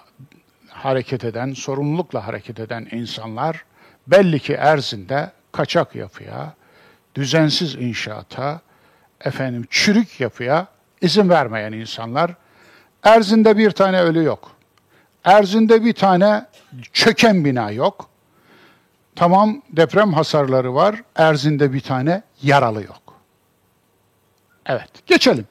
hareket 0.67 1.23
eden, 1.23 1.53
sorumlulukla 1.53 2.27
hareket 2.27 2.59
eden 2.59 2.87
insanlar 2.91 3.63
belli 4.07 4.39
ki 4.39 4.53
Erzin'de 4.53 5.31
kaçak 5.51 5.95
yapıya, 5.95 6.53
düzensiz 7.15 7.75
inşaata, 7.75 8.61
efendim 9.21 9.67
çürük 9.69 10.19
yapıya 10.19 10.67
izin 11.01 11.29
vermeyen 11.29 11.71
insanlar. 11.71 12.31
Erzin'de 13.03 13.57
bir 13.57 13.71
tane 13.71 14.01
ölü 14.01 14.23
yok. 14.23 14.51
Erzin'de 15.23 15.85
bir 15.85 15.93
tane 15.93 16.45
çöken 16.93 17.45
bina 17.45 17.71
yok. 17.71 18.09
Tamam 19.15 19.61
deprem 19.69 20.13
hasarları 20.13 20.75
var. 20.75 21.03
Erzin'de 21.15 21.73
bir 21.73 21.81
tane 21.81 22.23
yaralı 22.41 22.83
yok. 22.83 23.08
Evet, 24.69 24.89
geçelim. 25.05 25.47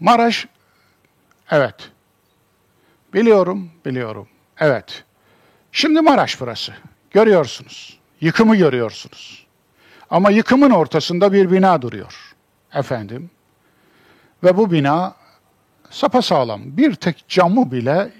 Maraş, 0.00 0.46
evet. 1.50 1.74
Biliyorum, 3.14 3.70
biliyorum. 3.84 4.28
Evet. 4.58 5.04
Şimdi 5.72 6.00
Maraş 6.00 6.40
burası. 6.40 6.72
Görüyorsunuz. 7.10 7.98
Yıkımı 8.20 8.56
görüyorsunuz. 8.56 9.46
Ama 10.10 10.30
yıkımın 10.30 10.70
ortasında 10.70 11.32
bir 11.32 11.50
bina 11.50 11.82
duruyor. 11.82 12.34
Efendim. 12.74 13.30
Ve 14.44 14.56
bu 14.56 14.72
bina 14.72 15.14
sapasağlam. 15.90 16.60
Bir 16.64 16.94
tek 16.94 17.28
camı 17.28 17.72
bile 17.72 18.10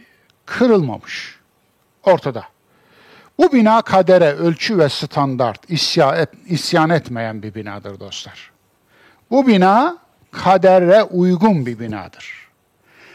kırılmamış. 0.47 1.39
Ortada. 2.03 2.45
Bu 3.39 3.53
bina 3.53 3.83
kadere, 3.83 4.33
ölçü 4.33 4.79
ve 4.79 4.89
standart 4.89 5.71
isyan, 5.71 6.17
et, 6.17 6.29
isyan 6.47 6.91
etmeyen 6.91 7.43
bir 7.43 7.55
binadır 7.55 8.01
dostlar. 8.01 8.51
Bu 9.31 9.47
bina 9.47 9.99
kadere 10.31 11.03
uygun 11.03 11.67
bir 11.67 11.79
binadır. 11.79 12.49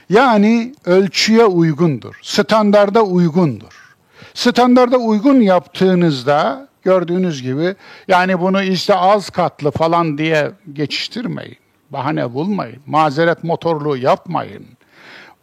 Yani 0.09 0.75
ölçüye 0.85 1.45
uygundur, 1.45 2.19
standarda 2.21 3.01
uygundur. 3.01 3.95
Standarda 4.33 4.97
uygun 4.97 5.41
yaptığınızda 5.41 6.67
gördüğünüz 6.83 7.41
gibi 7.41 7.75
yani 8.07 8.39
bunu 8.39 8.63
işte 8.63 8.95
az 8.95 9.29
katlı 9.29 9.71
falan 9.71 10.17
diye 10.17 10.51
geçiştirmeyin. 10.73 11.57
Bahane 11.89 12.33
bulmayın. 12.33 12.79
Mazeret 12.85 13.43
motorluğu 13.43 13.97
yapmayın. 13.97 14.65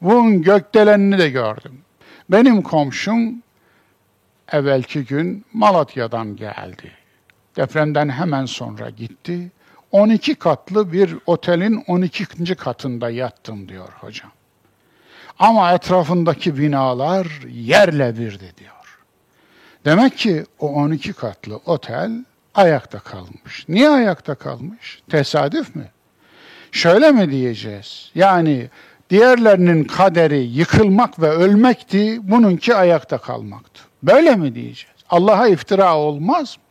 Bunun 0.03 0.43
gökdelenini 0.43 1.19
de 1.19 1.31
gördüm. 1.31 1.79
Benim 2.31 2.63
komşum 2.63 3.43
evvelki 4.53 5.05
gün 5.05 5.45
Malatya'dan 5.53 6.37
geldi. 6.37 6.93
Depremden 7.57 8.09
hemen 8.09 8.47
sonra 8.47 8.91
gitti. 8.91 9.51
12 9.93 10.35
katlı 10.35 10.93
bir 10.93 11.17
otelin 11.27 11.85
12. 11.87 12.55
katında 12.55 13.11
yattım 13.11 13.69
diyor 13.69 13.89
hocam. 14.01 14.31
Ama 15.39 15.73
etrafındaki 15.73 16.59
binalar 16.59 17.27
yerle 17.49 18.19
birdi 18.19 18.53
diyor. 18.59 18.99
Demek 19.85 20.19
ki 20.19 20.45
o 20.59 20.69
12 20.69 21.13
katlı 21.13 21.57
otel 21.57 22.25
ayakta 22.55 22.99
kalmış. 22.99 23.69
Niye 23.69 23.89
ayakta 23.89 24.35
kalmış? 24.35 25.03
Tesadüf 25.11 25.77
mü? 25.77 25.89
Şöyle 26.73 27.13
mi 27.13 27.31
diyeceğiz? 27.31 28.11
Yani 28.15 28.69
diğerlerinin 29.11 29.85
kaderi 29.85 30.39
yıkılmak 30.39 31.21
ve 31.21 31.29
ölmekti, 31.29 32.19
bununki 32.23 32.75
ayakta 32.75 33.19
kalmaktı. 33.19 33.83
Böyle 34.03 34.37
mi 34.37 34.55
diyeceğiz? 34.55 34.97
Allah'a 35.11 35.49
iftira 35.49 35.97
olmaz 35.97 36.57
mı? 36.57 36.63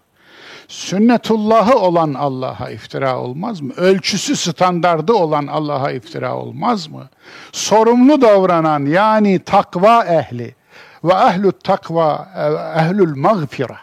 Sünnetullahı 0.71 1.79
olan 1.79 2.13
Allah'a 2.13 2.69
iftira 2.69 3.19
olmaz 3.19 3.61
mı? 3.61 3.73
Ölçüsü 3.73 4.35
standardı 4.35 5.13
olan 5.13 5.47
Allah'a 5.47 5.91
iftira 5.91 6.35
olmaz 6.35 6.87
mı? 6.87 7.09
Sorumlu 7.51 8.21
davranan 8.21 8.85
yani 8.85 9.39
takva 9.39 10.05
ehli 10.05 10.55
ve 11.03 11.13
ehlü 11.13 11.51
takva 11.51 12.27
ehlül 12.77 13.15
mağfira. 13.15 13.77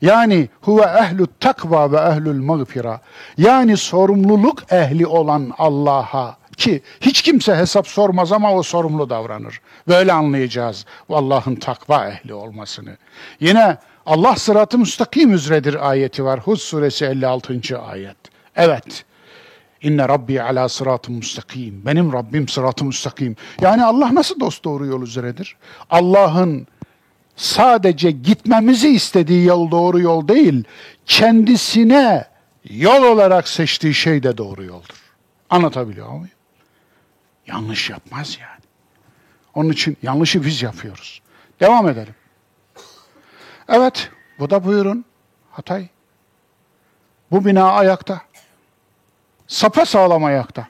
Yani 0.00 0.48
huve 0.60 0.82
ehlü 0.82 1.26
takva 1.40 1.92
ve 1.92 1.96
ehlül 1.96 2.42
mağfira. 2.42 3.00
Yani 3.38 3.76
sorumluluk 3.76 4.72
ehli 4.72 5.06
olan 5.06 5.52
Allah'a 5.58 6.36
ki 6.56 6.82
hiç 7.00 7.22
kimse 7.22 7.56
hesap 7.56 7.86
sormaz 7.86 8.32
ama 8.32 8.54
o 8.54 8.62
sorumlu 8.62 9.10
davranır. 9.10 9.60
Böyle 9.88 10.12
anlayacağız 10.12 10.86
Allah'ın 11.08 11.54
takva 11.54 12.08
ehli 12.08 12.34
olmasını. 12.34 12.96
Yine 13.40 13.76
Allah 14.08 14.36
sıratı 14.36 14.78
müstakim 14.78 15.34
üzredir 15.34 15.88
ayeti 15.90 16.24
var. 16.24 16.40
Hud 16.40 16.56
suresi 16.56 17.04
56. 17.04 17.78
ayet. 17.78 18.16
Evet. 18.56 19.04
İnne 19.82 20.08
Rabbi 20.08 20.42
ala 20.42 20.68
sıratı 20.68 21.12
müstakim. 21.12 21.86
Benim 21.86 22.12
Rabbim 22.12 22.48
sıratı 22.48 22.84
müstakim. 22.84 23.36
Yani 23.60 23.84
Allah 23.84 24.14
nasıl 24.14 24.40
dost 24.40 24.64
doğru 24.64 24.86
yol 24.86 25.02
üzeredir? 25.02 25.56
Allah'ın 25.90 26.66
sadece 27.36 28.10
gitmemizi 28.10 28.88
istediği 28.88 29.44
yol 29.44 29.70
doğru 29.70 30.00
yol 30.00 30.28
değil, 30.28 30.64
kendisine 31.06 32.24
yol 32.70 33.02
olarak 33.02 33.48
seçtiği 33.48 33.94
şey 33.94 34.22
de 34.22 34.38
doğru 34.38 34.64
yoldur. 34.64 35.02
Anlatabiliyor 35.50 36.08
muyum? 36.08 36.28
Yanlış 37.46 37.90
yapmaz 37.90 38.38
yani. 38.40 38.64
Onun 39.54 39.70
için 39.70 39.96
yanlışı 40.02 40.44
biz 40.44 40.62
yapıyoruz. 40.62 41.20
Devam 41.60 41.88
edelim. 41.88 42.14
Evet, 43.68 44.10
bu 44.38 44.50
da 44.50 44.64
buyurun 44.64 45.04
Hatay. 45.50 45.88
Bu 47.30 47.44
bina 47.44 47.72
ayakta. 47.72 48.20
Sapa 49.46 49.86
sağlam 49.86 50.24
ayakta. 50.24 50.68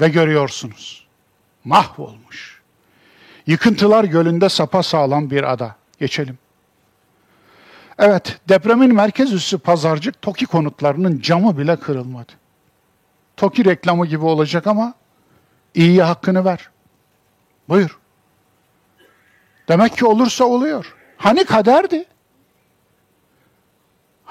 Ve 0.00 0.08
görüyorsunuz. 0.08 1.06
Mahvolmuş. 1.64 2.62
Yıkıntılar 3.46 4.04
gölünde 4.04 4.48
sapa 4.48 4.82
sağlam 4.82 5.30
bir 5.30 5.52
ada. 5.52 5.76
Geçelim. 5.98 6.38
Evet, 7.98 8.40
depremin 8.48 8.94
merkez 8.94 9.32
üssü 9.32 9.58
Pazarcık 9.58 10.22
TOKİ 10.22 10.46
konutlarının 10.46 11.20
camı 11.20 11.58
bile 11.58 11.76
kırılmadı. 11.76 12.32
TOKİ 13.36 13.64
reklamı 13.64 14.06
gibi 14.06 14.24
olacak 14.24 14.66
ama 14.66 14.94
iyiye 15.74 16.02
hakkını 16.02 16.44
ver. 16.44 16.70
Buyur. 17.68 17.98
Demek 19.68 19.96
ki 19.96 20.06
olursa 20.06 20.44
oluyor. 20.44 20.94
Hani 21.16 21.44
kaderdi? 21.44 22.04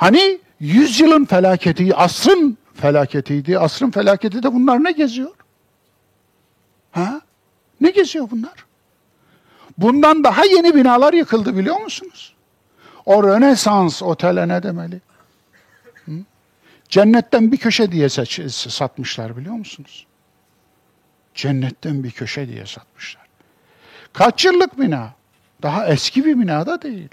Hani 0.02 0.40
yüzyılın 0.60 1.26
felaketi, 1.26 1.96
asrın 1.96 2.58
felaketiydi. 2.74 3.60
Asrın 3.60 3.92
felaketi 3.92 4.44
de 4.44 4.54
bunlar 4.54 4.84
ne 4.84 4.92
geziyor? 4.92 5.32
Ha? 6.92 7.22
Ne 7.82 7.90
geziyor 7.90 8.28
bunlar? 8.32 8.66
Bundan 9.78 10.24
daha 10.24 10.46
yeni 10.46 10.76
binalar 10.76 11.14
yıkıldı 11.14 11.58
biliyor 11.58 11.82
musunuz? 11.82 12.34
O 13.06 13.24
Rönesans 13.24 14.04
otele 14.04 14.48
ne 14.48 14.64
demeli? 14.64 15.02
Hı? 16.06 16.12
Cennetten 16.90 17.52
bir 17.52 17.58
köşe 17.58 17.92
diye 17.92 18.10
satmışlar 18.50 19.38
biliyor 19.38 19.56
musunuz? 19.56 20.06
Cennetten 21.36 22.04
bir 22.04 22.12
köşe 22.12 22.48
diye 22.48 22.66
satmışlar. 22.66 23.26
Kaç 24.14 24.46
yıllık 24.46 24.80
bina? 24.80 25.14
Daha 25.62 25.88
eski 25.88 26.26
bir 26.26 26.40
bina 26.40 26.66
da 26.66 26.82
değil. 26.82 27.10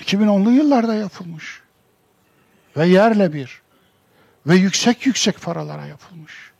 2010'lu 0.00 0.50
yıllarda 0.50 0.94
yapılmış. 0.94 1.62
Ve 2.76 2.86
yerle 2.86 3.32
bir. 3.32 3.62
Ve 4.46 4.56
yüksek 4.56 5.06
yüksek 5.06 5.42
paralara 5.42 5.86
yapılmış. 5.86 6.52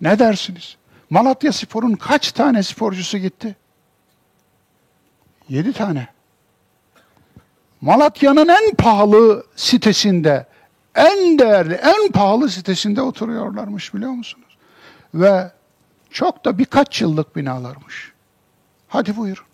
Ne 0.00 0.18
dersiniz? 0.18 0.76
Malatya 1.10 1.52
Spor'un 1.52 1.92
kaç 1.94 2.32
tane 2.32 2.62
sporcusu 2.62 3.18
gitti? 3.18 3.56
Yedi 5.48 5.72
tane. 5.72 6.08
Malatya'nın 7.80 8.48
en 8.48 8.74
pahalı 8.74 9.46
sitesinde, 9.56 10.46
en 10.94 11.38
değerli, 11.38 11.74
en 11.74 12.12
pahalı 12.12 12.50
sitesinde 12.50 13.02
oturuyorlarmış 13.02 13.94
biliyor 13.94 14.10
musunuz? 14.10 14.58
Ve 15.14 15.50
çok 16.10 16.44
da 16.44 16.58
birkaç 16.58 17.00
yıllık 17.00 17.36
binalarmış. 17.36 18.12
Hadi 18.88 19.16
buyurun. 19.16 19.44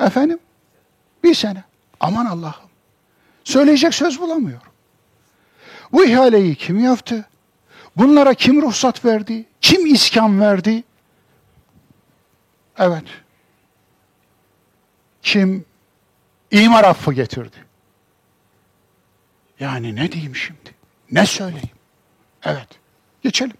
Efendim? 0.00 0.38
Bir 1.24 1.34
sene. 1.34 1.64
Aman 2.00 2.26
Allah'ım. 2.26 2.70
Söyleyecek 3.44 3.94
söz 3.94 4.20
bulamıyorum. 4.20 4.72
Bu 5.92 6.04
ihaleyi 6.04 6.54
kim 6.54 6.78
yaptı? 6.78 7.24
Bunlara 7.96 8.34
kim 8.34 8.62
ruhsat 8.62 9.04
verdi? 9.04 9.44
Kim 9.60 9.86
iskan 9.86 10.40
verdi? 10.40 10.84
Evet. 12.78 13.04
Kim 15.22 15.64
imar 16.50 16.84
affı 16.84 17.12
getirdi? 17.12 17.56
Yani 19.60 19.96
ne 19.96 20.12
diyeyim 20.12 20.36
şimdi? 20.36 20.74
Ne 21.10 21.26
söyleyeyim? 21.26 21.70
Evet. 22.44 22.68
Geçelim. 23.22 23.56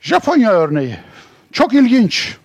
Japonya 0.00 0.50
örneği. 0.52 0.98
Çok 1.52 1.74
ilginç. 1.74 2.38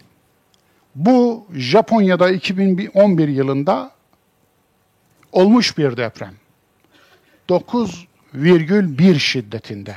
Bu 0.97 1.47
Japonya'da 1.53 2.29
2011 2.29 3.27
yılında 3.27 3.91
olmuş 5.31 5.77
bir 5.77 5.97
deprem. 5.97 6.33
9,1 7.49 9.19
şiddetinde. 9.19 9.95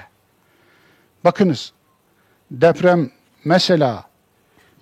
Bakınız 1.25 1.73
deprem 2.51 3.11
mesela 3.45 4.05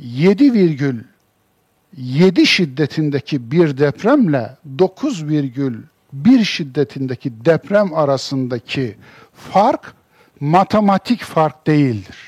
7,7 0.00 2.46
şiddetindeki 2.46 3.50
bir 3.50 3.78
depremle 3.78 4.56
9,1 4.76 6.44
şiddetindeki 6.44 7.44
deprem 7.44 7.94
arasındaki 7.94 8.96
fark 9.34 9.94
matematik 10.40 11.22
fark 11.22 11.66
değildir 11.66 12.27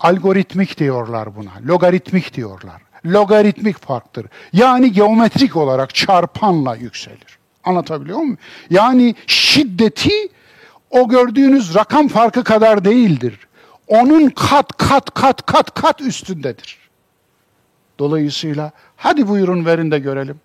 algoritmik 0.00 0.78
diyorlar 0.78 1.36
buna. 1.36 1.50
Logaritmik 1.66 2.34
diyorlar. 2.34 2.82
Logaritmik 3.06 3.78
farktır. 3.78 4.26
Yani 4.52 4.92
geometrik 4.92 5.56
olarak 5.56 5.94
çarpanla 5.94 6.76
yükselir. 6.76 7.38
Anlatabiliyor 7.64 8.18
muyum? 8.18 8.38
Yani 8.70 9.14
şiddeti 9.26 10.28
o 10.90 11.08
gördüğünüz 11.08 11.74
rakam 11.74 12.08
farkı 12.08 12.44
kadar 12.44 12.84
değildir. 12.84 13.38
Onun 13.88 14.28
kat 14.28 14.76
kat 14.76 15.14
kat 15.14 15.46
kat 15.46 15.74
kat 15.74 16.00
üstündedir. 16.00 16.78
Dolayısıyla 17.98 18.72
hadi 18.96 19.28
buyurun 19.28 19.66
verin 19.66 19.90
de 19.90 19.98
görelim. 19.98 20.40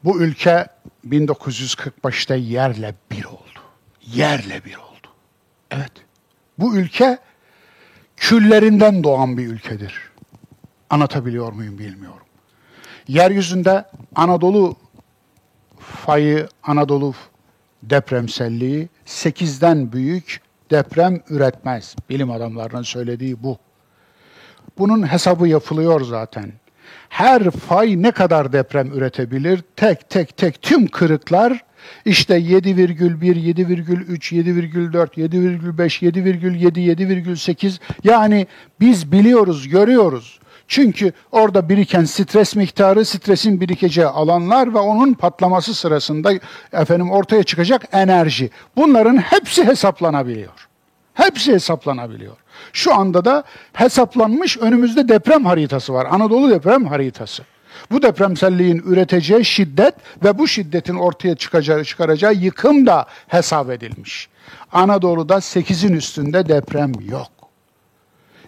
Bu 0.04 0.22
ülke 0.22 0.68
1945'te 1.10 2.36
yerle 2.36 2.96
bir 3.12 3.26
oldu. 3.26 3.60
Yerle 4.06 4.66
bir 4.66 4.76
oldu. 4.76 5.08
Evet. 5.72 5.92
Bu 6.60 6.76
ülke 6.76 7.18
küllerinden 8.18 9.04
doğan 9.04 9.38
bir 9.38 9.48
ülkedir. 9.48 10.12
Anlatabiliyor 10.90 11.54
muyum 11.54 11.78
bilmiyorum. 11.78 12.26
Yeryüzünde 13.08 13.86
Anadolu 14.16 14.76
fayı, 15.80 16.48
Anadolu 16.64 17.14
depremselliği 17.84 18.90
8'den 19.08 19.92
büyük 19.92 20.42
deprem 20.72 21.22
üretmez. 21.30 21.96
Bilim 22.10 22.32
adamlarının 22.32 22.82
söylediği 22.82 23.44
bu. 23.44 23.58
Bunun 24.78 25.12
hesabı 25.12 25.48
yapılıyor 25.48 26.02
zaten. 26.02 26.52
Her 27.10 27.52
fay 27.52 28.02
ne 28.02 28.12
kadar 28.12 28.54
deprem 28.54 28.92
üretebilir? 28.94 29.64
Tek 29.76 30.10
tek 30.10 30.38
tek 30.38 30.62
tüm 30.62 30.88
kırıklar 30.88 31.64
işte 32.06 32.38
7,1, 32.40 33.20
7,3, 33.20 34.36
7,4, 34.36 35.08
7,5, 35.18 36.00
7,7, 36.02 36.80
7,8 36.80 37.80
yani 38.04 38.48
biz 38.80 39.12
biliyoruz, 39.12 39.70
görüyoruz. 39.70 40.40
Çünkü 40.68 41.14
orada 41.32 41.70
biriken 41.70 42.04
stres 42.04 42.56
miktarı, 42.56 43.06
stresin 43.06 43.62
birikeceği 43.62 44.08
alanlar 44.08 44.74
ve 44.74 44.78
onun 44.78 45.14
patlaması 45.14 45.74
sırasında 45.74 46.32
efendim 46.74 47.12
ortaya 47.12 47.44
çıkacak 47.44 47.84
enerji. 47.92 48.50
Bunların 48.76 49.18
hepsi 49.18 49.66
hesaplanabiliyor. 49.66 50.68
Hepsi 51.14 51.54
hesaplanabiliyor. 51.54 52.38
Şu 52.74 52.96
anda 52.96 53.26
da 53.26 53.44
hesaplanmış 53.74 54.58
önümüzde 54.58 55.08
deprem 55.08 55.46
haritası 55.46 55.94
var. 55.94 56.08
Anadolu 56.12 56.50
deprem 56.50 56.86
haritası. 56.86 57.44
Bu 57.92 58.02
depremselliğin 58.02 58.84
üreteceği 58.86 59.46
şiddet 59.46 59.96
ve 60.24 60.38
bu 60.38 60.48
şiddetin 60.48 60.96
ortaya 60.96 61.36
çıkacağı, 61.36 61.84
çıkaracağı 61.84 62.34
yıkım 62.34 62.86
da 62.86 63.06
hesap 63.28 63.70
edilmiş. 63.70 64.30
Anadolu'da 64.72 65.36
8'in 65.36 65.94
üstünde 65.94 66.50
deprem 66.50 66.92
yok. 67.10 67.32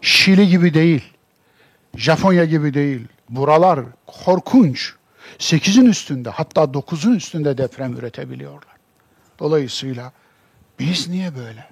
Şili 0.02 0.48
gibi 0.48 0.74
değil. 0.74 1.15
Japonya 1.98 2.46
gibi 2.46 2.74
değil. 2.74 3.08
Buralar 3.30 3.80
korkunç. 4.08 4.94
Sekizin 5.40 5.86
üstünde 5.86 6.30
hatta 6.30 6.74
dokuzun 6.74 7.16
üstünde 7.16 7.58
deprem 7.58 7.98
üretebiliyorlar. 7.98 8.76
Dolayısıyla 9.40 10.12
biz 10.80 11.08
niye 11.08 11.36
böyle? 11.36 11.70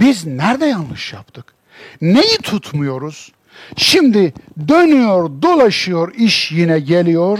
Biz 0.00 0.26
nerede 0.26 0.66
yanlış 0.66 1.12
yaptık? 1.12 1.54
Neyi 2.00 2.38
tutmuyoruz? 2.42 3.32
Şimdi 3.76 4.34
dönüyor, 4.68 5.30
dolaşıyor, 5.42 6.14
iş 6.14 6.52
yine 6.52 6.80
geliyor. 6.80 7.38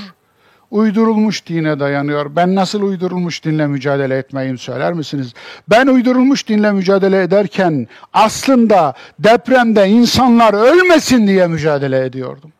Uydurulmuş 0.71 1.47
dine 1.47 1.81
dayanıyor. 1.81 2.37
Ben 2.37 2.55
nasıl 2.55 2.83
uydurulmuş 2.83 3.45
dinle 3.45 3.67
mücadele 3.67 4.19
etmeyim 4.19 4.59
söyler 4.59 4.93
misiniz? 4.93 5.35
Ben 5.69 5.87
uydurulmuş 5.87 6.49
dinle 6.49 6.73
mücadele 6.73 7.23
ederken 7.23 7.89
aslında 8.13 8.95
depremde 9.19 9.89
insanlar 9.89 10.55
ölmesin 10.55 11.27
diye 11.27 11.47
mücadele 11.47 12.05
ediyordum. 12.05 12.53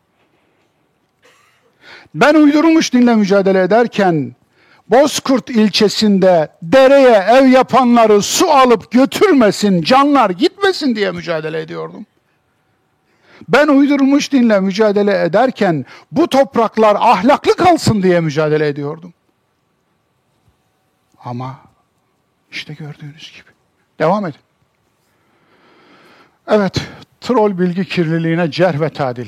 Ben 2.15 2.33
uydurulmuş 2.33 2.93
dinle 2.93 3.15
mücadele 3.15 3.61
ederken 3.61 4.35
Bozkurt 4.89 5.49
ilçesinde 5.49 6.47
dereye 6.63 7.39
ev 7.39 7.47
yapanları 7.47 8.21
su 8.21 8.49
alıp 8.49 8.91
götürmesin, 8.91 9.81
canlar 9.81 10.29
gitmesin 10.29 10.95
diye 10.95 11.11
mücadele 11.11 11.61
ediyordum. 11.61 12.05
Ben 13.47 13.67
uydurulmuş 13.67 14.31
dinle 14.31 14.59
mücadele 14.59 15.23
ederken 15.23 15.85
bu 16.11 16.27
topraklar 16.27 16.95
ahlaklı 16.99 17.55
kalsın 17.55 18.03
diye 18.03 18.19
mücadele 18.19 18.67
ediyordum. 18.67 19.13
Ama 21.23 21.59
işte 22.51 22.73
gördüğünüz 22.73 23.31
gibi. 23.31 23.55
Devam 23.99 24.25
edin. 24.25 24.39
Evet, 26.47 26.81
troll 27.21 27.59
bilgi 27.59 27.85
kirliliğine 27.85 28.51
cer 28.51 28.81
ve 28.81 28.89
tadil. 28.89 29.27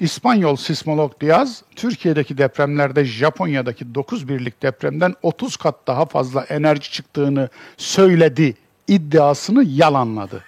İspanyol 0.00 0.56
sismolog 0.56 1.20
Diaz, 1.20 1.62
Türkiye'deki 1.76 2.38
depremlerde 2.38 3.04
Japonya'daki 3.04 3.94
9 3.94 4.28
birlik 4.28 4.62
depremden 4.62 5.14
30 5.22 5.56
kat 5.56 5.74
daha 5.86 6.04
fazla 6.04 6.42
enerji 6.42 6.92
çıktığını 6.92 7.48
söyledi 7.76 8.54
iddiasını 8.88 9.64
yalanladı. 9.64 10.44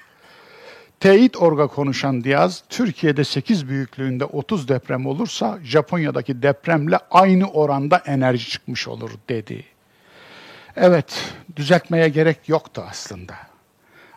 Teyit 1.03 1.37
Orga 1.37 1.67
konuşan 1.67 2.25
Diaz, 2.25 2.65
Türkiye'de 2.69 3.25
8 3.25 3.69
büyüklüğünde 3.69 4.25
30 4.25 4.69
deprem 4.69 5.07
olursa 5.07 5.59
Japonya'daki 5.63 6.43
depremle 6.43 6.99
aynı 7.11 7.47
oranda 7.51 8.03
enerji 8.07 8.51
çıkmış 8.51 8.89
olur 8.89 9.11
dedi. 9.29 9.65
Evet, 10.77 11.35
düzeltmeye 11.57 12.09
gerek 12.09 12.49
yoktu 12.49 12.85
aslında. 12.91 13.35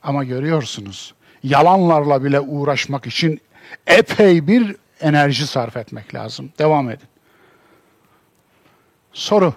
Ama 0.03 0.23
görüyorsunuz, 0.23 1.13
yalanlarla 1.43 2.23
bile 2.23 2.39
uğraşmak 2.39 3.07
için 3.07 3.41
epey 3.87 4.47
bir 4.47 4.75
enerji 5.01 5.47
sarf 5.47 5.77
etmek 5.77 6.15
lazım. 6.15 6.51
Devam 6.59 6.89
edin. 6.89 7.07
Soru. 9.13 9.53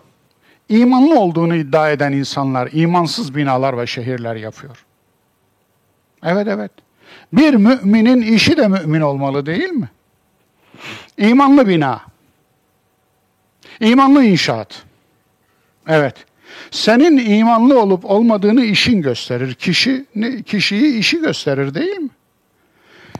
İmanlı 0.68 1.20
olduğunu 1.20 1.56
iddia 1.56 1.90
eden 1.90 2.12
insanlar 2.12 2.68
imansız 2.72 3.34
binalar 3.34 3.78
ve 3.78 3.86
şehirler 3.86 4.36
yapıyor. 4.36 4.84
Evet 6.22 6.46
evet. 6.48 6.87
Bir 7.32 7.54
müminin 7.54 8.22
işi 8.22 8.56
de 8.56 8.68
mümin 8.68 9.00
olmalı 9.00 9.46
değil 9.46 9.70
mi? 9.70 9.88
İmanlı 11.18 11.68
bina. 11.68 12.00
İmanlı 13.80 14.24
inşaat. 14.24 14.82
Evet. 15.88 16.14
Senin 16.70 17.18
imanlı 17.18 17.80
olup 17.80 18.04
olmadığını 18.04 18.64
işin 18.64 19.02
gösterir. 19.02 19.54
Kişi 19.54 20.04
kişiyi 20.46 20.98
işi 20.98 21.20
gösterir 21.20 21.74
değil 21.74 21.96
mi? 21.96 22.10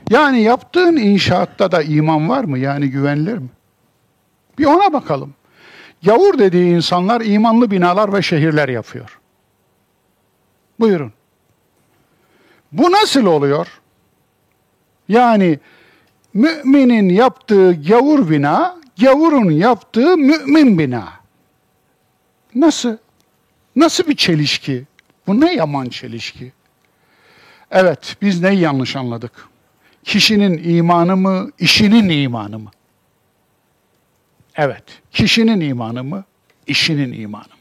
Yani 0.09 0.41
yaptığın 0.41 0.97
inşaatta 0.97 1.71
da 1.71 1.83
iman 1.83 2.29
var 2.29 2.43
mı? 2.43 2.59
Yani 2.59 2.89
güvenilir 2.89 3.37
mi? 3.37 3.49
Bir 4.59 4.65
ona 4.65 4.93
bakalım. 4.93 5.33
Yavur 6.01 6.39
dediği 6.39 6.75
insanlar 6.75 7.21
imanlı 7.21 7.71
binalar 7.71 8.13
ve 8.13 8.21
şehirler 8.21 8.69
yapıyor. 8.69 9.19
Buyurun. 10.79 11.13
Bu 12.71 12.91
nasıl 12.91 13.25
oluyor? 13.25 13.67
Yani 15.09 15.59
müminin 16.33 17.09
yaptığı 17.09 17.81
gavur 17.83 18.29
bina, 18.29 18.77
gavurun 19.01 19.51
yaptığı 19.51 20.17
mümin 20.17 20.79
bina. 20.79 21.09
Nasıl? 22.55 22.97
Nasıl 23.75 24.07
bir 24.07 24.15
çelişki? 24.15 24.85
Bu 25.27 25.41
ne 25.41 25.53
yaman 25.53 25.85
çelişki? 25.85 26.51
Evet, 27.71 28.17
biz 28.21 28.41
neyi 28.41 28.59
yanlış 28.59 28.95
anladık? 28.95 29.31
Kişinin 30.03 30.75
imanı 30.75 31.17
mı, 31.17 31.51
işinin 31.59 32.09
imanı 32.09 32.59
mı? 32.59 32.71
Evet, 34.55 34.83
kişinin 35.11 35.59
imanı 35.59 36.03
mı, 36.03 36.23
işinin 36.67 37.21
imanı 37.21 37.43
mı? 37.43 37.59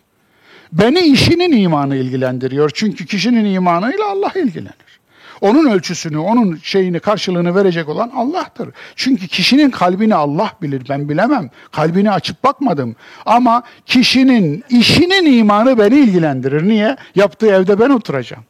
Beni 0.73 1.01
işinin 1.01 1.53
imanı 1.53 1.97
ilgilendiriyor. 1.97 2.71
Çünkü 2.75 3.07
kişinin 3.07 3.45
imanıyla 3.45 4.07
Allah 4.07 4.33
ilgilenir. 4.35 4.98
Onun 5.41 5.71
ölçüsünü, 5.71 6.19
onun 6.19 6.57
şeyini, 6.63 7.01
karşılığını 7.01 7.55
verecek 7.55 7.89
olan 7.89 8.11
Allah'tır. 8.17 8.69
Çünkü 8.97 9.29
kişinin 9.29 9.71
kalbini 9.71 10.15
Allah 10.15 10.53
bilir, 10.63 10.83
ben 10.89 11.09
bilemem. 11.09 11.51
Kalbini 11.73 12.11
açıp 12.11 12.45
bakmadım. 12.45 12.97
Ama 13.27 13.63
kişinin, 13.87 14.65
işinin 14.71 15.39
imanı 15.39 15.79
beni 15.79 15.97
ilgilendirir. 15.99 16.69
Niye? 16.69 16.97
Yaptığı 17.15 17.47
evde 17.47 17.81
ben 17.81 17.91
oturacağım. 17.91 18.45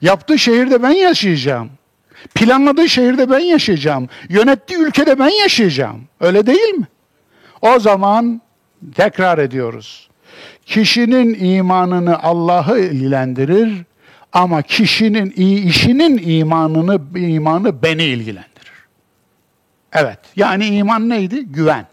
Yaptığı 0.00 0.38
şehirde 0.38 0.82
ben 0.82 0.90
yaşayacağım. 0.90 1.70
Planladığı 2.34 2.88
şehirde 2.88 3.30
ben 3.30 3.38
yaşayacağım. 3.38 4.08
Yönettiği 4.28 4.80
ülkede 4.80 5.18
ben 5.18 5.40
yaşayacağım. 5.42 6.00
Öyle 6.20 6.46
değil 6.46 6.74
mi? 6.74 6.86
O 7.62 7.78
zaman 7.78 8.40
tekrar 8.94 9.38
ediyoruz. 9.38 10.10
Kişinin 10.66 11.44
imanını 11.44 12.22
Allah'ı 12.22 12.78
ilgilendirir 12.80 13.84
ama 14.32 14.62
kişinin 14.62 15.30
işinin 15.66 16.20
imanını 16.28 17.00
imanı 17.18 17.82
beni 17.82 18.04
ilgilendirir. 18.04 18.72
Evet. 19.92 20.18
Yani 20.36 20.66
iman 20.66 21.08
neydi? 21.08 21.44
Güven. 21.44 21.86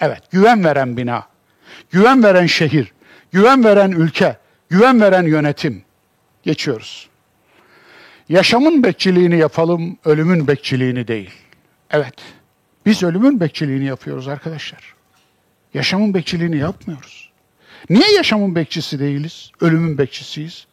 Evet, 0.00 0.30
güven 0.30 0.64
veren 0.64 0.96
bina. 0.96 1.26
Güven 1.90 2.22
veren 2.22 2.46
şehir, 2.46 2.92
güven 3.32 3.64
veren 3.64 3.90
ülke, 3.90 4.36
güven 4.68 5.00
veren 5.00 5.22
yönetim. 5.22 5.82
Geçiyoruz. 6.42 7.08
Yaşamın 8.28 8.82
bekçiliğini 8.82 9.38
yapalım, 9.38 9.98
ölümün 10.04 10.46
bekçiliğini 10.46 11.08
değil. 11.08 11.30
Evet, 11.90 12.14
biz 12.86 13.02
ölümün 13.02 13.40
bekçiliğini 13.40 13.84
yapıyoruz 13.84 14.28
arkadaşlar. 14.28 14.94
Yaşamın 15.74 16.14
bekçiliğini 16.14 16.56
yapmıyoruz. 16.56 17.32
Niye 17.90 18.12
yaşamın 18.16 18.54
bekçisi 18.54 18.98
değiliz? 18.98 19.50
Ölümün 19.60 19.98
bekçisiyiz. 19.98 20.66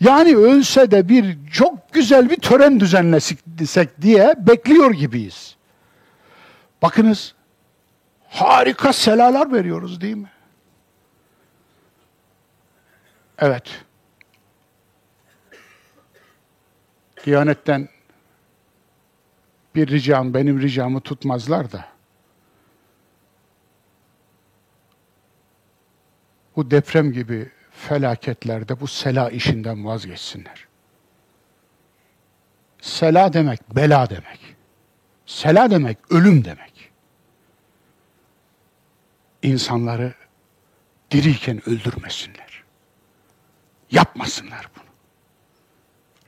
Yani 0.00 0.36
ölse 0.36 0.90
de 0.90 1.08
bir 1.08 1.36
çok 1.52 1.92
güzel 1.92 2.30
bir 2.30 2.36
tören 2.36 2.80
düzenlesek 2.80 4.02
diye 4.02 4.34
bekliyor 4.38 4.90
gibiyiz. 4.90 5.56
Bakınız, 6.82 7.34
harika 8.28 8.92
selalar 8.92 9.52
veriyoruz 9.52 10.00
değil 10.00 10.16
mi? 10.16 10.30
Evet. 13.38 13.84
Diyanetten 17.26 17.88
bir 19.74 19.88
ricam, 19.88 20.34
benim 20.34 20.60
ricamı 20.60 21.00
tutmazlar 21.00 21.72
da. 21.72 21.84
Bu 26.56 26.70
deprem 26.70 27.12
gibi 27.12 27.50
felaketlerde 27.84 28.80
bu 28.80 28.86
sela 28.86 29.30
işinden 29.30 29.84
vazgeçsinler. 29.84 30.66
Sela 32.80 33.32
demek 33.32 33.76
bela 33.76 34.10
demek. 34.10 34.56
Sela 35.26 35.70
demek 35.70 35.98
ölüm 36.10 36.44
demek. 36.44 36.90
İnsanları 39.42 40.14
diriyken 41.10 41.68
öldürmesinler. 41.68 42.64
Yapmasınlar 43.90 44.68
bunu. 44.76 44.84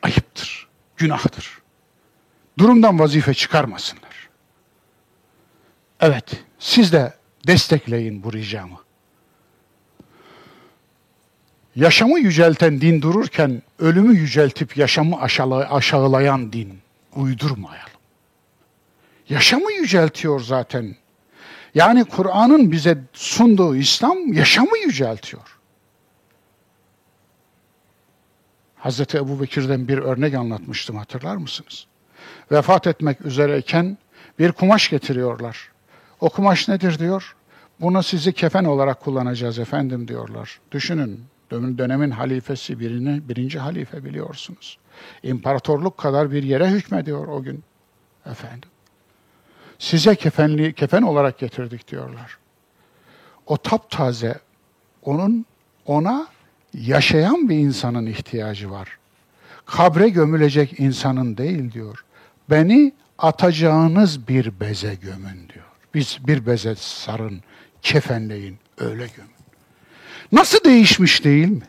Ayıptır, 0.03 0.69
günahtır. 0.97 1.59
Durumdan 2.59 2.99
vazife 2.99 3.35
çıkarmasınlar. 3.35 4.29
Evet, 6.01 6.45
siz 6.59 6.93
de 6.93 7.15
destekleyin 7.47 8.23
bu 8.23 8.33
ricamı. 8.33 8.86
Yaşamı 11.77 12.19
yücelten 12.19 12.81
din 12.81 13.03
dururken 13.03 13.63
ölümü 13.79 14.17
yüceltip 14.17 14.77
yaşamı 14.77 15.21
aşağılayan 15.71 16.53
din 16.53 16.79
uydurmayalım. 17.17 17.91
Yaşamı 19.29 19.73
yüceltiyor 19.73 20.41
zaten. 20.41 20.97
Yani 21.75 22.05
Kur'an'ın 22.05 22.73
bize 22.73 22.99
sunduğu 23.13 23.77
İslam 23.77 24.33
yaşamı 24.33 24.79
yüceltiyor. 24.79 25.59
Hazreti 28.77 29.17
Ebu 29.17 29.41
Bekir'den 29.41 29.89
bir 29.89 29.99
örnek 29.99 30.35
anlatmıştım 30.35 30.97
hatırlar 30.97 31.37
mısınız? 31.37 31.87
Vefat 32.53 32.87
etmek 32.87 33.21
üzereyken 33.21 33.99
bir 34.39 34.53
kumaş 34.53 34.91
getiriyorlar. 34.91 35.71
O 36.21 36.29
kumaş 36.31 36.69
nedir 36.69 36.99
diyor? 36.99 37.37
Bunu 37.81 38.03
sizi 38.03 38.33
kefen 38.33 38.65
olarak 38.65 39.01
kullanacağız 39.01 39.59
efendim 39.59 40.09
diyorlar. 40.09 40.61
Düşünün 40.73 41.25
dönemin 41.51 42.11
halifesi 42.11 42.81
birini, 42.81 43.29
birinci 43.29 43.59
halife 43.59 44.05
biliyorsunuz. 44.05 44.79
İmparatorluk 45.23 45.99
kadar 45.99 46.31
bir 46.33 46.43
yere 46.43 46.71
hükmediyor 46.71 47.29
o 47.29 47.43
gün. 47.43 47.65
Efendim. 48.27 48.69
Size 49.79 50.15
kefenli, 50.15 50.73
kefen 50.75 51.03
olarak 51.03 51.39
getirdik 51.39 51.89
diyorlar. 51.89 52.39
o 53.47 53.57
taptaze 53.57 54.39
onun 55.03 55.47
ona 55.87 56.27
yaşayan 56.75 57.49
bir 57.49 57.57
insanın 57.57 58.07
ihtiyacı 58.07 58.71
var. 58.71 58.99
Kabre 59.67 60.09
gömülecek 60.09 60.81
insanın 60.81 61.37
değil 61.37 61.73
diyor. 61.73 62.05
Beni 62.51 62.93
atacağınız 63.19 64.29
bir 64.29 64.61
beze 64.61 64.95
gömün 64.95 65.49
diyor. 65.55 65.65
Biz 65.95 66.19
bir 66.27 66.47
beze 66.47 66.75
sarın, 66.75 67.41
kefenleyin, 67.83 68.59
öyle 68.79 69.07
gömün. 69.17 69.36
Nasıl 70.33 70.65
değişmiş 70.65 71.25
değil 71.25 71.49
mi? 71.49 71.63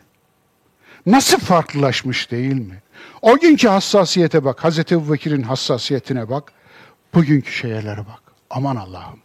Nasıl 1.06 1.38
farklılaşmış 1.38 2.30
değil 2.30 2.54
mi? 2.54 2.82
O 3.22 3.38
günkü 3.38 3.68
hassasiyete 3.68 4.44
bak, 4.44 4.64
Hazreti 4.64 4.94
Ebubekir'in 4.94 5.42
hassasiyetine 5.42 6.30
bak, 6.30 6.52
bugünkü 7.14 7.52
şeylere 7.52 7.98
bak. 7.98 8.22
Aman 8.50 8.76
Allah'ım. 8.76 9.18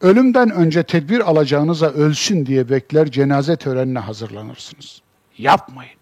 Ölümden 0.00 0.50
önce 0.50 0.82
tedbir 0.82 1.20
alacağınıza 1.20 1.86
ölsün 1.86 2.46
diye 2.46 2.70
bekler 2.70 3.10
cenaze 3.10 3.56
törenine 3.56 3.98
hazırlanırsınız. 3.98 5.02
Yapmayın. 5.38 5.98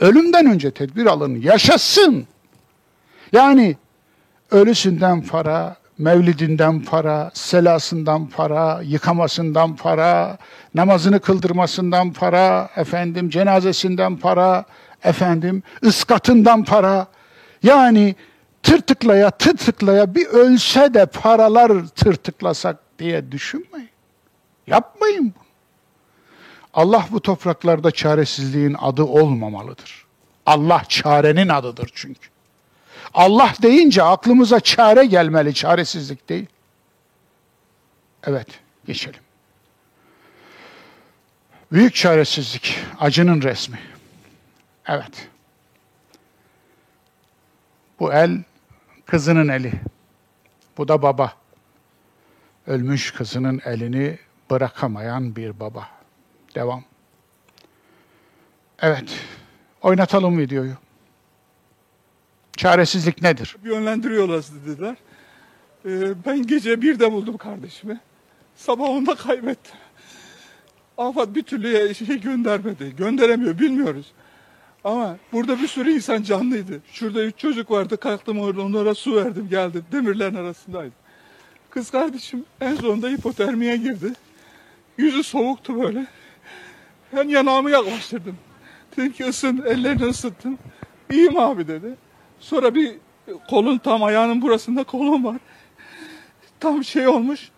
Ölümden 0.00 0.46
önce 0.46 0.70
tedbir 0.70 1.06
alın, 1.06 1.40
yaşasın. 1.40 2.26
Yani 3.32 3.76
ölüsünden 4.50 5.22
para, 5.22 5.76
mevlidinden 6.00 6.80
para, 6.80 7.30
selasından 7.34 8.26
para, 8.26 8.80
yıkamasından 8.84 9.76
para, 9.76 10.38
namazını 10.74 11.20
kıldırmasından 11.20 12.12
para, 12.12 12.70
efendim 12.76 13.30
cenazesinden 13.30 14.16
para, 14.16 14.64
efendim 15.04 15.62
ıskatından 15.84 16.64
para. 16.64 17.06
Yani 17.62 18.14
tırtıklaya 18.62 19.30
tırtıklaya 19.30 20.14
bir 20.14 20.26
ölse 20.26 20.94
de 20.94 21.06
paralar 21.06 21.86
tırtıklasak 21.86 22.76
diye 22.98 23.32
düşünmeyin. 23.32 23.90
Yapmayın 24.66 25.34
bunu. 25.36 25.44
Allah 26.74 27.06
bu 27.10 27.20
topraklarda 27.20 27.90
çaresizliğin 27.90 28.76
adı 28.80 29.02
olmamalıdır. 29.02 30.06
Allah 30.46 30.82
çarenin 30.88 31.48
adıdır 31.48 31.90
çünkü. 31.94 32.29
Allah 33.14 33.54
deyince 33.62 34.02
aklımıza 34.02 34.60
çare 34.60 35.06
gelmeli, 35.06 35.54
çaresizlik 35.54 36.28
değil. 36.28 36.46
Evet, 38.24 38.46
geçelim. 38.86 39.20
Büyük 41.72 41.94
çaresizlik, 41.94 42.78
acının 43.00 43.42
resmi. 43.42 43.78
Evet. 44.86 45.28
Bu 48.00 48.12
el 48.12 48.42
kızının 49.06 49.48
eli. 49.48 49.72
Bu 50.78 50.88
da 50.88 51.02
baba. 51.02 51.32
Ölmüş 52.66 53.10
kızının 53.10 53.60
elini 53.64 54.18
bırakamayan 54.50 55.36
bir 55.36 55.60
baba. 55.60 55.88
Devam. 56.54 56.84
Evet. 58.78 59.10
Oynatalım 59.82 60.38
videoyu. 60.38 60.74
Çaresizlik 62.56 63.22
nedir? 63.22 63.56
Yönlendiriyorlar 63.64 64.44
dediler. 64.66 64.96
Ee, 65.86 66.24
ben 66.26 66.46
gece 66.46 66.82
birde 66.82 67.12
buldum 67.12 67.36
kardeşimi. 67.36 68.00
Sabah 68.56 68.88
onda 68.88 69.14
kaybettim. 69.14 69.74
Afat 70.98 71.34
bir 71.34 71.42
türlü 71.42 71.94
şey 71.94 72.20
göndermedi. 72.20 72.96
Gönderemiyor 72.96 73.58
bilmiyoruz. 73.58 74.12
Ama 74.84 75.16
burada 75.32 75.58
bir 75.62 75.68
sürü 75.68 75.92
insan 75.92 76.22
canlıydı. 76.22 76.80
Şurada 76.92 77.24
üç 77.24 77.38
çocuk 77.38 77.70
vardı. 77.70 77.96
Kalktım 77.96 78.40
onlara 78.40 78.94
su 78.94 79.16
verdim 79.16 79.48
geldim. 79.50 79.84
Demirlerin 79.92 80.34
arasındaydım. 80.34 80.92
Kız 81.70 81.90
kardeşim 81.90 82.44
en 82.60 82.74
sonunda 82.74 83.08
hipotermiye 83.08 83.76
girdi. 83.76 84.12
Yüzü 84.98 85.22
soğuktu 85.22 85.82
böyle. 85.82 86.06
Ben 87.16 87.28
yanağımı 87.28 87.70
yaklaştırdım. 87.70 88.36
Dedim 88.96 89.12
ki 89.12 89.24
ısın, 89.24 89.62
ellerini 89.66 90.04
ısıttım. 90.04 90.58
İyiyim 91.10 91.38
abi 91.38 91.68
dedi. 91.68 91.94
Sonra 92.40 92.74
bir 92.74 92.94
kolun 93.50 93.78
tam 93.78 94.02
ayağının 94.02 94.42
burasında 94.42 94.84
kolun 94.84 95.24
var. 95.24 95.36
Tam 96.60 96.84
şey 96.84 97.08
olmuş. 97.08 97.50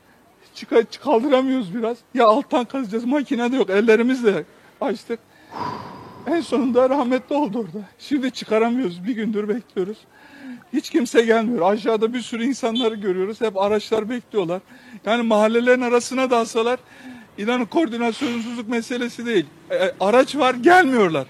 Çıkar, 0.54 0.84
kaldıramıyoruz 1.04 1.74
biraz. 1.74 1.96
Ya 2.14 2.26
alttan 2.26 2.64
kazacağız. 2.64 3.04
Makine 3.04 3.52
de 3.52 3.56
yok. 3.56 3.70
Ellerimizle 3.70 4.44
açtık. 4.80 5.18
En 6.26 6.40
sonunda 6.40 6.90
rahmetli 6.90 7.34
oldu 7.34 7.58
orada. 7.58 7.84
Şimdi 7.98 8.30
çıkaramıyoruz. 8.30 9.04
Bir 9.04 9.14
gündür 9.14 9.48
bekliyoruz. 9.48 9.98
Hiç 10.72 10.90
kimse 10.90 11.22
gelmiyor. 11.22 11.72
Aşağıda 11.72 12.14
bir 12.14 12.20
sürü 12.20 12.44
insanları 12.44 12.94
görüyoruz. 12.94 13.40
Hep 13.40 13.56
araçlar 13.56 14.10
bekliyorlar. 14.10 14.60
Yani 15.06 15.22
mahallelerin 15.22 15.80
arasına 15.80 16.30
dalsalar 16.30 16.78
inanın 17.38 17.64
koordinasyonsuzluk 17.64 18.68
meselesi 18.68 19.26
değil. 19.26 19.46
E, 19.70 19.92
araç 20.00 20.36
var 20.36 20.54
gelmiyorlar. 20.54 21.26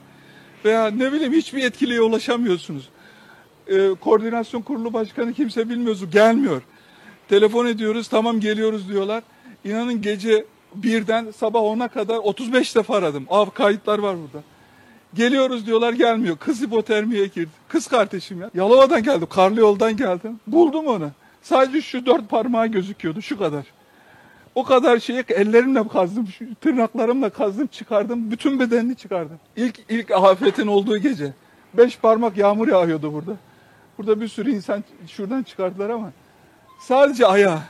Veya 0.65 0.87
ne 0.87 1.13
bileyim 1.13 1.33
hiçbir 1.33 1.65
etkiliye 1.65 2.01
ulaşamıyorsunuz. 2.01 2.89
E, 3.69 3.95
koordinasyon 4.01 4.63
kurulu 4.63 4.93
başkanı 4.93 5.33
kimse 5.33 5.69
bilmiyoruz. 5.69 6.11
Gelmiyor. 6.11 6.63
Telefon 7.29 7.67
ediyoruz 7.67 8.09
tamam 8.09 8.41
geliyoruz 8.41 8.89
diyorlar. 8.89 9.23
İnanın 9.65 10.03
gece 10.03 10.45
birden 10.75 11.31
sabah 11.37 11.61
10'a 11.61 11.89
kadar 11.89 12.17
35 12.17 12.77
defa 12.77 12.97
aradım. 12.97 13.27
Av 13.31 13.47
kayıtlar 13.47 13.99
var 13.99 14.17
burada. 14.17 14.45
Geliyoruz 15.15 15.67
diyorlar 15.67 15.93
gelmiyor. 15.93 16.37
Kız 16.37 16.63
hipotermiye 16.63 17.27
girdi. 17.27 17.51
Kız 17.69 17.87
kardeşim 17.87 18.41
ya. 18.41 18.51
Yalova'dan 18.55 19.03
geldim. 19.03 19.29
Karlı 19.31 19.61
yoldan 19.61 19.97
geldim. 19.97 20.41
Buldum 20.47 20.87
onu. 20.87 21.11
Sadece 21.43 21.81
şu 21.81 22.07
dört 22.07 22.29
parmağı 22.29 22.67
gözüküyordu. 22.67 23.23
Şu 23.23 23.39
kadar. 23.39 23.65
O 24.55 24.65
kadar 24.65 24.99
şeyi 24.99 25.25
ellerimle 25.29 25.89
kazdım. 25.89 26.29
Tırnaklarımla 26.61 27.31
kazdım 27.31 27.67
çıkardım. 27.67 28.31
Bütün 28.31 28.61
bedenini 28.61 28.97
çıkardım. 28.97 29.39
İlk, 29.57 29.81
ilk 29.89 30.11
afetin 30.11 30.67
olduğu 30.67 30.99
gece. 30.99 31.33
Beş 31.75 31.99
parmak 31.99 32.37
yağmur 32.37 32.69
yağıyordu 32.69 33.13
burada. 33.13 33.37
Burada 34.03 34.21
bir 34.21 34.29
sürü 34.29 34.51
insan 34.51 34.85
şuradan 35.09 35.43
çıkardılar 35.43 35.91
ama. 35.91 36.13
Sadece 36.81 37.27
ayağı. 37.27 37.61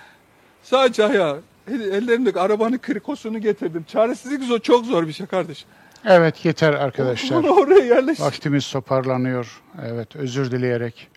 Sadece 0.62 1.04
ayağı. 1.04 1.40
Ellerimdeki 1.68 2.40
arabanın 2.40 2.78
krikosunu 2.78 3.38
getirdim. 3.38 3.84
Çaresizlik 3.88 4.42
zor, 4.42 4.58
çok 4.58 4.86
zor 4.86 5.08
bir 5.08 5.12
şey 5.12 5.26
kardeşim. 5.26 5.68
Evet 6.04 6.44
yeter 6.44 6.72
arkadaşlar. 6.72 7.42
Bunu 7.42 7.52
oraya 7.52 7.84
yerleştir. 7.84 8.24
Vaktimiz 8.24 8.70
toparlanıyor. 8.70 9.62
Evet 9.86 10.16
özür 10.16 10.50
dileyerek. 10.50 11.08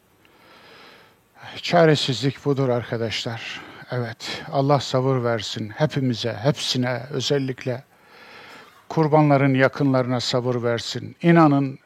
Çaresizlik 1.61 2.45
budur 2.45 2.69
arkadaşlar. 2.69 3.61
Evet 3.91 4.43
Allah 4.51 4.79
sabır 4.79 5.23
versin 5.23 5.69
hepimize, 5.69 6.33
hepsine 6.33 7.01
özellikle 7.11 7.83
kurbanların 8.89 9.53
yakınlarına 9.53 10.19
sabır 10.19 10.63
versin. 10.63 11.15
İnanın 11.21 11.79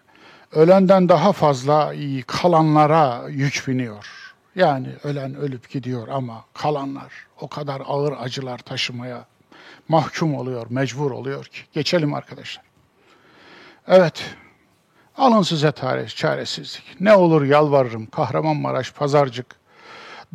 ölenden 0.51 1.09
daha 1.09 1.31
fazla 1.31 1.93
kalanlara 2.27 3.27
yük 3.29 3.63
biniyor. 3.67 4.33
Yani 4.55 4.89
ölen 5.03 5.35
ölüp 5.35 5.69
gidiyor 5.69 6.07
ama 6.07 6.45
kalanlar 6.53 7.13
o 7.41 7.47
kadar 7.47 7.81
ağır 7.85 8.13
acılar 8.19 8.57
taşımaya 8.57 9.25
mahkum 9.87 10.35
oluyor, 10.35 10.67
mecbur 10.69 11.11
oluyor 11.11 11.45
ki. 11.45 11.59
Geçelim 11.73 12.13
arkadaşlar. 12.13 12.65
Evet, 13.87 14.35
alın 15.17 15.41
size 15.41 15.71
tarih, 15.71 16.07
çaresizlik. 16.07 16.95
Ne 16.99 17.13
olur 17.13 17.43
yalvarırım, 17.45 18.05
Kahramanmaraş, 18.05 18.93
Pazarcık, 18.93 19.59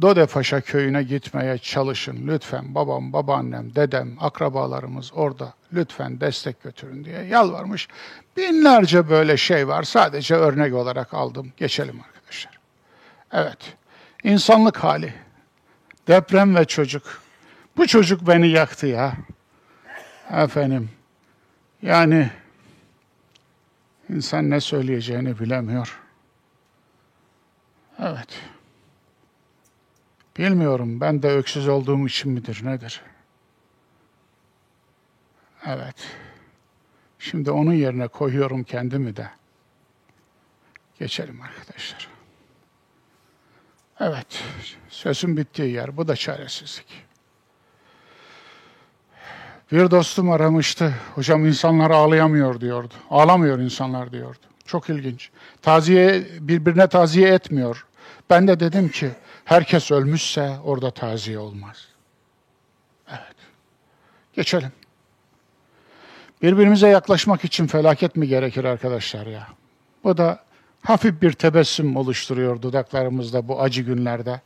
Dodepaşa 0.03 0.61
köyüne 0.61 1.03
gitmeye 1.03 1.59
çalışın. 1.59 2.27
Lütfen 2.27 2.75
babam, 2.75 3.13
babaannem, 3.13 3.75
dedem, 3.75 4.17
akrabalarımız 4.21 5.13
orada. 5.15 5.55
Lütfen 5.73 6.21
destek 6.21 6.63
götürün 6.63 7.05
diye 7.05 7.23
yalvarmış. 7.23 7.89
Binlerce 8.37 9.09
böyle 9.09 9.37
şey 9.37 9.69
var. 9.69 9.83
Sadece 9.83 10.35
örnek 10.35 10.75
olarak 10.75 11.15
aldım. 11.15 11.53
Geçelim 11.57 12.01
arkadaşlar. 12.01 12.59
Evet. 13.33 13.77
İnsanlık 14.25 14.77
hali. 14.77 15.15
Deprem 16.09 16.57
ve 16.57 16.65
çocuk. 16.65 17.23
Bu 17.77 17.87
çocuk 17.87 18.29
beni 18.29 18.49
yaktı 18.49 18.87
ya. 18.87 19.17
Efendim. 20.31 20.91
Yani 21.83 22.31
insan 24.11 24.51
ne 24.51 24.61
söyleyeceğini 24.61 25.39
bilemiyor. 25.39 26.01
Evet. 27.99 28.41
Bilmiyorum 30.39 31.01
ben 31.01 31.23
de 31.23 31.29
öksüz 31.29 31.69
olduğum 31.69 32.07
için 32.07 32.33
midir 32.33 32.61
nedir? 32.65 33.03
Evet. 35.67 35.97
Şimdi 37.31 37.51
onun 37.51 37.73
yerine 37.73 38.09
koyuyorum 38.09 38.65
kendimi 38.65 39.17
de. 39.17 39.31
Geçelim 40.99 41.43
arkadaşlar. 41.43 42.09
Evet. 44.01 44.43
Sözün 44.89 45.37
bittiği 45.37 45.73
yer. 45.73 45.97
Bu 45.97 46.09
da 46.09 46.17
çaresizlik. 46.17 46.87
Bir 49.73 49.91
dostum 49.91 50.31
aramıştı. 50.31 50.95
Hocam 51.15 51.47
insanlar 51.47 51.91
ağlayamıyor 51.91 52.61
diyordu. 52.61 52.95
Ağlamıyor 53.11 53.59
insanlar 53.59 54.13
diyordu. 54.13 54.47
Çok 54.65 54.91
ilginç. 54.91 55.31
Taziye 55.63 56.27
birbirine 56.41 56.89
taziye 56.89 57.29
etmiyor. 57.35 57.87
Ben 58.31 58.49
de 58.49 58.61
dedim 58.61 58.89
ki 58.89 59.11
herkes 59.45 59.91
ölmüşse 59.91 60.57
orada 60.65 60.91
taziye 60.91 61.39
olmaz. 61.39 61.89
Evet. 63.09 63.37
Geçelim. 64.33 64.73
Birbirimize 66.45 66.89
yaklaşmak 66.89 67.45
için 67.45 67.67
felaket 67.67 68.17
mi 68.17 68.29
gerekir 68.29 68.65
arkadaşlar 68.65 69.27
ya? 69.27 69.47
Bu 70.05 70.17
da 70.17 70.41
hafif 70.83 71.23
bir 71.23 71.33
tebessüm 71.33 71.97
oluşturuyor 71.97 72.63
dudaklarımızda 72.63 73.49
bu 73.49 73.63
acı 73.63 73.83
günlerde. 73.83 74.41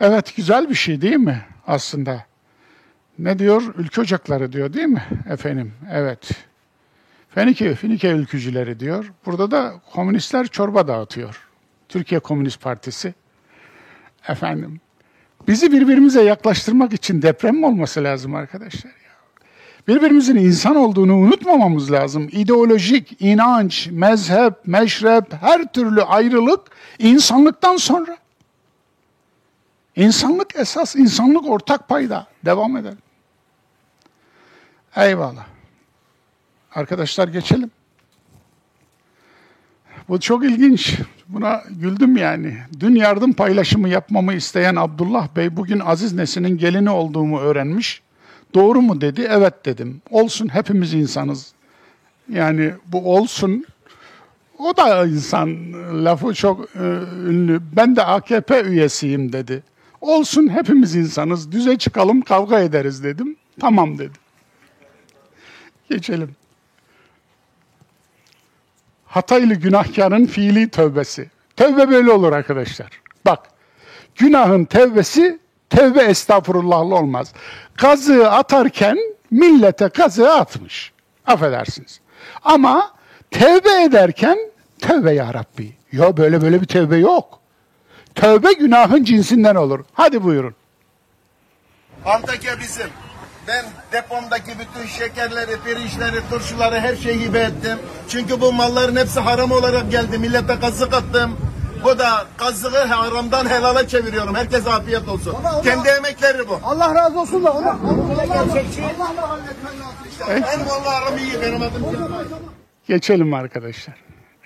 Evet 0.00 0.36
güzel 0.36 0.70
bir 0.70 0.74
şey 0.74 1.00
değil 1.00 1.16
mi 1.16 1.44
aslında? 1.66 2.24
Ne 3.18 3.38
diyor? 3.38 3.74
Ülke 3.76 4.00
ocakları 4.00 4.52
diyor 4.52 4.72
değil 4.72 4.86
mi 4.86 5.04
efendim? 5.30 5.72
Evet. 5.92 6.30
Fenike, 7.30 7.74
Finike 7.74 8.08
ülkücüleri 8.08 8.80
diyor. 8.80 9.12
Burada 9.26 9.50
da 9.50 9.74
komünistler 9.92 10.46
çorba 10.46 10.88
dağıtıyor. 10.88 11.48
Türkiye 11.88 12.20
Komünist 12.20 12.60
Partisi. 12.60 13.14
Efendim. 14.28 14.80
Bizi 15.48 15.72
birbirimize 15.72 16.22
yaklaştırmak 16.22 16.92
için 16.92 17.22
deprem 17.22 17.56
mi 17.56 17.66
olması 17.66 18.04
lazım 18.04 18.34
arkadaşlar? 18.34 19.03
Birbirimizin 19.88 20.36
insan 20.36 20.76
olduğunu 20.76 21.16
unutmamamız 21.16 21.92
lazım. 21.92 22.28
İdeolojik, 22.32 23.16
inanç, 23.22 23.88
mezhep, 23.90 24.54
meşrep, 24.66 25.32
her 25.32 25.72
türlü 25.72 26.02
ayrılık 26.02 26.60
insanlıktan 26.98 27.76
sonra. 27.76 28.16
İnsanlık 29.96 30.56
esas, 30.56 30.96
insanlık 30.96 31.50
ortak 31.50 31.88
payda. 31.88 32.26
Devam 32.44 32.76
edelim. 32.76 32.98
Eyvallah. 34.96 35.46
Arkadaşlar 36.74 37.28
geçelim. 37.28 37.70
Bu 40.08 40.20
çok 40.20 40.44
ilginç. 40.44 40.98
Buna 41.28 41.62
güldüm 41.70 42.16
yani. 42.16 42.58
Dün 42.80 42.94
yardım 42.94 43.32
paylaşımı 43.32 43.88
yapmamı 43.88 44.34
isteyen 44.34 44.76
Abdullah 44.76 45.28
Bey 45.36 45.56
bugün 45.56 45.80
Aziz 45.80 46.12
Nesin'in 46.12 46.58
gelini 46.58 46.90
olduğumu 46.90 47.40
öğrenmiş. 47.40 48.03
Doğru 48.54 48.82
mu 48.82 49.00
dedi? 49.00 49.28
Evet 49.30 49.64
dedim. 49.64 50.02
Olsun 50.10 50.48
hepimiz 50.48 50.94
insanız. 50.94 51.52
Yani 52.28 52.74
bu 52.86 53.14
olsun 53.14 53.64
o 54.58 54.76
da 54.76 55.06
insan 55.06 55.72
lafı 56.04 56.34
çok 56.34 56.76
e, 56.76 56.84
ünlü. 57.28 57.60
Ben 57.76 57.96
de 57.96 58.04
AKP 58.04 58.62
üyesiyim 58.62 59.32
dedi. 59.32 59.62
Olsun 60.00 60.48
hepimiz 60.48 60.94
insanız. 60.94 61.52
Düze 61.52 61.78
çıkalım 61.78 62.20
kavga 62.20 62.60
ederiz 62.60 63.04
dedim. 63.04 63.36
Tamam 63.60 63.98
dedi. 63.98 64.18
Geçelim. 65.90 66.36
Hataylı 69.06 69.54
günahkarın 69.54 70.26
fiili 70.26 70.68
tövbesi. 70.68 71.30
Tövbe 71.56 71.90
böyle 71.90 72.10
olur 72.10 72.32
arkadaşlar. 72.32 72.90
Bak, 73.26 73.38
günahın 74.16 74.64
tevbesi 74.64 75.38
tevbe 75.76 76.02
estağfurullahlı 76.02 76.94
olmaz. 76.94 77.32
Kazığı 77.76 78.30
atarken 78.30 78.98
millete 79.30 79.88
kazığı 79.88 80.34
atmış. 80.34 80.92
Affedersiniz. 81.26 82.00
Ama 82.44 82.90
tevbe 83.30 83.82
ederken 83.82 84.38
tövbe 84.80 85.12
ya 85.12 85.34
Rabbi. 85.34 85.72
Yok 85.92 86.16
böyle 86.16 86.42
böyle 86.42 86.60
bir 86.60 86.66
tövbe 86.66 86.96
yok. 86.96 87.38
Tövbe 88.14 88.52
günahın 88.52 89.04
cinsinden 89.04 89.54
olur. 89.54 89.84
Hadi 89.92 90.24
buyurun. 90.24 90.54
Antakya 92.04 92.60
bizim. 92.60 92.86
Ben 93.48 93.64
depomdaki 93.92 94.52
bütün 94.58 94.86
şekerleri, 94.86 95.56
pirinçleri, 95.64 96.20
turşuları 96.30 96.80
her 96.80 96.96
şeyi 96.96 97.20
hibe 97.20 97.38
ettim. 97.38 97.78
Çünkü 98.08 98.40
bu 98.40 98.52
malların 98.52 98.96
hepsi 98.96 99.20
haram 99.20 99.52
olarak 99.52 99.90
geldi. 99.90 100.18
Millete 100.18 100.60
kazık 100.60 100.94
attım. 100.94 101.36
Bu 101.84 101.98
da 101.98 102.26
kazığı 102.36 102.84
haramdan 102.84 103.46
helala 103.46 103.88
çeviriyorum. 103.88 104.34
Herkese 104.34 104.70
afiyet 104.70 105.08
olsun. 105.08 105.36
Kendi 105.64 105.88
emekleri 105.88 106.48
bu. 106.48 106.60
Allah 106.64 106.94
razı 106.94 107.20
olsun 107.20 107.44
da 107.44 107.52
onu. 107.52 107.78
Gerçekçi. 108.26 108.80
En 110.30 110.66
vallahi 110.68 111.04
aram 111.04 111.18
iyi 111.18 111.42
benim 111.42 111.62
adım. 111.62 111.86
Geçelim 112.88 113.34
arkadaşlar. 113.34 113.94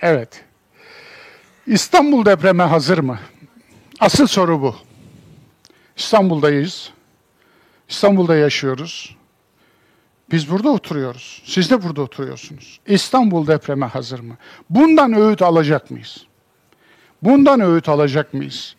Evet. 0.02 0.44
İstanbul 1.66 2.24
depreme 2.24 2.64
hazır 2.64 2.98
mı? 2.98 3.18
Asıl 4.00 4.26
soru 4.26 4.62
bu. 4.62 4.76
İstanbul'dayız. 5.96 6.92
İstanbul'da 7.88 8.36
yaşıyoruz. 8.36 9.16
Biz 10.30 10.50
burada 10.50 10.70
oturuyoruz. 10.70 11.42
Siz 11.46 11.70
de 11.70 11.82
burada 11.82 12.02
oturuyorsunuz. 12.02 12.80
İstanbul 12.86 13.46
depreme 13.46 13.86
hazır 13.86 14.20
mı? 14.20 14.36
Bundan 14.70 15.12
öğüt 15.12 15.42
alacak 15.42 15.90
mıyız? 15.90 16.27
Bundan 17.22 17.60
öğüt 17.60 17.88
alacak 17.88 18.34
mıyız? 18.34 18.76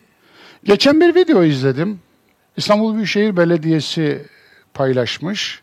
Geçen 0.64 1.02
bir 1.02 1.16
video 1.16 1.44
izledim. 1.44 2.00
İstanbul 2.58 2.96
Büyükşehir 2.96 3.38
Belediyesi 3.38 4.26
paylaşmış. 4.74 5.62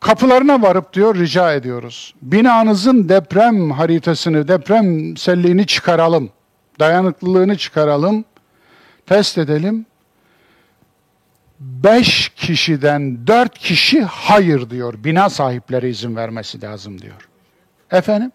Kapılarına 0.00 0.62
varıp 0.62 0.92
diyor 0.92 1.14
rica 1.14 1.52
ediyoruz. 1.52 2.14
Binanızın 2.22 3.08
deprem 3.08 3.70
haritasını, 3.70 4.48
deprem 4.48 5.16
selliğini 5.16 5.66
çıkaralım. 5.66 6.30
Dayanıklılığını 6.80 7.56
çıkaralım. 7.56 8.24
Test 9.06 9.38
edelim. 9.38 9.86
Beş 11.60 12.28
kişiden 12.28 13.26
dört 13.26 13.58
kişi 13.58 14.02
hayır 14.02 14.70
diyor. 14.70 14.94
Bina 15.04 15.30
sahipleri 15.30 15.88
izin 15.88 16.16
vermesi 16.16 16.62
lazım 16.62 17.02
diyor. 17.02 17.28
Efendim? 17.90 18.32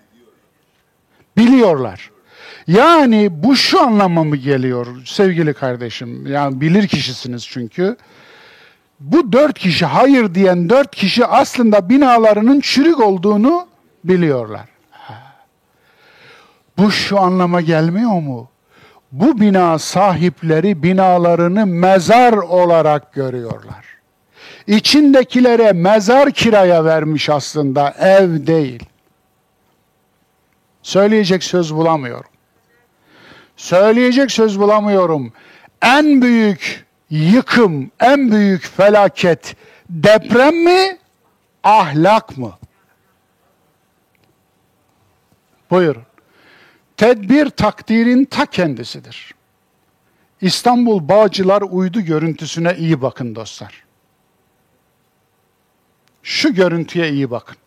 Biliyorlar. 1.38 2.12
Yani 2.68 3.30
bu 3.32 3.56
şu 3.56 3.82
anlama 3.82 4.24
mı 4.24 4.36
geliyor 4.36 4.88
sevgili 5.06 5.54
kardeşim? 5.54 6.28
Yani 6.28 6.62
bilir 6.62 6.88
kişisiniz 6.88 7.48
çünkü. 7.48 7.98
Bu 9.00 9.32
dört 9.32 9.60
kişi 9.60 9.86
hayır 9.86 10.36
diyen 10.36 10.70
dört 10.70 10.96
kişi 10.96 11.26
aslında 11.26 11.90
binalarının 11.90 12.60
çürük 12.60 13.00
olduğunu 13.00 13.68
biliyorlar. 14.04 14.66
Bu 16.78 16.92
şu 16.92 17.20
anlama 17.20 17.62
gelmiyor 17.62 18.22
mu? 18.22 18.50
Bu 19.12 19.40
bina 19.40 19.80
sahipleri 19.80 20.84
binalarını 20.84 21.66
mezar 21.66 22.34
olarak 22.34 23.14
görüyorlar. 23.14 23.86
İçindekilere 24.68 25.72
mezar 25.72 26.32
kiraya 26.32 26.86
vermiş 26.86 27.30
aslında, 27.30 27.90
ev 28.00 28.48
değil. 28.48 28.84
Söyleyecek 30.88 31.44
söz 31.44 31.76
bulamıyorum. 31.76 32.30
Söyleyecek 33.58 34.32
söz 34.32 34.60
bulamıyorum. 34.60 35.34
En 35.82 36.22
büyük 36.22 36.86
yıkım, 37.10 37.92
en 38.00 38.32
büyük 38.32 38.64
felaket 38.64 39.56
deprem 39.90 40.64
mi, 40.64 40.98
ahlak 41.64 42.38
mı? 42.38 42.58
Buyurun. 45.70 46.04
Tedbir 46.98 47.50
takdirin 47.50 48.26
ta 48.26 48.46
kendisidir. 48.46 49.34
İstanbul 50.42 51.08
Bağcılar 51.10 51.62
uydu 51.62 52.02
görüntüsüne 52.02 52.76
iyi 52.78 53.02
bakın 53.02 53.36
dostlar. 53.36 53.84
Şu 56.24 56.54
görüntüye 56.54 57.10
iyi 57.10 57.32
bakın. 57.32 57.58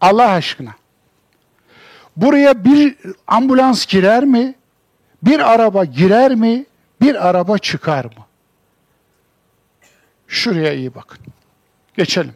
Allah 0.00 0.30
aşkına. 0.30 0.81
Buraya 2.16 2.64
bir 2.64 2.96
ambulans 3.26 3.86
girer 3.86 4.24
mi? 4.24 4.54
Bir 5.22 5.52
araba 5.52 5.84
girer 5.84 6.34
mi? 6.34 6.64
Bir 7.00 7.28
araba 7.28 7.58
çıkar 7.58 8.04
mı? 8.04 8.26
Şuraya 10.28 10.72
iyi 10.72 10.94
bakın. 10.94 11.18
Geçelim. 11.96 12.34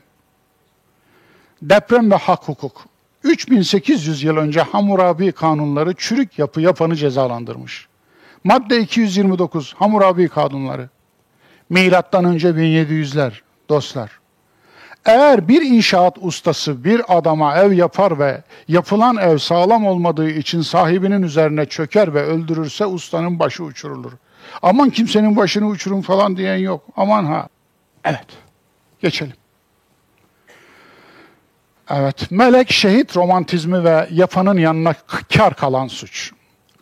Deprem 1.63 2.11
ve 2.11 2.15
hak 2.15 2.49
hukuk. 2.49 2.87
3800 3.23 4.23
yıl 4.23 4.37
önce 4.37 4.61
Hammurabi 4.61 5.33
kanunları 5.33 5.95
çürük 5.97 6.39
yapı 6.39 6.61
yapanı 6.61 6.97
cezalandırmış. 6.97 7.89
Madde 8.45 8.81
229 8.81 9.75
Hammurabi 9.75 10.29
kanunları. 10.29 10.89
Milattan 11.71 12.25
önce 12.25 12.49
1700'ler 12.49 13.33
dostlar. 13.69 14.21
Eğer 15.07 15.49
bir 15.49 15.63
inşaat 15.63 16.19
ustası 16.21 16.85
bir 16.85 17.19
adama 17.19 17.57
ev 17.57 17.73
yapar 17.73 18.19
ve 18.19 18.43
yapılan 18.69 19.17
ev 19.17 19.39
sağlam 19.39 19.87
olmadığı 19.87 20.31
için 20.31 20.61
sahibinin 20.61 21.23
üzerine 21.23 21.67
çöker 21.67 22.15
ve 22.15 22.23
öldürürse 22.23 22.87
ustanın 22.87 23.39
başı 23.39 23.65
uçurulur. 23.65 24.13
Aman 24.63 24.91
kimsenin 24.91 25.37
başını 25.37 25.67
uçurun 25.67 26.01
falan 26.01 26.37
diyen 26.37 26.57
yok. 26.57 26.83
Aman 26.97 27.25
ha. 27.25 27.49
Evet. 28.05 28.27
Geçelim. 29.01 29.35
Evet, 31.91 32.31
melek 32.31 32.73
şehit 32.73 33.17
romantizmi 33.17 33.85
ve 33.85 34.09
yapanın 34.11 34.59
yanına 34.59 34.95
kar 35.37 35.55
kalan 35.55 35.87
suç. 35.87 36.33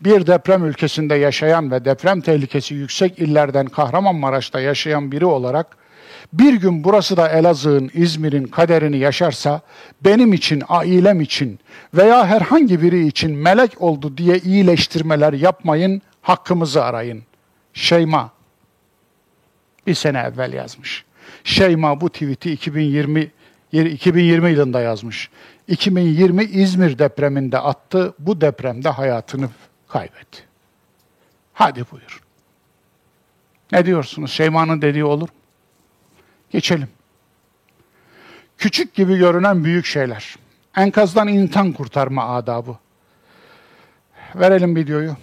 Bir 0.00 0.26
deprem 0.26 0.64
ülkesinde 0.64 1.14
yaşayan 1.14 1.70
ve 1.70 1.84
deprem 1.84 2.20
tehlikesi 2.20 2.74
yüksek 2.74 3.18
illerden 3.18 3.66
Kahramanmaraş'ta 3.66 4.60
yaşayan 4.60 5.12
biri 5.12 5.24
olarak 5.26 5.76
bir 6.32 6.54
gün 6.54 6.84
burası 6.84 7.16
da 7.16 7.28
Elazığ'ın, 7.28 7.90
İzmir'in 7.94 8.44
kaderini 8.44 8.96
yaşarsa 8.98 9.60
benim 10.04 10.32
için, 10.32 10.62
ailem 10.68 11.20
için 11.20 11.58
veya 11.94 12.26
herhangi 12.26 12.82
biri 12.82 13.06
için 13.06 13.36
melek 13.36 13.82
oldu 13.82 14.16
diye 14.16 14.38
iyileştirmeler 14.38 15.32
yapmayın, 15.32 16.02
hakkımızı 16.22 16.84
arayın. 16.84 17.22
Şeyma. 17.74 18.32
Bir 19.86 19.94
sene 19.94 20.18
evvel 20.18 20.52
yazmış. 20.52 21.04
Şeyma 21.44 22.00
bu 22.00 22.10
tweet'i 22.10 22.52
2020 22.52 23.30
2020 23.72 24.50
yılında 24.50 24.80
yazmış. 24.80 25.30
2020 25.68 26.44
İzmir 26.44 26.98
depreminde 26.98 27.58
attı. 27.58 28.14
Bu 28.18 28.40
depremde 28.40 28.88
hayatını 28.88 29.48
kaybetti. 29.88 30.42
Hadi 31.52 31.84
buyur. 31.92 32.22
Ne 33.72 33.86
diyorsunuz? 33.86 34.30
Şeyma'nın 34.30 34.82
dediği 34.82 35.04
olur 35.04 35.28
mu? 35.28 35.43
Geçelim. 36.54 36.88
Küçük 38.58 38.94
gibi 38.94 39.16
görünen 39.16 39.64
büyük 39.64 39.86
şeyler. 39.86 40.36
Enkazdan 40.76 41.28
insan 41.28 41.72
kurtarma 41.72 42.34
adabı. 42.34 42.76
Verelim 44.34 44.76
videoyu. 44.76 45.16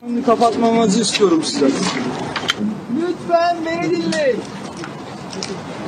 Şimdi 0.00 0.24
kapatmamızı 0.24 1.00
istiyorum 1.00 1.42
size. 1.44 1.66
Lütfen 2.96 3.56
beni 3.66 3.90
dinleyin. 3.90 4.40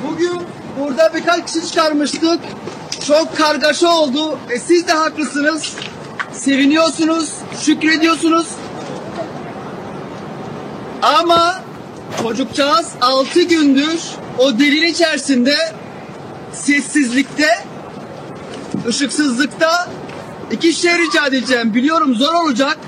Bugün 0.09 0.43
burada 0.81 1.15
birkaç 1.15 1.52
kişi 1.52 1.69
çıkarmıştık. 1.69 2.40
Çok 3.07 3.36
kargaşa 3.36 3.89
oldu. 3.89 4.39
E 4.51 4.59
siz 4.59 4.89
de 4.89 4.93
haklısınız. 4.93 5.77
Seviniyorsunuz, 6.32 7.35
şükrediyorsunuz. 7.61 8.47
Ama 11.02 11.69
çocukcağız 12.22 12.92
6 13.00 13.42
gündür 13.42 14.00
o 14.38 14.58
delin 14.58 14.86
içerisinde 14.86 15.54
sessizlikte, 16.52 17.48
ışıksızlıkta 18.88 19.88
iki 20.50 20.72
şey 20.72 20.98
rica 20.98 21.26
edeceğim. 21.26 21.74
Biliyorum 21.74 22.14
zor 22.14 22.34
olacak 22.34 22.78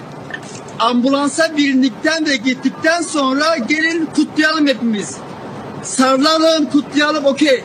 ambulansa 0.78 1.56
birindikten 1.56 2.26
ve 2.26 2.36
gittikten 2.36 3.02
sonra 3.02 3.56
gelin 3.56 4.06
kutlayalım 4.06 4.66
hepimiz. 4.66 5.16
Sarılalım, 5.82 6.70
kutlayalım 6.70 7.24
okey. 7.24 7.64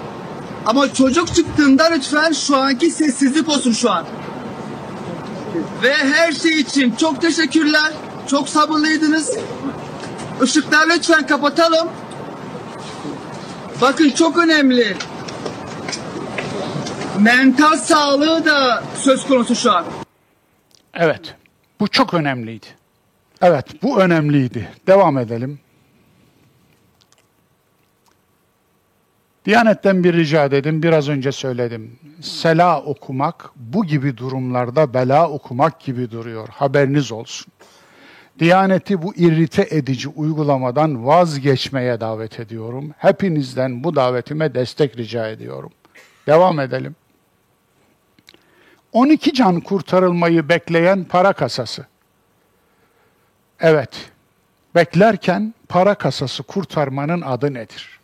Ama 0.66 0.94
çocuk 0.94 1.36
çıktığında 1.36 1.84
lütfen 1.84 2.32
şu 2.32 2.58
anki 2.58 2.92
sessizlik 2.92 3.50
olsun 3.50 3.72
şu 3.72 3.92
an. 3.92 4.06
Ve 5.84 5.94
her 5.94 6.32
şey 6.32 6.60
için 6.60 6.96
çok 6.96 7.22
teşekkürler. 7.22 7.94
Çok 8.28 8.50
sabırlıydınız. 8.50 9.38
Işıkları 10.44 10.90
lütfen 10.90 11.28
kapatalım. 11.28 11.90
Bakın 13.82 14.10
çok 14.10 14.38
önemli. 14.38 14.98
Mental 17.20 17.78
sağlığı 17.78 18.46
da 18.46 18.84
söz 18.98 19.28
konusu 19.28 19.56
şu 19.56 19.72
an. 19.72 19.86
Evet. 20.94 21.36
Bu 21.80 21.88
çok 21.88 22.14
önemliydi. 22.14 22.66
Evet, 23.42 23.84
bu 23.84 24.00
önemliydi. 24.02 24.70
Devam 24.88 25.18
edelim. 25.18 25.60
Diyanetten 29.46 30.04
bir 30.04 30.14
rica 30.14 30.46
edelim, 30.46 30.84
biraz 30.84 31.10
önce 31.10 31.32
söyledim. 31.32 32.00
Sela 32.22 32.82
okumak 32.82 33.52
bu 33.56 33.86
gibi 33.86 34.18
durumlarda 34.18 34.94
bela 34.94 35.30
okumak 35.30 35.80
gibi 35.80 36.12
duruyor. 36.12 36.48
Haberiniz 36.50 37.12
olsun. 37.12 37.54
Diyaneti 38.40 39.02
bu 39.02 39.16
irrite 39.16 39.68
edici 39.70 40.10
uygulamadan 40.10 41.06
vazgeçmeye 41.06 42.00
davet 42.00 42.40
ediyorum. 42.40 42.92
Hepinizden 42.98 43.84
bu 43.84 43.96
davetime 43.96 44.54
destek 44.56 44.98
rica 44.98 45.28
ediyorum. 45.28 45.72
Devam 46.28 46.60
edelim. 46.60 46.96
12 48.94 49.34
can 49.34 49.60
kurtarılmayı 49.60 50.50
bekleyen 50.50 51.04
para 51.04 51.34
kasası. 51.34 51.86
Evet, 53.60 54.12
beklerken 54.76 55.54
para 55.70 55.96
kasası 55.96 56.44
kurtarmanın 56.44 57.22
adı 57.22 57.54
nedir? 57.54 58.00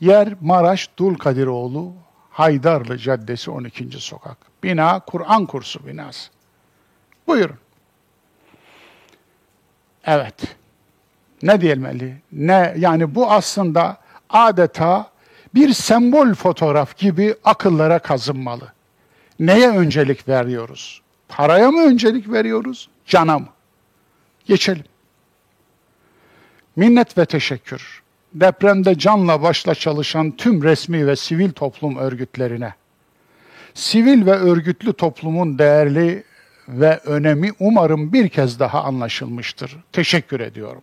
Yer 0.00 0.34
Maraş 0.40 0.90
Dulkadiroğlu 0.98 1.92
Haydarlı 2.30 2.98
Caddesi 2.98 3.50
12. 3.50 3.90
Sokak. 3.90 4.36
Bina 4.62 5.00
Kur'an 5.00 5.46
kursu 5.46 5.86
binası. 5.86 6.30
Buyurun. 7.26 7.56
Evet. 10.06 10.34
Ne 11.42 11.60
diyelim? 11.60 12.20
Ne 12.32 12.74
yani 12.78 13.14
bu 13.14 13.30
aslında 13.30 13.96
adeta 14.30 15.10
bir 15.54 15.72
sembol 15.72 16.34
fotoğraf 16.34 16.96
gibi 16.96 17.34
akıllara 17.44 17.98
kazınmalı. 17.98 18.72
Neye 19.40 19.68
öncelik 19.68 20.28
veriyoruz? 20.28 21.02
Paraya 21.28 21.70
mı 21.70 21.82
öncelik 21.82 22.32
veriyoruz? 22.32 22.88
Cana 23.06 23.38
mı? 23.38 23.48
Geçelim. 24.46 24.84
Minnet 26.76 27.18
ve 27.18 27.26
teşekkür. 27.26 28.02
Depremde 28.34 28.98
canla 28.98 29.42
başla 29.42 29.74
çalışan 29.74 30.30
tüm 30.30 30.62
resmi 30.62 31.06
ve 31.06 31.16
sivil 31.16 31.50
toplum 31.52 31.96
örgütlerine. 31.96 32.74
Sivil 33.74 34.26
ve 34.26 34.32
örgütlü 34.32 34.92
toplumun 34.92 35.58
değerli 35.58 36.24
ve 36.68 37.00
önemi 37.04 37.50
umarım 37.60 38.12
bir 38.12 38.28
kez 38.28 38.60
daha 38.60 38.84
anlaşılmıştır. 38.84 39.76
Teşekkür 39.92 40.40
ediyorum. 40.40 40.82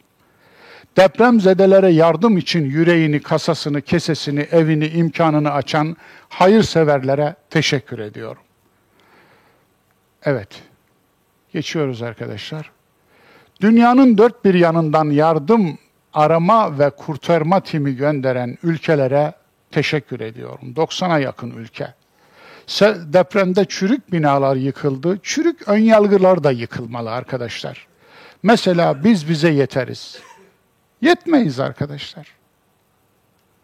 Depremzedelere 0.98 1.90
yardım 1.90 2.38
için 2.38 2.66
yüreğini, 2.66 3.20
kasasını, 3.20 3.82
kesesini, 3.82 4.40
evini, 4.40 4.88
imkanını 4.88 5.52
açan 5.52 5.98
hayırseverlere 6.30 7.36
teşekkür 7.50 8.00
ediyorum. 8.00 8.42
Evet, 10.24 10.62
geçiyoruz 11.54 12.02
arkadaşlar. 12.02 12.72
Dünyanın 13.62 14.18
dört 14.18 14.46
bir 14.46 14.54
yanından 14.54 15.10
yardım 15.10 15.78
arama 16.14 16.80
ve 16.80 16.90
kurtarma 16.90 17.60
timi 17.60 17.96
gönderen 17.96 18.58
ülkelere 18.64 19.34
teşekkür 19.72 20.20
ediyorum. 20.20 20.74
90'a 20.76 21.20
yakın 21.20 21.52
ülke. 21.52 21.94
Depremde 23.14 23.66
çürük 23.66 24.12
binalar 24.12 24.56
yıkıldı. 24.56 25.20
Çürük 25.24 25.68
önyalgılar 25.68 26.44
da 26.44 26.52
yıkılmalı 26.52 27.12
arkadaşlar. 27.12 27.88
Mesela 28.44 29.04
biz 29.04 29.30
bize 29.30 29.50
yeteriz. 29.50 30.20
Yetmeyiz 31.02 31.60
arkadaşlar. 31.60 32.28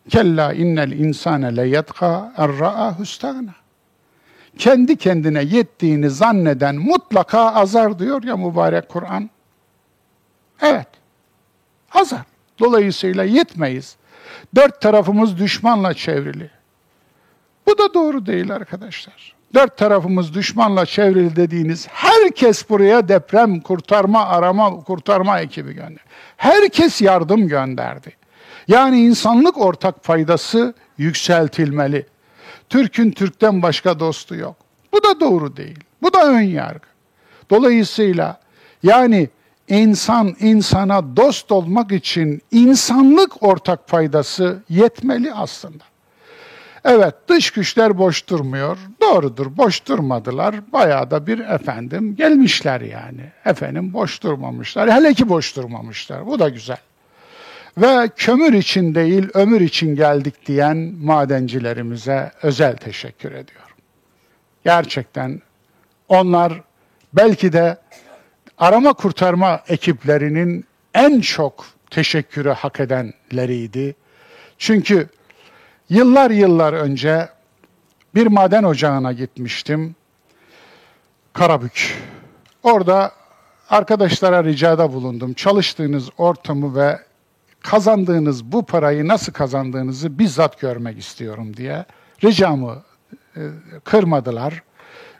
Kella 0.09 0.53
innel 0.53 0.91
insane 0.91 1.57
le 1.57 1.67
yedka 1.67 2.33
erra'a 2.37 2.99
hüstana. 2.99 3.55
Kendi 4.57 4.95
kendine 4.95 5.43
yettiğini 5.43 6.09
zanneden 6.09 6.75
mutlaka 6.75 7.53
azar 7.53 7.99
diyor 7.99 8.23
ya 8.23 8.37
mübarek 8.37 8.89
Kur'an. 8.89 9.29
Evet. 10.61 10.87
Azar. 11.91 12.21
Dolayısıyla 12.59 13.23
yetmeyiz. 13.23 13.95
Dört 14.55 14.81
tarafımız 14.81 15.37
düşmanla 15.37 15.93
çevrili. 15.93 16.49
Bu 17.69 17.77
da 17.77 17.93
doğru 17.93 18.25
değil 18.25 18.51
arkadaşlar. 18.51 19.33
Dört 19.53 19.77
tarafımız 19.77 20.33
düşmanla 20.33 20.85
çevrili 20.85 21.35
dediğiniz 21.35 21.87
herkes 21.87 22.69
buraya 22.69 23.07
deprem 23.07 23.59
kurtarma, 23.59 24.25
arama, 24.25 24.83
kurtarma 24.83 25.39
ekibi 25.39 25.73
gönderdi. 25.73 25.99
Herkes 26.37 27.01
yardım 27.01 27.47
gönderdi. 27.47 28.15
Yani 28.67 29.01
insanlık 29.01 29.57
ortak 29.57 30.03
faydası 30.03 30.73
yükseltilmeli. 30.97 32.05
Türk'ün 32.69 33.11
Türk'ten 33.11 33.61
başka 33.61 33.99
dostu 33.99 34.35
yok. 34.35 34.55
Bu 34.93 35.03
da 35.03 35.19
doğru 35.19 35.57
değil. 35.57 35.79
Bu 36.01 36.13
da 36.13 36.27
ön 36.27 36.41
yargı. 36.41 36.87
Dolayısıyla 37.49 38.39
yani 38.83 39.29
insan 39.67 40.35
insana 40.39 41.17
dost 41.17 41.51
olmak 41.51 41.91
için 41.91 42.41
insanlık 42.51 43.43
ortak 43.43 43.89
faydası 43.89 44.63
yetmeli 44.69 45.33
aslında. 45.33 45.88
Evet 46.85 47.15
dış 47.27 47.51
güçler 47.51 47.97
boş 47.97 48.27
durmuyor. 48.27 48.77
Doğrudur 49.01 49.57
boş 49.57 49.85
durmadılar. 49.85 50.55
Bayağı 50.73 51.11
da 51.11 51.27
bir 51.27 51.39
efendim 51.39 52.15
gelmişler 52.15 52.81
yani. 52.81 53.31
Efendim 53.45 53.93
boş 53.93 54.23
durmamışlar. 54.23 54.91
Hele 54.91 55.13
ki 55.13 55.29
boş 55.29 55.55
durmamışlar. 55.55 56.25
Bu 56.25 56.39
da 56.39 56.49
güzel. 56.49 56.77
Ve 57.77 58.09
kömür 58.15 58.53
için 58.53 58.95
değil 58.95 59.27
ömür 59.33 59.61
için 59.61 59.95
geldik 59.95 60.45
diyen 60.45 60.77
madencilerimize 61.01 62.31
özel 62.41 62.77
teşekkür 62.77 63.31
ediyorum. 63.31 63.75
Gerçekten 64.63 65.41
onlar 66.07 66.61
belki 67.13 67.53
de 67.53 67.77
arama 68.57 68.93
kurtarma 68.93 69.61
ekiplerinin 69.67 70.65
en 70.93 71.21
çok 71.21 71.65
teşekkürü 71.89 72.49
hak 72.49 72.79
edenleriydi. 72.79 73.95
Çünkü 74.57 75.09
yıllar 75.89 76.31
yıllar 76.31 76.73
önce 76.73 77.29
bir 78.15 78.27
maden 78.27 78.63
ocağına 78.63 79.13
gitmiştim. 79.13 79.95
Karabük. 81.33 81.97
Orada 82.63 83.11
arkadaşlara 83.69 84.43
ricada 84.43 84.93
bulundum. 84.93 85.33
Çalıştığınız 85.33 86.09
ortamı 86.17 86.75
ve 86.75 86.99
kazandığınız 87.61 88.51
bu 88.51 88.65
parayı 88.65 89.07
nasıl 89.07 89.33
kazandığınızı 89.33 90.19
bizzat 90.19 90.59
görmek 90.59 90.99
istiyorum 90.99 91.57
diye 91.57 91.85
ricamı 92.23 92.83
e, 93.35 93.41
kırmadılar. 93.83 94.63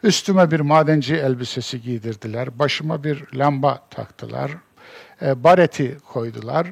Üstüme 0.04 0.52
bir 0.52 0.60
madenci 0.60 1.16
elbisesi 1.16 1.82
giydirdiler. 1.82 2.60
Başıma 2.60 3.04
bir 3.04 3.24
lamba 3.34 3.80
taktılar. 3.90 4.52
E, 5.22 5.44
bareti 5.44 5.98
koydular. 6.14 6.68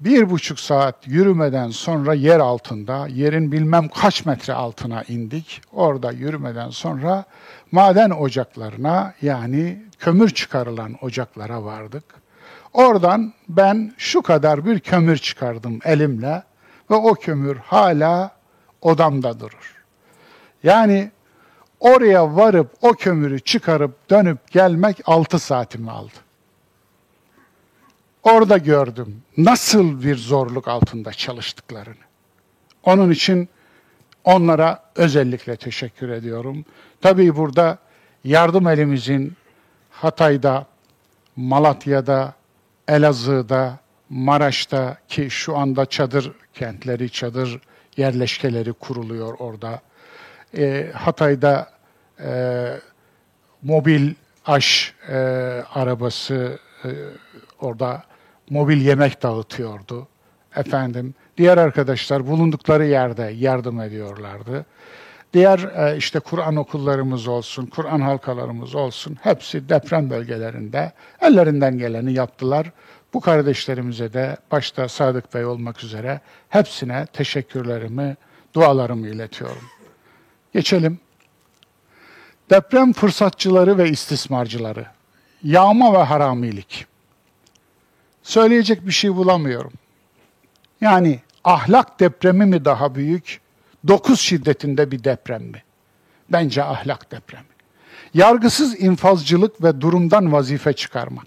Bir 0.00 0.30
buçuk 0.30 0.60
saat 0.60 0.94
yürümeden 1.06 1.70
sonra 1.70 2.14
yer 2.14 2.40
altında, 2.40 3.06
yerin 3.08 3.52
bilmem 3.52 3.88
kaç 3.88 4.26
metre 4.26 4.52
altına 4.52 5.02
indik. 5.02 5.60
Orada 5.72 6.12
yürümeden 6.12 6.70
sonra 6.70 7.24
maden 7.72 8.10
ocaklarına 8.10 9.14
yani 9.22 9.82
kömür 9.98 10.30
çıkarılan 10.30 10.96
ocaklara 11.00 11.64
vardık. 11.64 12.04
Oradan 12.72 13.32
ben 13.48 13.94
şu 13.98 14.22
kadar 14.22 14.66
bir 14.66 14.80
kömür 14.80 15.16
çıkardım 15.16 15.78
elimle 15.84 16.42
ve 16.90 16.94
o 16.94 17.14
kömür 17.14 17.56
hala 17.56 18.30
odamda 18.82 19.40
durur. 19.40 19.84
Yani 20.62 21.10
oraya 21.80 22.36
varıp 22.36 22.70
o 22.82 22.92
kömürü 22.92 23.40
çıkarıp 23.40 24.10
dönüp 24.10 24.50
gelmek 24.50 25.00
altı 25.06 25.38
saatimi 25.38 25.90
aldı. 25.90 26.27
Orada 28.32 28.58
gördüm 28.58 29.22
nasıl 29.36 30.02
bir 30.02 30.16
zorluk 30.16 30.68
altında 30.68 31.12
çalıştıklarını. 31.12 31.94
Onun 32.82 33.10
için 33.10 33.48
onlara 34.24 34.82
özellikle 34.94 35.56
teşekkür 35.56 36.08
ediyorum. 36.08 36.64
Tabii 37.00 37.36
burada 37.36 37.78
yardım 38.24 38.68
elimizin 38.68 39.36
Hatay'da, 39.90 40.66
Malatya'da, 41.36 42.34
Elazığ'da, 42.88 43.78
Maraş'ta 44.10 44.98
ki 45.08 45.30
şu 45.30 45.56
anda 45.56 45.86
çadır 45.86 46.32
kentleri, 46.54 47.10
çadır 47.10 47.60
yerleşkeleri 47.96 48.72
kuruluyor 48.72 49.34
orada. 49.38 49.80
E, 50.56 50.90
Hatay'da 50.94 51.70
e, 52.20 52.30
mobil 53.62 54.14
aş 54.46 54.94
e, 55.08 55.16
arabası 55.74 56.58
e, 56.84 56.88
orada 57.60 58.07
mobil 58.50 58.80
yemek 58.80 59.22
dağıtıyordu. 59.22 60.08
Efendim, 60.56 61.14
diğer 61.36 61.58
arkadaşlar 61.58 62.26
bulundukları 62.26 62.86
yerde 62.86 63.22
yardım 63.22 63.80
ediyorlardı. 63.80 64.66
Diğer 65.34 65.58
e, 65.58 65.96
işte 65.96 66.20
Kur'an 66.20 66.56
okullarımız 66.56 67.28
olsun, 67.28 67.66
Kur'an 67.66 68.00
halkalarımız 68.00 68.74
olsun 68.74 69.18
hepsi 69.22 69.68
deprem 69.68 70.10
bölgelerinde 70.10 70.92
ellerinden 71.20 71.78
geleni 71.78 72.12
yaptılar. 72.12 72.70
Bu 73.14 73.20
kardeşlerimize 73.20 74.12
de 74.12 74.36
başta 74.50 74.88
Sadık 74.88 75.34
Bey 75.34 75.44
olmak 75.44 75.84
üzere 75.84 76.20
hepsine 76.48 77.06
teşekkürlerimi, 77.06 78.16
dualarımı 78.54 79.08
iletiyorum. 79.08 79.62
Geçelim. 80.54 80.98
Deprem 82.50 82.92
fırsatçıları 82.92 83.78
ve 83.78 83.90
istismarcıları. 83.90 84.86
Yağma 85.42 85.92
ve 85.92 86.02
haramilik. 86.02 86.86
Söyleyecek 88.28 88.86
bir 88.86 88.92
şey 88.92 89.16
bulamıyorum. 89.16 89.72
Yani 90.80 91.20
ahlak 91.44 92.00
depremi 92.00 92.46
mi 92.46 92.64
daha 92.64 92.94
büyük, 92.94 93.40
9 93.88 94.20
şiddetinde 94.20 94.90
bir 94.90 95.04
deprem 95.04 95.42
mi? 95.42 95.62
Bence 96.32 96.64
ahlak 96.64 97.12
depremi. 97.12 97.46
Yargısız 98.14 98.80
infazcılık 98.80 99.62
ve 99.64 99.80
durumdan 99.80 100.32
vazife 100.32 100.72
çıkarmak. 100.72 101.26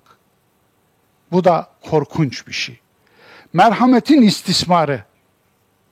Bu 1.32 1.44
da 1.44 1.70
korkunç 1.90 2.48
bir 2.48 2.54
şey. 2.54 2.80
Merhametin 3.54 4.22
istismarı. 4.22 5.04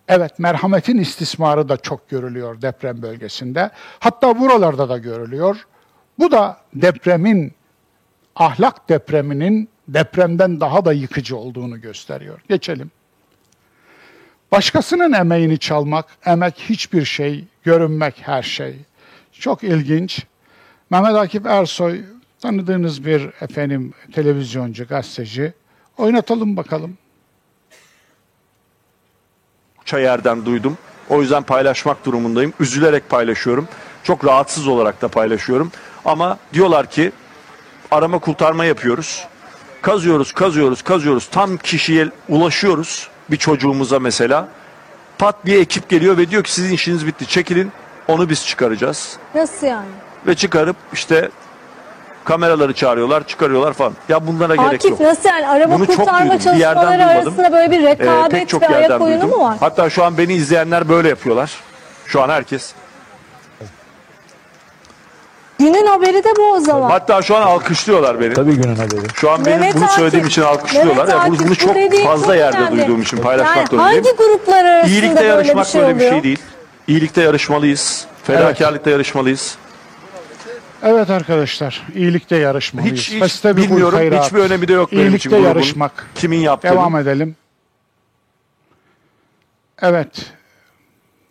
Evet, 0.08 0.40
merhametin 0.40 0.98
istismarı 0.98 1.70
da 1.70 1.78
çok 1.78 2.10
görülüyor 2.10 2.62
deprem 2.62 3.02
bölgesinde. 3.02 3.72
Hatta 4.00 4.40
buralarda 4.40 4.90
da 4.90 4.98
görülüyor. 4.98 5.68
Bu 6.20 6.32
da 6.32 6.58
depremin, 6.74 7.54
ahlak 8.36 8.90
depreminin 8.90 9.70
depremden 9.94 10.60
daha 10.60 10.86
da 10.86 10.94
yıkıcı 10.94 11.38
olduğunu 11.38 11.82
gösteriyor. 11.82 12.40
Geçelim. 12.50 12.92
Başkasının 14.52 15.14
emeğini 15.14 15.60
çalmak, 15.60 16.06
emek 16.26 16.60
hiçbir 16.60 17.06
şey, 17.06 17.46
görünmek 17.64 18.16
her 18.22 18.44
şey. 18.44 18.76
Çok 19.32 19.64
ilginç. 19.64 20.26
Mehmet 20.90 21.16
Akif 21.16 21.46
Ersoy 21.46 22.02
tanıdığınız 22.42 23.06
bir 23.06 23.30
efendim 23.42 23.94
televizyoncu, 24.14 24.88
gazeteci. 24.88 25.54
Oynatalım 25.98 26.58
bakalım. 26.58 26.98
yerden 29.94 30.46
duydum. 30.46 30.78
O 31.10 31.22
yüzden 31.22 31.44
paylaşmak 31.44 32.06
durumundayım. 32.06 32.54
Üzülerek 32.60 33.10
paylaşıyorum. 33.10 33.68
Çok 34.04 34.26
rahatsız 34.26 34.68
olarak 34.68 35.02
da 35.02 35.08
paylaşıyorum. 35.08 35.72
Ama 36.06 36.38
diyorlar 36.54 36.90
ki 36.90 37.12
arama 37.92 38.20
kurtarma 38.20 38.66
yapıyoruz. 38.66 39.28
Kazıyoruz, 39.82 40.32
kazıyoruz, 40.34 40.82
kazıyoruz. 40.82 41.28
Tam 41.32 41.58
kişiye 41.58 42.08
ulaşıyoruz. 42.30 43.08
Bir 43.32 43.38
çocuğumuza 43.38 44.00
mesela. 44.00 44.48
Pat 45.18 45.46
bir 45.46 45.60
ekip 45.60 45.90
geliyor 45.90 46.18
ve 46.18 46.30
diyor 46.30 46.44
ki 46.44 46.52
sizin 46.54 46.74
işiniz 46.74 47.08
bitti. 47.08 47.26
Çekilin. 47.28 47.72
Onu 48.08 48.30
biz 48.30 48.46
çıkaracağız. 48.46 49.18
Nasıl 49.36 49.68
yani? 49.68 49.88
Ve 50.28 50.36
çıkarıp 50.36 50.76
işte 50.94 51.30
kameraları 52.26 52.74
çağırıyorlar, 52.74 53.28
çıkarıyorlar 53.28 53.74
falan. 53.74 53.94
Ya 54.10 54.28
bunlara 54.28 54.56
gerek 54.56 54.74
Akif 54.74 54.92
yok. 54.92 55.00
nasıl 55.00 55.30
yani? 55.30 55.48
Araba 55.48 55.74
Bunu 55.76 55.86
çok 55.88 55.96
kurtarma 55.98 56.40
çalışmaları 56.40 57.06
arasında 57.06 57.52
böyle 57.52 57.72
bir 57.72 57.84
Ee, 57.84 57.90
rekabet 57.90 58.50
çok 58.50 58.62
ve 58.62 58.68
ayak 58.76 59.02
oyunu 59.02 59.22
duydum. 59.22 59.38
mu 59.38 59.44
var? 59.46 59.58
Hatta 59.60 59.90
şu 59.90 60.04
an 60.04 60.18
beni 60.18 60.34
izleyenler 60.34 60.90
böyle 60.90 61.10
yapıyorlar. 61.10 61.52
Şu 62.06 62.22
an 62.22 62.30
herkes. 62.30 62.72
Günün 65.60 65.86
haberi 65.88 66.24
de 66.24 66.30
bu 66.38 66.52
o 66.54 66.60
zaman. 66.60 66.90
Hatta 66.90 67.22
şu 67.22 67.36
an 67.36 67.42
alkışlıyorlar 67.42 68.22
beni. 68.22 68.34
Tabii 68.34 68.56
günün 68.56 68.76
haberi. 68.76 69.02
Şu 69.14 69.32
an 69.32 69.46
benim 69.46 69.60
Mehmet 69.60 69.76
bunu 69.76 69.84
Akif, 69.84 69.96
söylediğim 69.96 70.28
için 70.28 70.42
alkışlıyorlar. 70.42 70.96
Mehmet 70.96 71.10
Ya 71.10 71.16
bunu, 71.28 71.34
Akif, 71.34 71.40
bunu 71.40 71.50
bu 71.50 71.56
çok 71.56 71.76
dediğin 71.76 72.06
fazla 72.06 72.26
çok 72.26 72.36
yerde 72.36 72.58
önemli. 72.58 72.82
duyduğum 72.82 73.02
için 73.02 73.18
paylaşmak 73.18 73.58
yani 73.58 73.68
zorundayım. 73.68 74.04
hangi 74.06 74.18
gruplar 74.18 74.66
arasında 74.66 74.92
İyilikte 74.94 75.16
böyle 75.16 75.28
yarışmak 75.28 75.66
bir 75.66 75.70
şey 75.72 75.82
böyle 75.82 75.94
bir 75.94 76.00
oluyor? 76.00 76.12
şey 76.12 76.24
değil. 76.24 76.40
İyilikte 76.88 77.22
yarışmalıyız. 77.22 78.06
Fedakarlıkta 78.24 78.90
yarışmalıyız. 78.90 79.58
Evet 80.84 81.10
arkadaşlar, 81.10 81.88
iyilikte 81.96 82.36
yarışmalıyız. 82.36 82.98
Hiç, 82.98 83.12
hiç 83.12 83.20
Festebikul 83.20 83.70
bilmiyorum. 83.70 83.98
hayrat. 83.98 84.26
Hiçbir 84.26 84.40
önemi 84.40 84.68
de 84.68 84.74
yok 84.74 84.92
benim 84.92 85.02
için 85.02 85.10
İyilikte 85.12 85.30
grubun. 85.30 85.44
yarışmak. 85.48 86.08
Kimin 86.16 86.38
yaptığını. 86.40 86.72
Devam 86.72 86.96
edelim. 86.96 87.36
Evet. 89.82 90.26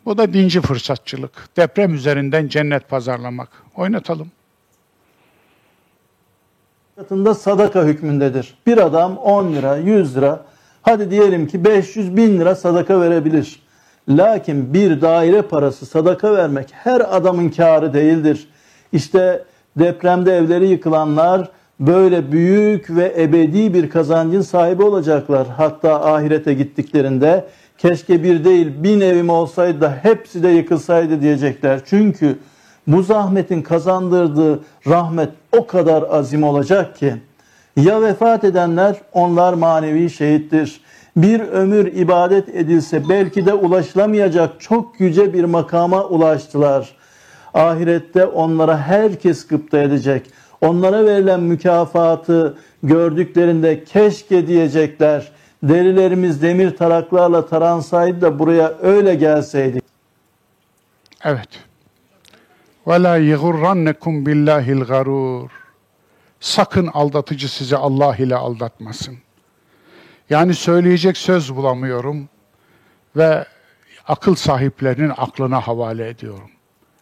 Bu 0.05 0.18
da 0.18 0.32
dinci 0.32 0.60
fırsatçılık. 0.60 1.56
Deprem 1.56 1.94
üzerinden 1.94 2.48
cennet 2.48 2.88
pazarlamak. 2.88 3.48
Oynatalım. 3.78 4.28
Fiyatında 6.94 7.34
sadaka 7.34 7.84
hükmündedir. 7.84 8.59
Bir 8.66 8.78
adam 8.78 9.16
10 9.16 9.52
lira, 9.52 9.76
100 9.76 10.16
lira, 10.16 10.44
hadi 10.82 11.10
diyelim 11.10 11.46
ki 11.46 11.64
500 11.64 12.16
bin 12.16 12.40
lira 12.40 12.55
sadaka 12.55 13.00
verebilir. 13.00 13.62
Lakin 14.09 14.74
bir 14.74 15.00
daire 15.00 15.42
parası 15.42 15.86
sadaka 15.86 16.36
vermek 16.36 16.68
her 16.72 17.16
adamın 17.16 17.48
kârı 17.50 17.94
değildir. 17.94 18.48
İşte 18.92 19.44
depremde 19.78 20.36
evleri 20.36 20.68
yıkılanlar 20.68 21.50
böyle 21.80 22.32
büyük 22.32 22.90
ve 22.90 23.14
ebedi 23.18 23.74
bir 23.74 23.90
kazancın 23.90 24.40
sahibi 24.40 24.82
olacaklar. 24.82 25.46
Hatta 25.48 26.14
ahirete 26.14 26.55
gittiklerinde 26.55 27.48
keşke 27.78 28.22
bir 28.22 28.44
değil 28.44 28.82
bin 28.82 29.00
evim 29.00 29.30
olsaydı 29.30 29.80
da 29.80 29.98
hepsi 30.02 30.42
de 30.42 30.48
yıkılsaydı 30.48 31.20
diyecekler. 31.20 31.80
Çünkü 31.84 32.38
bu 32.89 33.02
zahmetin 33.02 33.62
kazandırdığı 33.62 34.60
rahmet 34.86 35.28
o 35.56 35.66
kadar 35.66 36.05
azim 36.10 36.43
olacak 36.43 36.97
ki 36.97 37.15
ya 37.77 38.02
vefat 38.02 38.44
edenler 38.44 38.97
onlar 39.12 39.52
manevi 39.52 40.10
şehittir. 40.10 40.81
Bir 41.16 41.40
ömür 41.40 41.86
ibadet 41.86 42.48
edilse 42.48 43.09
belki 43.09 43.47
de 43.47 43.55
ulaşılamayacak 43.55 44.60
çok 44.60 45.01
yüce 45.01 45.32
bir 45.32 45.44
makama 45.44 46.05
ulaştılar. 46.05 46.97
Ahirette 47.55 48.24
onlara 48.24 48.78
herkes 48.78 49.47
gıpta 49.47 49.78
edecek. 49.78 50.31
Onlara 50.60 51.05
verilen 51.05 51.40
mükafatı 51.40 52.56
gördüklerinde 52.82 53.85
keşke 53.85 54.47
diyecekler. 54.47 55.32
Derilerimiz 55.62 56.43
demir 56.43 56.77
taraklarla 56.77 57.47
taransaydı 57.47 58.20
da 58.20 58.39
buraya 58.39 58.73
öyle 58.82 59.15
gelseydik. 59.15 59.82
Evet. 61.24 61.67
Ve 62.89 63.02
la 63.02 63.16
yeğurrannekum 63.16 64.27
billahil 64.27 64.81
garur. 64.81 65.51
Sakın 66.40 66.86
aldatıcı 66.86 67.52
sizi 67.52 67.77
Allah 67.77 68.16
ile 68.16 68.36
aldatmasın. 68.36 69.19
Yani 70.31 70.55
söyleyecek 70.55 71.16
söz 71.16 71.56
bulamıyorum 71.56 72.28
ve 73.16 73.47
akıl 74.06 74.35
sahiplerinin 74.35 75.12
aklına 75.16 75.60
havale 75.60 76.09
ediyorum. 76.09 76.51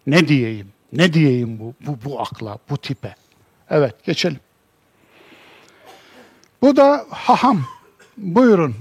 Ne 0.07 0.29
diyeyim? 0.29 0.69
Ne 0.93 1.13
diyeyim 1.13 1.59
bu 1.59 1.75
bu, 1.81 1.99
bu 2.05 2.21
akla, 2.21 2.59
bu 2.71 2.79
tipe? 2.79 3.15
Evet, 3.71 4.05
geçelim. 4.05 4.41
Bu 6.63 6.77
da 6.77 7.07
haham. 7.11 7.61
Buyurun. 8.17 8.75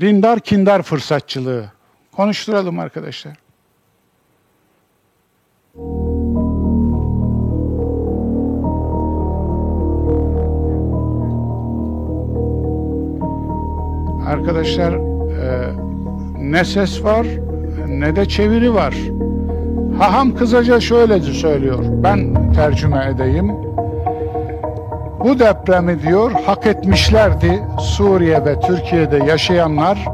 Dindar 0.00 0.40
kindar 0.40 0.82
fırsatçılığı. 0.82 1.72
Konuşturalım 2.12 2.78
arkadaşlar. 2.78 3.36
Müzik 5.74 6.09
Arkadaşlar 14.30 14.92
e, 14.92 14.98
ne 16.40 16.64
ses 16.64 17.04
var 17.04 17.26
ne 17.88 18.16
de 18.16 18.28
çeviri 18.28 18.74
var. 18.74 18.94
Haham 19.98 20.34
kısaca 20.34 20.80
şöyle 20.80 21.20
söylüyor. 21.20 21.84
Ben 22.02 22.52
tercüme 22.52 23.10
edeyim. 23.14 23.52
Bu 25.24 25.38
depremi 25.38 26.02
diyor 26.02 26.32
hak 26.46 26.66
etmişlerdi 26.66 27.62
Suriye 27.80 28.44
ve 28.44 28.60
Türkiye'de 28.60 29.16
yaşayanlar. 29.26 30.06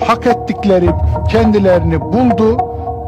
Hak 0.00 0.26
ettikleri 0.26 0.90
kendilerini 1.28 2.00
buldu. 2.00 2.56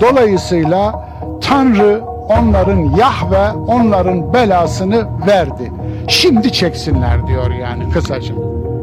Dolayısıyla 0.01 1.09
Tanrı 1.41 2.01
onların 2.29 2.79
Yahve 2.79 3.59
onların 3.67 4.35
belasını 4.35 5.07
verdi. 5.27 5.73
Şimdi 6.09 6.53
çeksinler 6.53 7.27
diyor 7.27 7.51
yani 7.51 7.91
kısaca. 7.93 8.35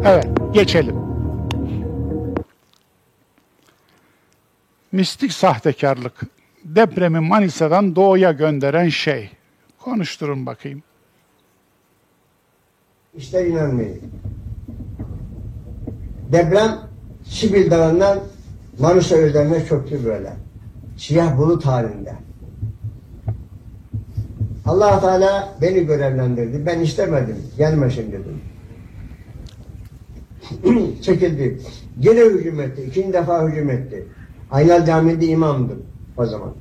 Evet 0.05 0.27
geçelim. 0.53 1.06
Mistik 4.97 5.33
sahtekarlık. 5.33 6.13
Depremi 6.63 7.19
Manisa'dan 7.19 7.95
doğuya 7.95 8.31
gönderen 8.31 8.89
şey. 8.89 9.29
Konuşturun 9.79 10.45
bakayım. 10.45 10.83
İşte 13.17 13.47
inanmayın. 13.47 14.01
Deprem 16.31 16.77
Şibil 17.25 17.71
Dağı'ndan 17.71 18.19
Manisa 18.79 19.17
üzerine 19.17 19.65
çöktü 19.65 20.05
böyle. 20.05 20.33
Siyah 20.97 21.37
bulut 21.37 21.65
halinde. 21.65 22.15
allah 24.65 24.99
Teala 25.01 25.55
beni 25.61 25.85
görevlendirdi. 25.85 26.65
Ben 26.65 26.79
istemedim. 26.79 27.37
Gelmesin 27.57 28.11
dedim. 28.11 28.41
Çekildi. 31.01 31.59
Gene 31.99 32.19
hücum 32.19 32.59
etti. 32.59 32.83
İkinci 32.83 33.13
defa 33.13 33.47
hücum 33.47 33.69
etti. 33.69 34.07
Aynal 34.51 34.85
Camii'nde 34.85 35.25
imamdım 35.25 35.83
o 36.17 36.25
zaman. 36.25 36.53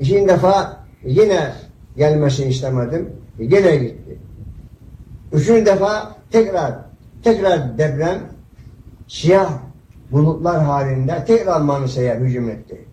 İkinci 0.00 0.28
defa 0.28 0.84
yine 1.04 1.52
gelmesini 1.96 2.48
istemedim. 2.48 3.08
Gene 3.48 3.76
gitti. 3.76 4.18
Üçüncü 5.32 5.66
defa 5.66 6.16
tekrar 6.30 6.74
tekrar 7.22 7.78
deprem 7.78 8.18
siyah 9.08 9.52
bulutlar 10.12 10.64
halinde 10.64 11.24
tekrar 11.26 11.60
Manisa'ya 11.60 12.16
hücum 12.16 12.50
etti. 12.50 12.84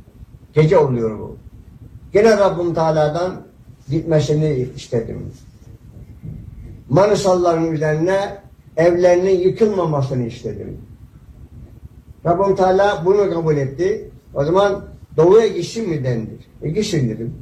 Gece 0.54 0.78
oluyor 0.78 1.20
bu. 1.20 1.38
Gene 2.14 2.38
Rabbim 2.38 2.74
Teala'dan 2.74 3.42
gitmesini 3.90 4.68
istedim. 4.76 5.32
Manisalıların 6.90 7.72
üzerine 7.72 8.38
evlerinin 8.78 9.40
yıkılmamasını 9.40 10.24
istedim. 10.24 10.78
Rabbim 12.28 12.56
Teala 12.56 13.06
bunu 13.06 13.34
kabul 13.34 13.58
etti. 13.58 14.10
O 14.34 14.44
zaman 14.44 14.86
doğuya 15.18 15.48
gitsin 15.48 15.90
mi 15.90 16.04
dendi. 16.04 16.38
E 16.62 16.70
gitsin 16.70 17.10
dedim. 17.10 17.34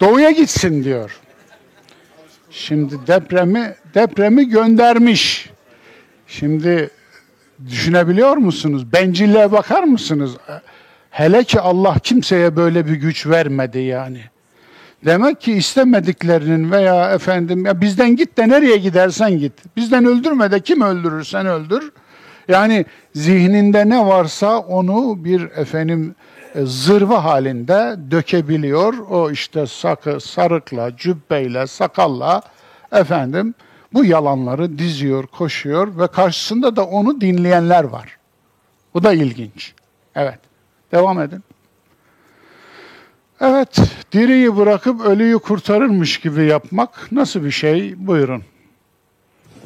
Doğuya 0.00 0.30
gitsin 0.30 0.84
diyor. 0.84 1.20
Şimdi 2.50 2.94
depremi 3.06 3.74
depremi 3.94 4.48
göndermiş. 4.48 5.50
Şimdi 6.26 6.90
düşünebiliyor 7.68 8.36
musunuz? 8.36 8.92
Bencilliğe 8.92 9.52
bakar 9.52 9.82
mısınız? 9.82 10.36
Hele 11.10 11.44
ki 11.44 11.60
Allah 11.60 11.96
kimseye 12.02 12.56
böyle 12.56 12.86
bir 12.86 12.94
güç 12.94 13.26
vermedi 13.26 13.78
yani. 13.78 14.20
Demek 15.04 15.40
ki 15.40 15.52
istemediklerinin 15.52 16.70
veya 16.70 17.10
efendim 17.10 17.66
ya 17.66 17.80
bizden 17.80 18.16
git 18.16 18.38
de 18.38 18.48
nereye 18.48 18.76
gidersen 18.76 19.38
git. 19.38 19.52
Bizden 19.76 20.04
öldürme 20.04 20.50
de 20.50 20.60
kim 20.60 20.82
öldürürsen 20.82 21.46
öldür. 21.46 21.92
Yani 22.48 22.86
zihninde 23.14 23.88
ne 23.88 24.06
varsa 24.06 24.58
onu 24.58 25.24
bir 25.24 25.42
efendim 25.42 26.14
e, 26.54 26.64
zırva 26.64 27.24
halinde 27.24 27.96
dökebiliyor. 28.10 28.98
O 29.10 29.30
işte 29.30 29.66
sakı, 29.66 30.20
sarıkla, 30.20 30.96
cübbeyle, 30.96 31.66
sakalla 31.66 32.42
efendim 32.92 33.54
bu 33.92 34.04
yalanları 34.04 34.78
diziyor, 34.78 35.26
koşuyor 35.26 35.98
ve 35.98 36.06
karşısında 36.06 36.76
da 36.76 36.86
onu 36.86 37.20
dinleyenler 37.20 37.84
var. 37.84 38.16
Bu 38.94 39.02
da 39.02 39.12
ilginç. 39.12 39.74
Evet. 40.14 40.38
Devam 40.92 41.20
edin. 41.20 41.44
Evet, 43.40 43.80
diriyi 44.12 44.56
bırakıp 44.56 45.00
ölüyü 45.00 45.38
kurtarırmış 45.38 46.20
gibi 46.20 46.44
yapmak 46.44 47.12
nasıl 47.12 47.44
bir 47.44 47.50
şey? 47.50 48.06
Buyurun. 48.06 48.42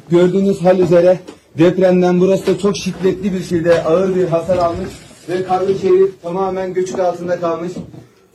Gördüğünüz 0.09 0.61
hal 0.61 0.79
üzere 0.79 1.19
depremden 1.57 2.19
burası 2.19 2.47
da 2.47 2.59
çok 2.59 2.77
şiddetli 2.77 3.33
bir 3.33 3.39
şekilde 3.39 3.83
ağır 3.83 4.15
bir 4.15 4.27
hasar 4.27 4.57
almış 4.57 4.89
ve 5.29 5.43
kabri 5.45 5.79
şerif 5.79 6.21
tamamen 6.21 6.73
göçük 6.73 6.99
altında 6.99 7.39
kalmış. 7.39 7.71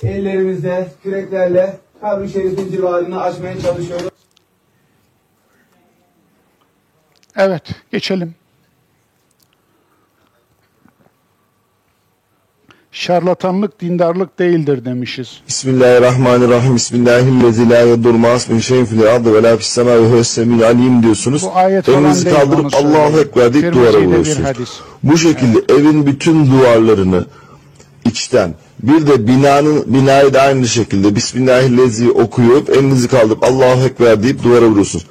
Ellerimizde 0.03 0.89
küreklerle 1.03 1.77
kabri 2.01 2.29
şerifin 2.29 2.73
civarını 2.73 3.21
açmaya 3.23 3.61
çalışıyoruz. 3.61 4.11
Evet, 7.37 7.63
geçelim. 7.93 8.35
Şarlatanlık 13.01 13.81
dindarlık 13.81 14.39
değildir 14.39 14.85
demişiz. 14.85 15.41
Bismillahirrahmanirrahim. 15.49 16.75
Bismillahirrahmanirrahim. 16.75 17.71
La 17.71 17.79
yedurmaz 17.79 18.49
min 18.49 18.59
şeyin 18.59 18.85
fil 18.85 19.03
ardı 19.03 19.35
ve 19.35 19.43
la 19.43 19.57
fis 19.57 19.79
ve 19.79 19.97
huves 19.97 20.39
alim 20.39 21.03
diyorsunuz. 21.03 21.43
Bu 21.43 21.57
ayet 21.57 21.89
Elinizi 21.89 22.31
kaldırıp. 22.31 22.75
Allahu 22.75 23.21
Ekber 23.21 23.55
deyip 23.55 23.75
duvara 23.75 24.01
vuruyorsunuz. 24.01 24.81
Bu 25.03 25.19
şekilde 25.19 25.75
evin 25.75 26.07
bütün 26.07 26.51
duvarlarını 26.51 27.25
içten 28.05 28.55
bir 28.83 29.07
de 29.07 29.27
binanın 29.27 29.85
binayı 29.87 30.35
da 30.35 30.43
aynı 30.43 30.69
şekilde 30.69 31.17
Bismillahirrahmanirrahim 31.17 32.11
okuyup 32.11 32.71
elinizi 32.71 33.09
kaldırıp 33.09 33.45
Allahu 33.45 33.85
Ekber 33.87 34.23
deyip 34.23 34.43
duvara 34.43 34.67
vuruyorsunuz. 34.67 35.07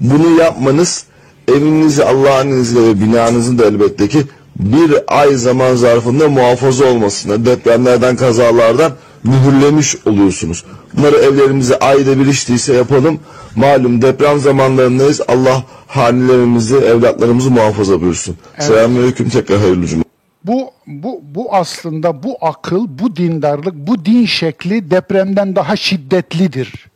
Bunu 0.00 0.40
yapmanız 0.40 1.04
evinizi 1.48 2.04
Allah'ın 2.04 2.48
izniyle 2.48 2.88
ve 2.88 3.00
binanızın 3.00 3.58
da 3.58 3.64
elbette 3.64 4.08
ki 4.08 4.22
bir 4.56 4.94
ay 5.06 5.34
zaman 5.34 5.74
zarfında 5.74 6.28
muhafaza 6.28 6.84
olmasına, 6.84 7.46
depremlerden, 7.46 8.16
kazalardan 8.16 8.92
mühürlemiş 9.24 10.06
oluyorsunuz. 10.06 10.64
Bunları 10.96 11.16
evlerimize 11.16 11.78
ayda 11.78 12.18
bir 12.18 12.26
iştiyse 12.26 12.74
yapalım. 12.74 13.20
Malum 13.56 14.02
deprem 14.02 14.38
zamanlarındayız. 14.38 15.20
Allah 15.28 15.64
hanelerimizi, 15.86 16.76
evlatlarımızı 16.76 17.50
muhafaza 17.50 18.00
buyursun. 18.00 18.36
Evet. 18.54 18.64
Selamünaleyküm 18.64 19.28
tekrar 19.28 19.58
hayırlı 19.58 19.86
cuma. 19.86 20.04
Bu, 20.44 20.70
bu, 20.86 21.20
bu 21.22 21.54
aslında 21.54 22.22
bu 22.22 22.38
akıl, 22.40 22.86
bu 22.88 23.16
dindarlık, 23.16 23.74
bu 23.74 24.04
din 24.04 24.26
şekli 24.26 24.90
depremden 24.90 25.56
daha 25.56 25.76
şiddetlidir. 25.76 26.86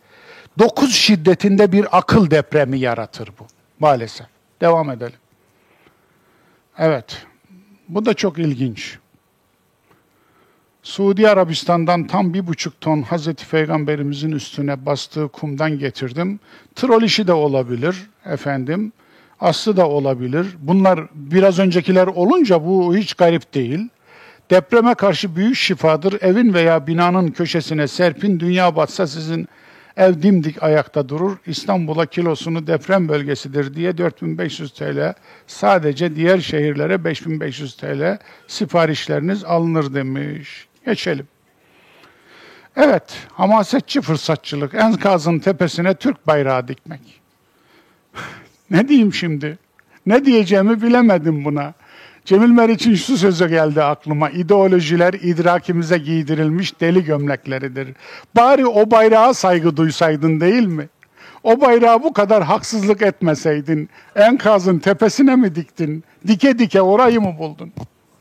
Dokuz 0.58 0.94
şiddetinde 0.94 1.72
bir 1.72 1.98
akıl 1.98 2.30
depremi 2.30 2.78
yaratır 2.78 3.28
bu 3.40 3.46
maalesef. 3.80 4.26
Devam 4.60 4.90
edelim. 4.90 5.18
Evet, 6.78 7.26
bu 7.88 8.06
da 8.06 8.14
çok 8.14 8.38
ilginç. 8.38 8.98
Suudi 10.82 11.28
Arabistan'dan 11.28 12.06
tam 12.06 12.34
bir 12.34 12.46
buçuk 12.46 12.80
ton 12.80 13.02
Hazreti 13.02 13.48
Peygamberimizin 13.48 14.32
üstüne 14.32 14.86
bastığı 14.86 15.28
kumdan 15.28 15.78
getirdim. 15.78 16.40
Trol 16.74 17.02
işi 17.02 17.26
de 17.26 17.32
olabilir 17.32 17.96
efendim. 18.24 18.92
Aslı 19.40 19.76
da 19.76 19.88
olabilir. 19.88 20.46
Bunlar 20.58 21.00
biraz 21.14 21.58
öncekiler 21.58 22.06
olunca 22.06 22.64
bu 22.66 22.96
hiç 22.96 23.14
garip 23.14 23.54
değil. 23.54 23.88
Depreme 24.50 24.94
karşı 24.94 25.36
büyük 25.36 25.56
şifadır. 25.56 26.22
Evin 26.22 26.54
veya 26.54 26.86
binanın 26.86 27.28
köşesine 27.30 27.88
serpin. 27.88 28.40
Dünya 28.40 28.76
batsa 28.76 29.06
sizin 29.06 29.48
ev 29.96 30.22
dimdik 30.22 30.62
ayakta 30.62 31.08
durur. 31.08 31.36
İstanbul'a 31.46 32.06
kilosunu 32.06 32.66
deprem 32.66 33.08
bölgesidir 33.08 33.74
diye 33.74 33.98
4500 33.98 34.72
TL. 34.72 35.14
Sadece 35.46 36.16
diğer 36.16 36.38
şehirlere 36.38 37.04
5500 37.04 37.76
TL 37.76 38.18
siparişleriniz 38.46 39.44
alınır 39.44 39.94
demiş. 39.94 40.66
Geçelim. 40.86 41.28
Evet, 42.76 43.16
hamasetçi 43.32 44.00
fırsatçılık. 44.00 44.74
Enkazın 44.74 45.38
tepesine 45.38 45.94
Türk 45.94 46.26
bayrağı 46.26 46.68
dikmek. 46.68 47.00
ne 48.70 48.88
diyeyim 48.88 49.14
şimdi? 49.14 49.58
Ne 50.06 50.24
diyeceğimi 50.24 50.82
bilemedim 50.82 51.44
buna. 51.44 51.74
Cemil 52.26 52.48
Meriç'in 52.50 52.94
şu 52.94 53.16
sözü 53.16 53.48
geldi 53.48 53.82
aklıma. 53.82 54.30
İdeolojiler 54.30 55.14
idrakimize 55.14 55.98
giydirilmiş 55.98 56.80
deli 56.80 57.04
gömlekleridir. 57.04 57.88
Bari 58.36 58.66
o 58.66 58.90
bayrağa 58.90 59.34
saygı 59.34 59.76
duysaydın 59.76 60.40
değil 60.40 60.66
mi? 60.66 60.88
O 61.42 61.60
bayrağı 61.60 62.02
bu 62.02 62.12
kadar 62.12 62.42
haksızlık 62.44 63.02
etmeseydin, 63.02 63.88
enkazın 64.16 64.78
tepesine 64.78 65.36
mi 65.36 65.54
diktin? 65.54 66.04
Dike 66.26 66.58
dike 66.58 66.82
orayı 66.82 67.20
mı 67.20 67.38
buldun? 67.38 67.72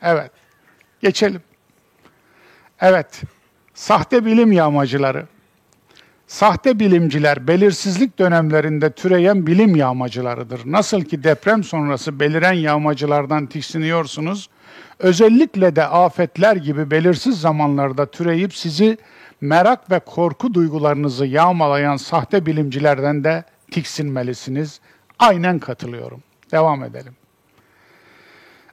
Evet. 0.02 0.32
Geçelim. 1.02 1.42
Evet. 2.82 3.22
Sahte 3.74 4.26
bilim 4.26 4.52
yağmacıları. 4.52 5.26
Sahte 6.28 6.80
bilimciler 6.80 7.48
belirsizlik 7.48 8.20
dönemlerinde 8.20 8.92
türeyen 8.92 9.48
bilim 9.48 9.76
yağmacılarıdır. 9.76 10.62
Nasıl 10.66 11.02
ki 11.02 11.24
deprem 11.24 11.64
sonrası 11.64 12.20
beliren 12.20 12.54
yağmacılardan 12.54 13.46
tiksiniyorsunuz, 13.46 14.50
özellikle 15.00 15.76
de 15.76 15.88
afetler 15.88 16.56
gibi 16.56 16.92
belirsiz 16.92 17.42
zamanlarda 17.42 18.06
türeyip 18.06 18.56
sizi 18.56 18.98
merak 19.42 19.92
ve 19.92 20.00
korku 20.00 20.54
duygularınızı 20.54 21.26
yağmalayan 21.26 21.98
sahte 21.98 22.46
bilimcilerden 22.46 23.24
de 23.24 23.44
tiksinmelisiniz. 23.72 24.80
Aynen 25.20 25.60
katılıyorum. 25.60 26.24
Devam 26.52 26.84
edelim. 26.84 27.14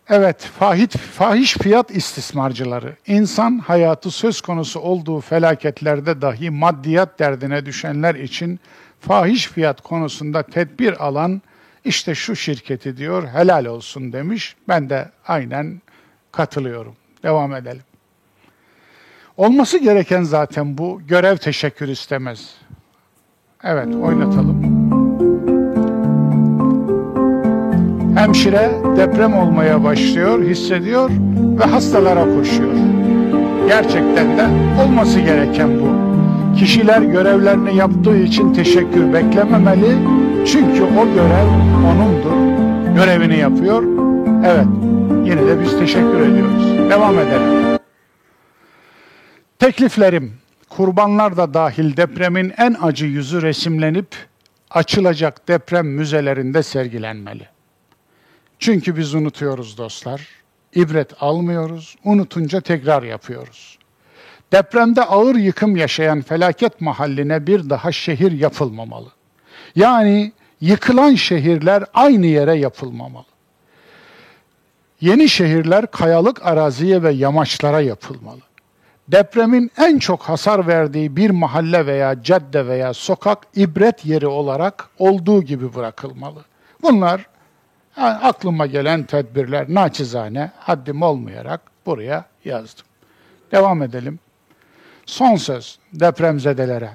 Evet, 0.09 0.51
fahit, 0.59 0.97
fahiş 0.97 1.55
fiyat 1.55 1.91
istismarcıları, 1.91 2.97
insan 3.07 3.59
hayatı 3.59 4.11
söz 4.11 4.41
konusu 4.41 4.81
olduğu 4.81 5.21
felaketlerde 5.21 6.23
dahi 6.23 6.51
maddiyat 6.51 7.19
derdine 7.19 7.67
düşenler 7.67 8.15
için 8.15 8.61
fahiş 9.01 9.49
fiyat 9.49 9.81
konusunda 9.81 10.43
tedbir 10.43 11.07
alan 11.07 11.43
işte 11.85 12.15
şu 12.15 12.37
şirketi 12.37 12.97
diyor 12.97 13.29
helal 13.29 13.65
olsun 13.65 14.13
demiş. 14.13 14.57
Ben 14.69 14.91
de 14.91 15.11
aynen 15.27 15.83
katılıyorum. 16.33 16.97
Devam 17.23 17.55
edelim. 17.55 17.83
Olması 19.37 19.79
gereken 19.79 20.23
zaten 20.23 20.79
bu. 20.79 21.01
Görev 21.09 21.37
teşekkür 21.37 21.89
istemez. 21.89 22.55
Evet, 23.65 23.95
oynatalım. 23.95 24.72
Hemşire 28.23 28.71
deprem 28.97 29.35
olmaya 29.35 29.85
başlıyor, 29.85 30.45
hissediyor 30.45 31.11
ve 31.61 31.65
hastalara 31.65 32.25
koşuyor. 32.25 32.73
Gerçekten 33.69 34.39
de 34.39 34.49
olması 34.83 35.21
gereken 35.21 35.81
bu. 35.81 35.89
Kişiler 36.59 37.03
görevlerini 37.03 37.77
yaptığı 37.77 38.17
için 38.17 38.55
teşekkür 38.55 39.13
beklememeli. 39.13 39.99
Çünkü 40.47 40.83
o 40.83 41.15
görev 41.15 41.49
onundur. 41.87 42.63
Görevini 42.97 43.39
yapıyor. 43.39 43.83
Evet, 44.47 44.67
yine 45.25 45.47
de 45.47 45.63
biz 45.63 45.79
teşekkür 45.79 46.21
ediyoruz. 46.21 46.91
Devam 46.91 47.19
edelim. 47.19 47.79
Tekliflerim, 49.59 50.33
kurbanlar 50.69 51.37
da 51.37 51.55
dahil 51.55 51.97
depremin 51.97 52.53
en 52.59 52.77
acı 52.83 53.07
yüzü 53.07 53.43
resimlenip 53.43 54.09
açılacak 54.71 55.49
deprem 55.49 55.87
müzelerinde 55.87 56.63
sergilenmeli. 56.63 57.52
Çünkü 58.63 58.97
biz 58.97 59.15
unutuyoruz 59.15 59.79
dostlar. 59.79 60.29
İbret 60.75 61.23
almıyoruz, 61.23 61.97
unutunca 62.05 62.61
tekrar 62.61 63.03
yapıyoruz. 63.03 63.79
Depremde 64.53 65.03
ağır 65.05 65.35
yıkım 65.35 65.77
yaşayan 65.77 66.23
felaket 66.23 66.81
mahalline 66.81 67.47
bir 67.47 67.71
daha 67.71 67.93
şehir 67.93 68.33
yapılmamalı. 68.33 69.09
Yani 69.77 70.33
yıkılan 70.61 71.15
şehirler 71.15 71.85
aynı 71.95 72.27
yere 72.27 72.55
yapılmamalı. 72.55 73.25
Yeni 75.01 75.29
şehirler 75.29 75.87
kayalık 75.87 76.47
araziye 76.47 77.03
ve 77.03 77.13
yamaçlara 77.13 77.81
yapılmalı. 77.81 78.41
Depremin 79.09 79.71
en 79.79 79.99
çok 79.99 80.23
hasar 80.23 80.67
verdiği 80.67 81.17
bir 81.17 81.31
mahalle 81.31 81.87
veya 81.87 82.23
cadde 82.23 82.67
veya 82.67 82.95
sokak 82.95 83.39
ibret 83.57 84.07
yeri 84.07 84.27
olarak 84.27 84.89
olduğu 84.99 85.43
gibi 85.43 85.75
bırakılmalı. 85.75 86.45
Bunlar 86.83 87.32
yani 87.97 88.15
aklıma 88.15 88.67
gelen 88.67 89.05
tedbirler 89.05 89.67
naçizane 89.69 90.51
haddim 90.59 91.03
olmayarak 91.03 91.61
buraya 91.87 92.25
yazdım. 92.45 92.87
Devam 93.53 93.83
edelim. 93.83 94.19
Son 95.07 95.37
söz 95.37 95.79
depremzedelere. 95.93 96.91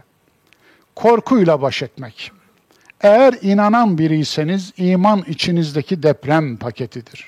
Korkuyla 0.95 1.61
baş 1.61 1.83
etmek. 1.83 2.31
Eğer 3.01 3.35
inanan 3.41 3.97
biriyseniz 3.97 4.73
iman 4.77 5.23
içinizdeki 5.27 6.03
deprem 6.03 6.57
paketidir. 6.57 7.25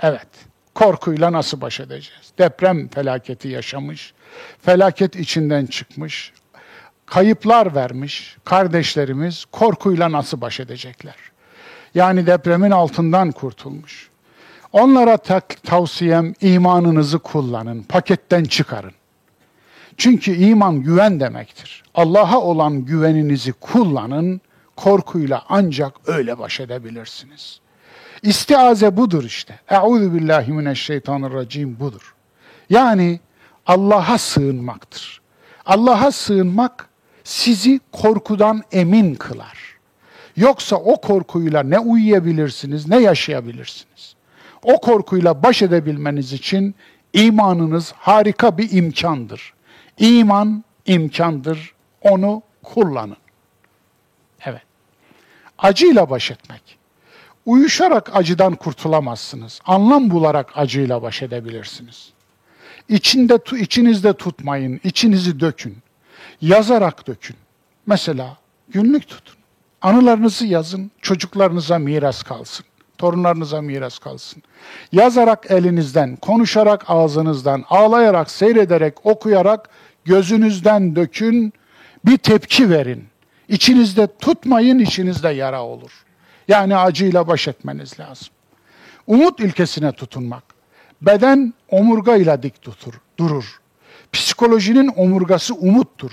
Evet, 0.00 0.28
korkuyla 0.74 1.32
nasıl 1.32 1.60
baş 1.60 1.80
edeceğiz? 1.80 2.32
Deprem 2.38 2.88
felaketi 2.88 3.48
yaşamış, 3.48 4.14
felaket 4.62 5.16
içinden 5.16 5.66
çıkmış, 5.66 6.32
kayıplar 7.06 7.74
vermiş 7.74 8.36
kardeşlerimiz 8.44 9.44
korkuyla 9.44 10.12
nasıl 10.12 10.40
baş 10.40 10.60
edecekler? 10.60 11.16
Yani 11.94 12.26
depremin 12.26 12.70
altından 12.70 13.32
kurtulmuş. 13.32 14.10
Onlara 14.72 15.16
tavsiyem 15.62 16.34
imanınızı 16.40 17.18
kullanın, 17.18 17.82
paketten 17.82 18.44
çıkarın. 18.44 18.92
Çünkü 19.96 20.34
iman 20.34 20.82
güven 20.82 21.20
demektir. 21.20 21.82
Allah'a 21.94 22.40
olan 22.40 22.84
güveninizi 22.84 23.52
kullanın, 23.52 24.40
korkuyla 24.76 25.42
ancak 25.48 25.94
öyle 26.06 26.38
baş 26.38 26.60
edebilirsiniz. 26.60 27.60
İstiaze 28.22 28.96
budur 28.96 29.24
işte. 29.24 29.60
Euzu 29.70 30.14
billahi 30.14 30.52
mineşşeytanirracim 30.52 31.80
budur. 31.80 32.14
Yani 32.70 33.20
Allah'a 33.66 34.18
sığınmaktır. 34.18 35.20
Allah'a 35.66 36.12
sığınmak 36.12 36.88
sizi 37.24 37.80
korkudan 37.92 38.62
emin 38.72 39.14
kılar. 39.14 39.63
Yoksa 40.36 40.76
o 40.76 41.00
korkuyla 41.00 41.62
ne 41.62 41.78
uyuyabilirsiniz 41.78 42.88
ne 42.88 43.00
yaşayabilirsiniz. 43.00 44.14
O 44.62 44.80
korkuyla 44.80 45.42
baş 45.42 45.62
edebilmeniz 45.62 46.32
için 46.32 46.74
imanınız 47.12 47.92
harika 47.92 48.58
bir 48.58 48.72
imkandır. 48.72 49.52
İman 49.98 50.64
imkandır. 50.86 51.74
Onu 52.02 52.42
kullanın. 52.62 53.16
Evet. 54.44 54.62
Acıyla 55.58 56.10
baş 56.10 56.30
etmek. 56.30 56.78
Uyuşarak 57.46 58.16
acıdan 58.16 58.54
kurtulamazsınız. 58.54 59.60
Anlam 59.64 60.10
bularak 60.10 60.52
acıyla 60.54 61.02
baş 61.02 61.22
edebilirsiniz. 61.22 62.12
İçinde, 62.88 63.38
içinizde 63.60 64.12
tutmayın, 64.12 64.80
içinizi 64.84 65.40
dökün. 65.40 65.76
Yazarak 66.40 67.06
dökün. 67.06 67.36
Mesela 67.86 68.36
günlük 68.68 69.08
tutun. 69.08 69.36
Anılarınızı 69.84 70.46
yazın, 70.46 70.90
çocuklarınıza 71.02 71.78
miras 71.78 72.22
kalsın. 72.22 72.66
Torunlarınıza 72.98 73.60
miras 73.60 73.98
kalsın. 73.98 74.42
Yazarak 74.92 75.50
elinizden, 75.50 76.16
konuşarak 76.16 76.84
ağzınızdan, 76.88 77.64
ağlayarak, 77.70 78.30
seyrederek, 78.30 79.06
okuyarak 79.06 79.68
gözünüzden 80.04 80.96
dökün, 80.96 81.52
bir 82.06 82.16
tepki 82.16 82.70
verin. 82.70 83.04
İçinizde 83.48 84.08
tutmayın, 84.18 84.78
içinizde 84.78 85.28
yara 85.28 85.62
olur. 85.62 86.04
Yani 86.48 86.76
acıyla 86.76 87.28
baş 87.28 87.48
etmeniz 87.48 88.00
lazım. 88.00 88.28
Umut 89.06 89.40
ilkesine 89.40 89.92
tutunmak. 89.92 90.44
Beden 91.02 91.54
omurgayla 91.68 92.42
dik 92.42 92.62
tutur, 92.62 92.94
durur. 93.18 93.60
Psikolojinin 94.12 94.92
omurgası 94.96 95.54
umuttur. 95.54 96.12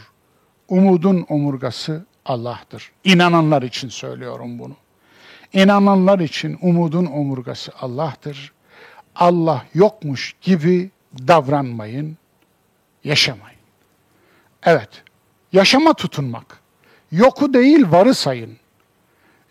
Umudun 0.67 1.25
omurgası 1.29 2.05
Allah'tır. 2.25 2.91
İnananlar 3.03 3.61
için 3.61 3.89
söylüyorum 3.89 4.59
bunu. 4.59 4.75
İnananlar 5.53 6.19
için 6.19 6.57
umudun 6.61 7.05
omurgası 7.05 7.71
Allah'tır. 7.81 8.53
Allah 9.15 9.65
yokmuş 9.73 10.35
gibi 10.41 10.89
davranmayın, 11.27 12.17
yaşamayın. 13.03 13.59
Evet, 14.63 14.89
yaşama 15.53 15.93
tutunmak. 15.93 16.59
Yoku 17.11 17.53
değil 17.53 17.91
varı 17.91 18.13
sayın. 18.15 18.57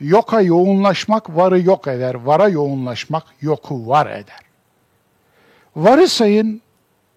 Yoka 0.00 0.40
yoğunlaşmak 0.40 1.36
varı 1.36 1.60
yok 1.60 1.86
eder, 1.88 2.14
vara 2.14 2.48
yoğunlaşmak 2.48 3.24
yoku 3.40 3.88
var 3.88 4.06
eder. 4.06 4.40
Varı 5.76 6.08
sayın, 6.08 6.62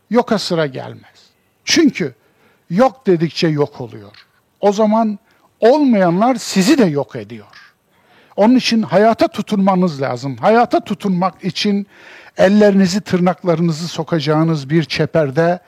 yoka 0.09 0.39
sıra 0.39 0.65
gelmez. 0.65 1.29
Çünkü 1.65 2.15
yok 2.69 3.07
dedikçe 3.07 3.47
yok 3.47 3.81
oluyor. 3.81 4.27
O 4.61 4.71
zaman 4.71 5.19
olmayanlar 5.63 6.35
sizi 6.35 6.77
de 6.77 6.85
yok 6.85 7.15
ediyor. 7.15 7.73
Onun 8.35 8.55
için 8.55 8.81
hayata 8.81 9.27
tutunmanız 9.27 10.01
lazım. 10.01 10.37
Hayata 10.37 10.79
tutunmak 10.79 11.43
için 11.43 11.87
ellerinizi 12.37 13.01
tırnaklarınızı 13.01 13.87
sokacağınız 13.87 14.69
bir 14.69 14.83
çeperde 14.83 15.59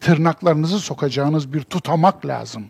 tırnaklarınızı 0.00 0.78
sokacağınız 0.78 1.52
bir 1.52 1.62
tutamak 1.62 2.26
lazım. 2.26 2.64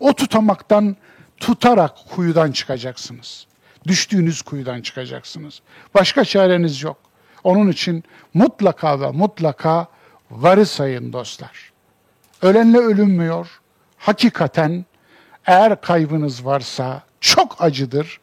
O 0.00 0.12
tutamaktan 0.12 0.96
tutarak 1.36 1.92
kuyudan 2.14 2.52
çıkacaksınız. 2.52 3.46
Düştüğünüz 3.86 4.42
kuyudan 4.42 4.80
çıkacaksınız. 4.80 5.60
Başka 5.94 6.24
çareniz 6.24 6.82
yok. 6.82 6.96
Onun 7.44 7.68
için 7.68 8.04
mutlaka 8.34 9.00
ve 9.00 9.10
mutlaka 9.10 9.86
varı 10.30 10.66
sayın 10.66 11.12
dostlar. 11.12 11.72
Ölenle 12.42 12.78
ölünmüyor. 12.78 13.60
Hakikaten 13.98 14.84
eğer 15.46 15.80
kaybınız 15.80 16.44
varsa 16.44 17.02
çok 17.20 17.56
acıdır. 17.62 18.20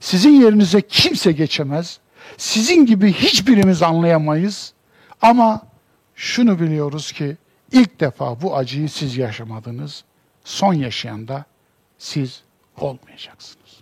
Sizin 0.00 0.40
yerinize 0.40 0.80
kimse 0.80 1.32
geçemez. 1.32 1.98
Sizin 2.36 2.86
gibi 2.86 3.12
hiçbirimiz 3.12 3.82
anlayamayız. 3.82 4.72
Ama 5.22 5.62
şunu 6.14 6.60
biliyoruz 6.60 7.12
ki 7.12 7.36
ilk 7.72 8.00
defa 8.00 8.42
bu 8.42 8.56
acıyı 8.56 8.88
siz 8.88 9.16
yaşamadınız. 9.16 10.04
Son 10.44 10.74
yaşayan 10.74 11.28
da 11.28 11.44
siz 11.98 12.42
olmayacaksınız. 12.76 13.80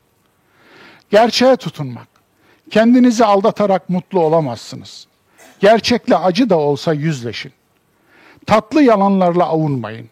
Gerçeğe 1.10 1.56
tutunmak. 1.56 2.08
Kendinizi 2.70 3.24
aldatarak 3.24 3.90
mutlu 3.90 4.20
olamazsınız. 4.20 5.06
Gerçekle 5.60 6.16
acı 6.16 6.50
da 6.50 6.58
olsa 6.58 6.92
yüzleşin. 6.92 7.52
Tatlı 8.46 8.82
yalanlarla 8.82 9.44
avunmayın. 9.44 10.10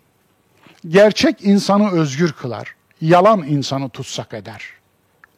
Gerçek 0.89 1.45
insanı 1.45 1.91
özgür 1.91 2.33
kılar. 2.33 2.75
Yalan 3.01 3.43
insanı 3.43 3.89
tutsak 3.89 4.35
eder. 4.35 4.65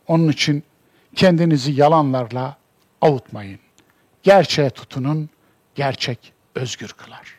Onun 0.06 0.28
için 0.28 0.62
kendinizi 1.14 1.72
yalanlarla 1.72 2.56
avutmayın. 3.00 3.58
Gerçeğe 4.22 4.70
tutunun, 4.70 5.28
gerçek 5.74 6.32
özgür 6.54 6.88
kılar. 6.88 7.34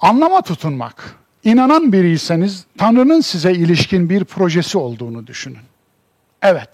Anlama 0.00 0.42
tutunmak. 0.42 1.16
İnanan 1.44 1.92
biriyseniz 1.92 2.66
Tanrı'nın 2.78 3.20
size 3.20 3.52
ilişkin 3.52 4.10
bir 4.10 4.24
projesi 4.24 4.78
olduğunu 4.78 5.26
düşünün. 5.26 5.62
Evet, 6.42 6.70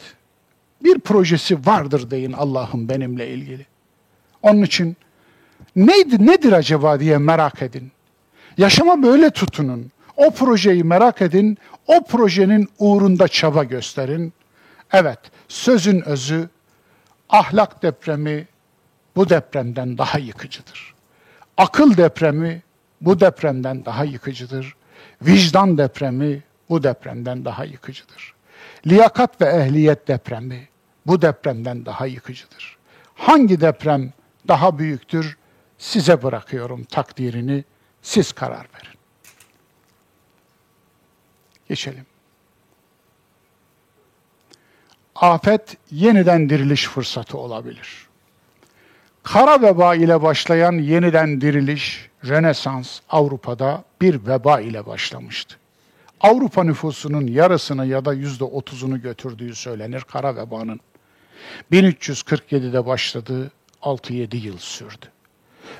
bir 0.85 0.99
projesi 0.99 1.67
vardır 1.67 2.11
deyin 2.11 2.33
Allah'ım 2.33 2.89
benimle 2.89 3.29
ilgili. 3.29 3.67
Onun 4.43 4.63
için 4.63 4.97
neydi, 5.77 6.27
nedir 6.27 6.53
acaba 6.53 7.01
diye 7.01 7.19
merak 7.19 7.63
edin. 7.63 7.93
Yaşama 8.59 9.03
böyle 9.03 9.31
tutunun. 9.31 9.93
O 10.17 10.31
projeyi 10.31 10.85
merak 10.85 11.23
edin, 11.23 11.59
o 11.87 12.05
projenin 12.05 12.69
uğrunda 12.79 13.29
çaba 13.29 13.65
gösterin. 13.65 14.33
Evet, 14.93 15.19
sözün 15.49 16.01
özü, 16.01 16.49
ahlak 17.29 17.83
depremi 17.83 18.47
bu 19.17 19.29
depremden 19.29 19.99
daha 19.99 20.19
yıkıcıdır. 20.19 20.95
Akıl 21.57 21.97
depremi 21.97 22.63
bu 23.01 23.21
depremden 23.21 23.85
daha 23.85 24.05
yıkıcıdır. 24.05 24.75
Vicdan 25.23 25.79
depremi 25.79 26.43
bu 26.69 26.83
depremden 26.83 27.45
daha 27.45 27.65
yıkıcıdır. 27.65 28.35
Liyakat 28.87 29.41
ve 29.41 29.47
ehliyet 29.47 30.09
depremi 30.09 30.69
bu 31.07 31.23
depremden 31.23 31.87
daha 31.87 32.07
yıkıcıdır. 32.07 32.77
Hangi 33.15 33.61
deprem 33.61 34.13
daha 34.49 34.79
büyüktür? 34.79 35.37
Size 35.79 36.23
bırakıyorum 36.23 36.85
takdirini. 36.85 37.65
Siz 38.03 38.33
karar 38.33 38.67
verin. 38.75 38.99
Geçelim. 41.69 42.07
Afet 45.15 45.77
yeniden 45.91 46.49
diriliş 46.49 46.87
fırsatı 46.87 47.39
olabilir. 47.39 48.07
Kara 49.23 49.63
veba 49.63 49.95
ile 49.95 50.23
başlayan 50.23 50.73
yeniden 50.73 51.41
diriliş, 51.41 52.11
Rönesans 52.29 53.01
Avrupa'da 53.09 53.85
bir 54.01 54.27
veba 54.27 54.61
ile 54.61 54.87
başlamıştı. 54.87 55.57
Avrupa 56.21 56.65
nüfusunun 56.65 57.27
yarısını 57.27 57.87
ya 57.87 58.05
da 58.05 58.13
yüzde 58.13 58.45
otuzunu 58.45 59.03
götürdüğü 59.03 59.55
söylenir 59.55 60.01
kara 60.01 60.37
vebanın. 60.37 60.81
1347'de 61.73 62.87
başladı, 62.87 63.51
6-7 63.83 64.37
yıl 64.37 64.59
sürdü. 64.59 65.07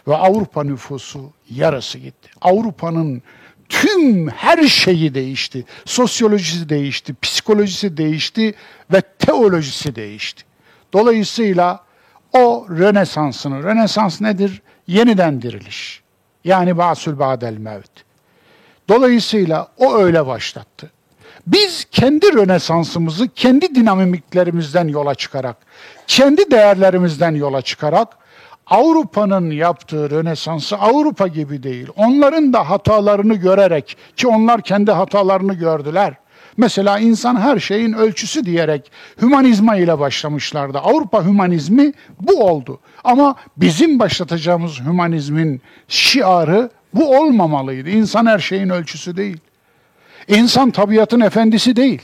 Ve 0.09 0.17
Avrupa 0.17 0.65
nüfusu 0.65 1.31
yarısı 1.51 1.99
gitti. 1.99 2.31
Avrupa'nın 2.41 3.23
tüm 3.69 4.29
her 4.29 4.63
şeyi 4.63 5.15
değişti. 5.15 5.65
Sosyolojisi 5.85 6.69
değişti, 6.69 7.15
psikolojisi 7.23 7.97
değişti 7.97 8.55
ve 8.93 9.01
teolojisi 9.01 9.97
değişti. 9.97 10.45
Dolayısıyla 10.93 11.81
o 12.33 12.67
Rönesans'ını, 12.71 13.63
Rönesans 13.63 14.21
nedir? 14.21 14.63
Yeniden 14.87 15.43
diriliş. 15.43 16.03
Yani 16.45 16.79
basül 16.79 17.19
badel 17.19 17.57
mevt. 17.57 17.91
Dolayısıyla 18.89 19.69
o 19.77 19.95
öyle 19.95 20.27
başlattı. 20.27 20.91
Biz 21.47 21.87
kendi 21.91 22.35
Rönesansımızı 22.35 23.29
kendi 23.29 23.75
dinamiklerimizden 23.75 24.89
yola 24.89 25.15
çıkarak, 25.15 25.57
kendi 26.07 26.51
değerlerimizden 26.51 27.35
yola 27.35 27.63
çıkarak 27.63 28.09
Avrupa'nın 28.73 29.51
yaptığı 29.51 30.11
Rönesans'ı 30.11 30.77
Avrupa 30.77 31.27
gibi 31.27 31.63
değil. 31.63 31.89
Onların 31.97 32.53
da 32.53 32.71
hatalarını 32.71 33.35
görerek 33.35 33.97
ki 34.17 34.29
onlar 34.29 34.63
kendi 34.63 34.91
hatalarını 34.91 35.55
gördüler. 35.55 36.15
Mesela 36.57 36.99
insan 36.99 37.41
her 37.41 37.59
şeyin 37.59 37.93
ölçüsü 37.93 38.45
diyerek 38.45 38.93
hümanizma 39.23 39.77
ile 39.77 39.99
başlamışlardı. 39.99 40.79
Avrupa 40.79 41.25
hümanizmi 41.25 41.93
bu 42.21 42.45
oldu. 42.45 42.81
Ama 43.05 43.37
bizim 43.57 43.99
başlatacağımız 43.99 44.81
hümanizmin 44.81 45.63
şiarı 45.89 46.71
bu 46.95 47.19
olmamalıydı. 47.19 47.91
İnsan 47.91 48.27
her 48.27 48.39
şeyin 48.39 48.71
ölçüsü 48.71 49.17
değil. 49.17 49.41
İnsan 50.29 50.71
tabiatın 50.71 51.21
efendisi 51.21 51.77
değil. 51.77 52.03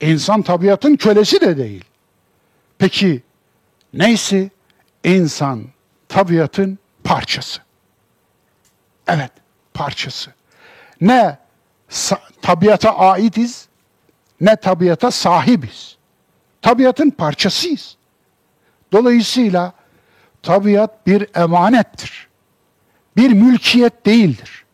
İnsan 0.00 0.42
tabiatın 0.42 0.96
kölesi 0.96 1.40
de 1.40 1.56
değil. 1.56 1.84
Peki 2.78 3.22
neyse 3.94 4.50
insan 5.04 5.64
tabiatın 6.08 6.78
parçası. 7.04 7.60
Evet, 9.06 9.30
parçası. 9.74 10.30
Ne 11.00 11.38
tabiata 12.42 12.98
aitiz 12.98 13.68
ne 14.42 14.56
tabiata 14.56 15.10
sahibiz. 15.10 15.96
Tabiatın 16.62 17.10
parçasıyız. 17.10 17.96
Dolayısıyla 18.92 19.72
tabiat 20.42 21.06
bir 21.06 21.26
emanettir. 21.34 22.28
Bir 23.16 23.30
mülkiyet 23.32 24.06
değildir. 24.06 24.64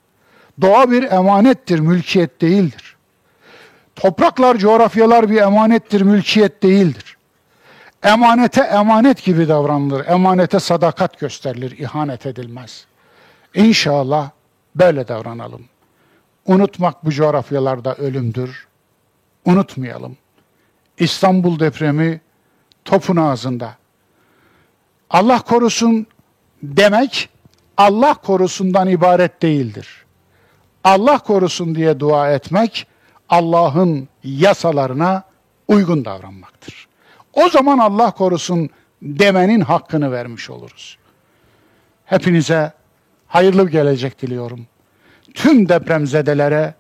Doğa 0.61 0.91
bir 0.91 1.03
emanettir, 1.03 1.79
mülkiyet 1.79 2.41
değildir. 2.41 2.97
Topraklar, 3.97 4.57
coğrafyalar 4.57 5.31
bir 5.31 5.37
emanettir, 5.37 6.01
mülkiyet 6.01 6.63
değildir. 6.63 7.18
Emanete 8.03 8.61
emanet 8.61 9.25
gibi 9.25 9.49
davranılır. 9.49 10.07
Emanete 10.07 10.61
sadakat 10.61 11.19
gösterilir, 11.19 11.79
ihanet 11.79 12.27
edilmez. 12.27 12.87
İnşallah 13.55 14.31
böyle 14.77 15.09
davranalım. 15.09 15.65
Unutmak 16.47 17.05
bu 17.05 17.11
coğrafyalarda 17.11 17.95
ölümdür. 17.95 18.67
Unutmayalım. 19.45 20.17
İstanbul 20.99 21.61
depremi 21.61 22.21
topun 22.85 23.17
ağzında. 23.17 23.77
Allah 25.11 25.39
korusun 25.39 26.07
demek 26.63 27.29
Allah 27.77 28.15
korusundan 28.15 28.89
ibaret 28.89 29.43
değildir. 29.43 30.05
Allah 30.85 31.19
korusun 31.19 31.75
diye 31.75 32.01
dua 32.01 32.31
etmek 32.31 32.87
Allah'ın 33.29 34.09
yasalarına 34.25 35.23
uygun 35.69 36.05
davranmaktır. 36.05 36.88
O 37.45 37.49
zaman 37.49 37.79
Allah 37.79 38.11
korusun 38.11 38.71
demenin 39.03 39.61
hakkını 39.61 40.13
vermiş 40.13 40.51
oluruz. 40.51 40.99
Hepinize 42.05 42.73
hayırlı 43.27 43.71
gelecek 43.71 44.23
diliyorum 44.23 44.67
tüm 45.35 45.69
depremzedelere 45.69 46.75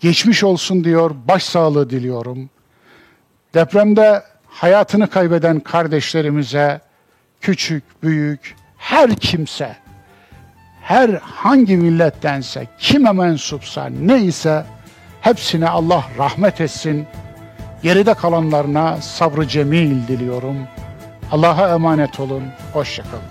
geçmiş 0.00 0.44
olsun 0.44 0.84
diyor, 0.84 1.10
başsağlığı 1.28 1.90
diliyorum. 1.90 2.50
Depremde 3.54 4.22
hayatını 4.48 5.10
kaybeden 5.10 5.60
kardeşlerimize, 5.60 6.80
küçük, 7.40 8.02
büyük, 8.02 8.56
her 8.78 9.16
kimse, 9.16 9.76
her 10.82 11.10
hangi 11.10 11.76
millettense, 11.76 12.66
kime 12.78 13.12
mensupsa, 13.12 13.86
neyse 13.86 14.64
hepsine 15.20 15.68
Allah 15.68 16.04
rahmet 16.18 16.60
etsin. 16.60 17.06
Geride 17.82 18.14
kalanlarına 18.14 18.96
sabrı 18.96 19.48
cemil 19.48 20.08
diliyorum. 20.08 20.56
Allah'a 21.32 21.74
emanet 21.74 22.20
olun. 22.20 22.42
Hoşçakalın. 22.72 23.29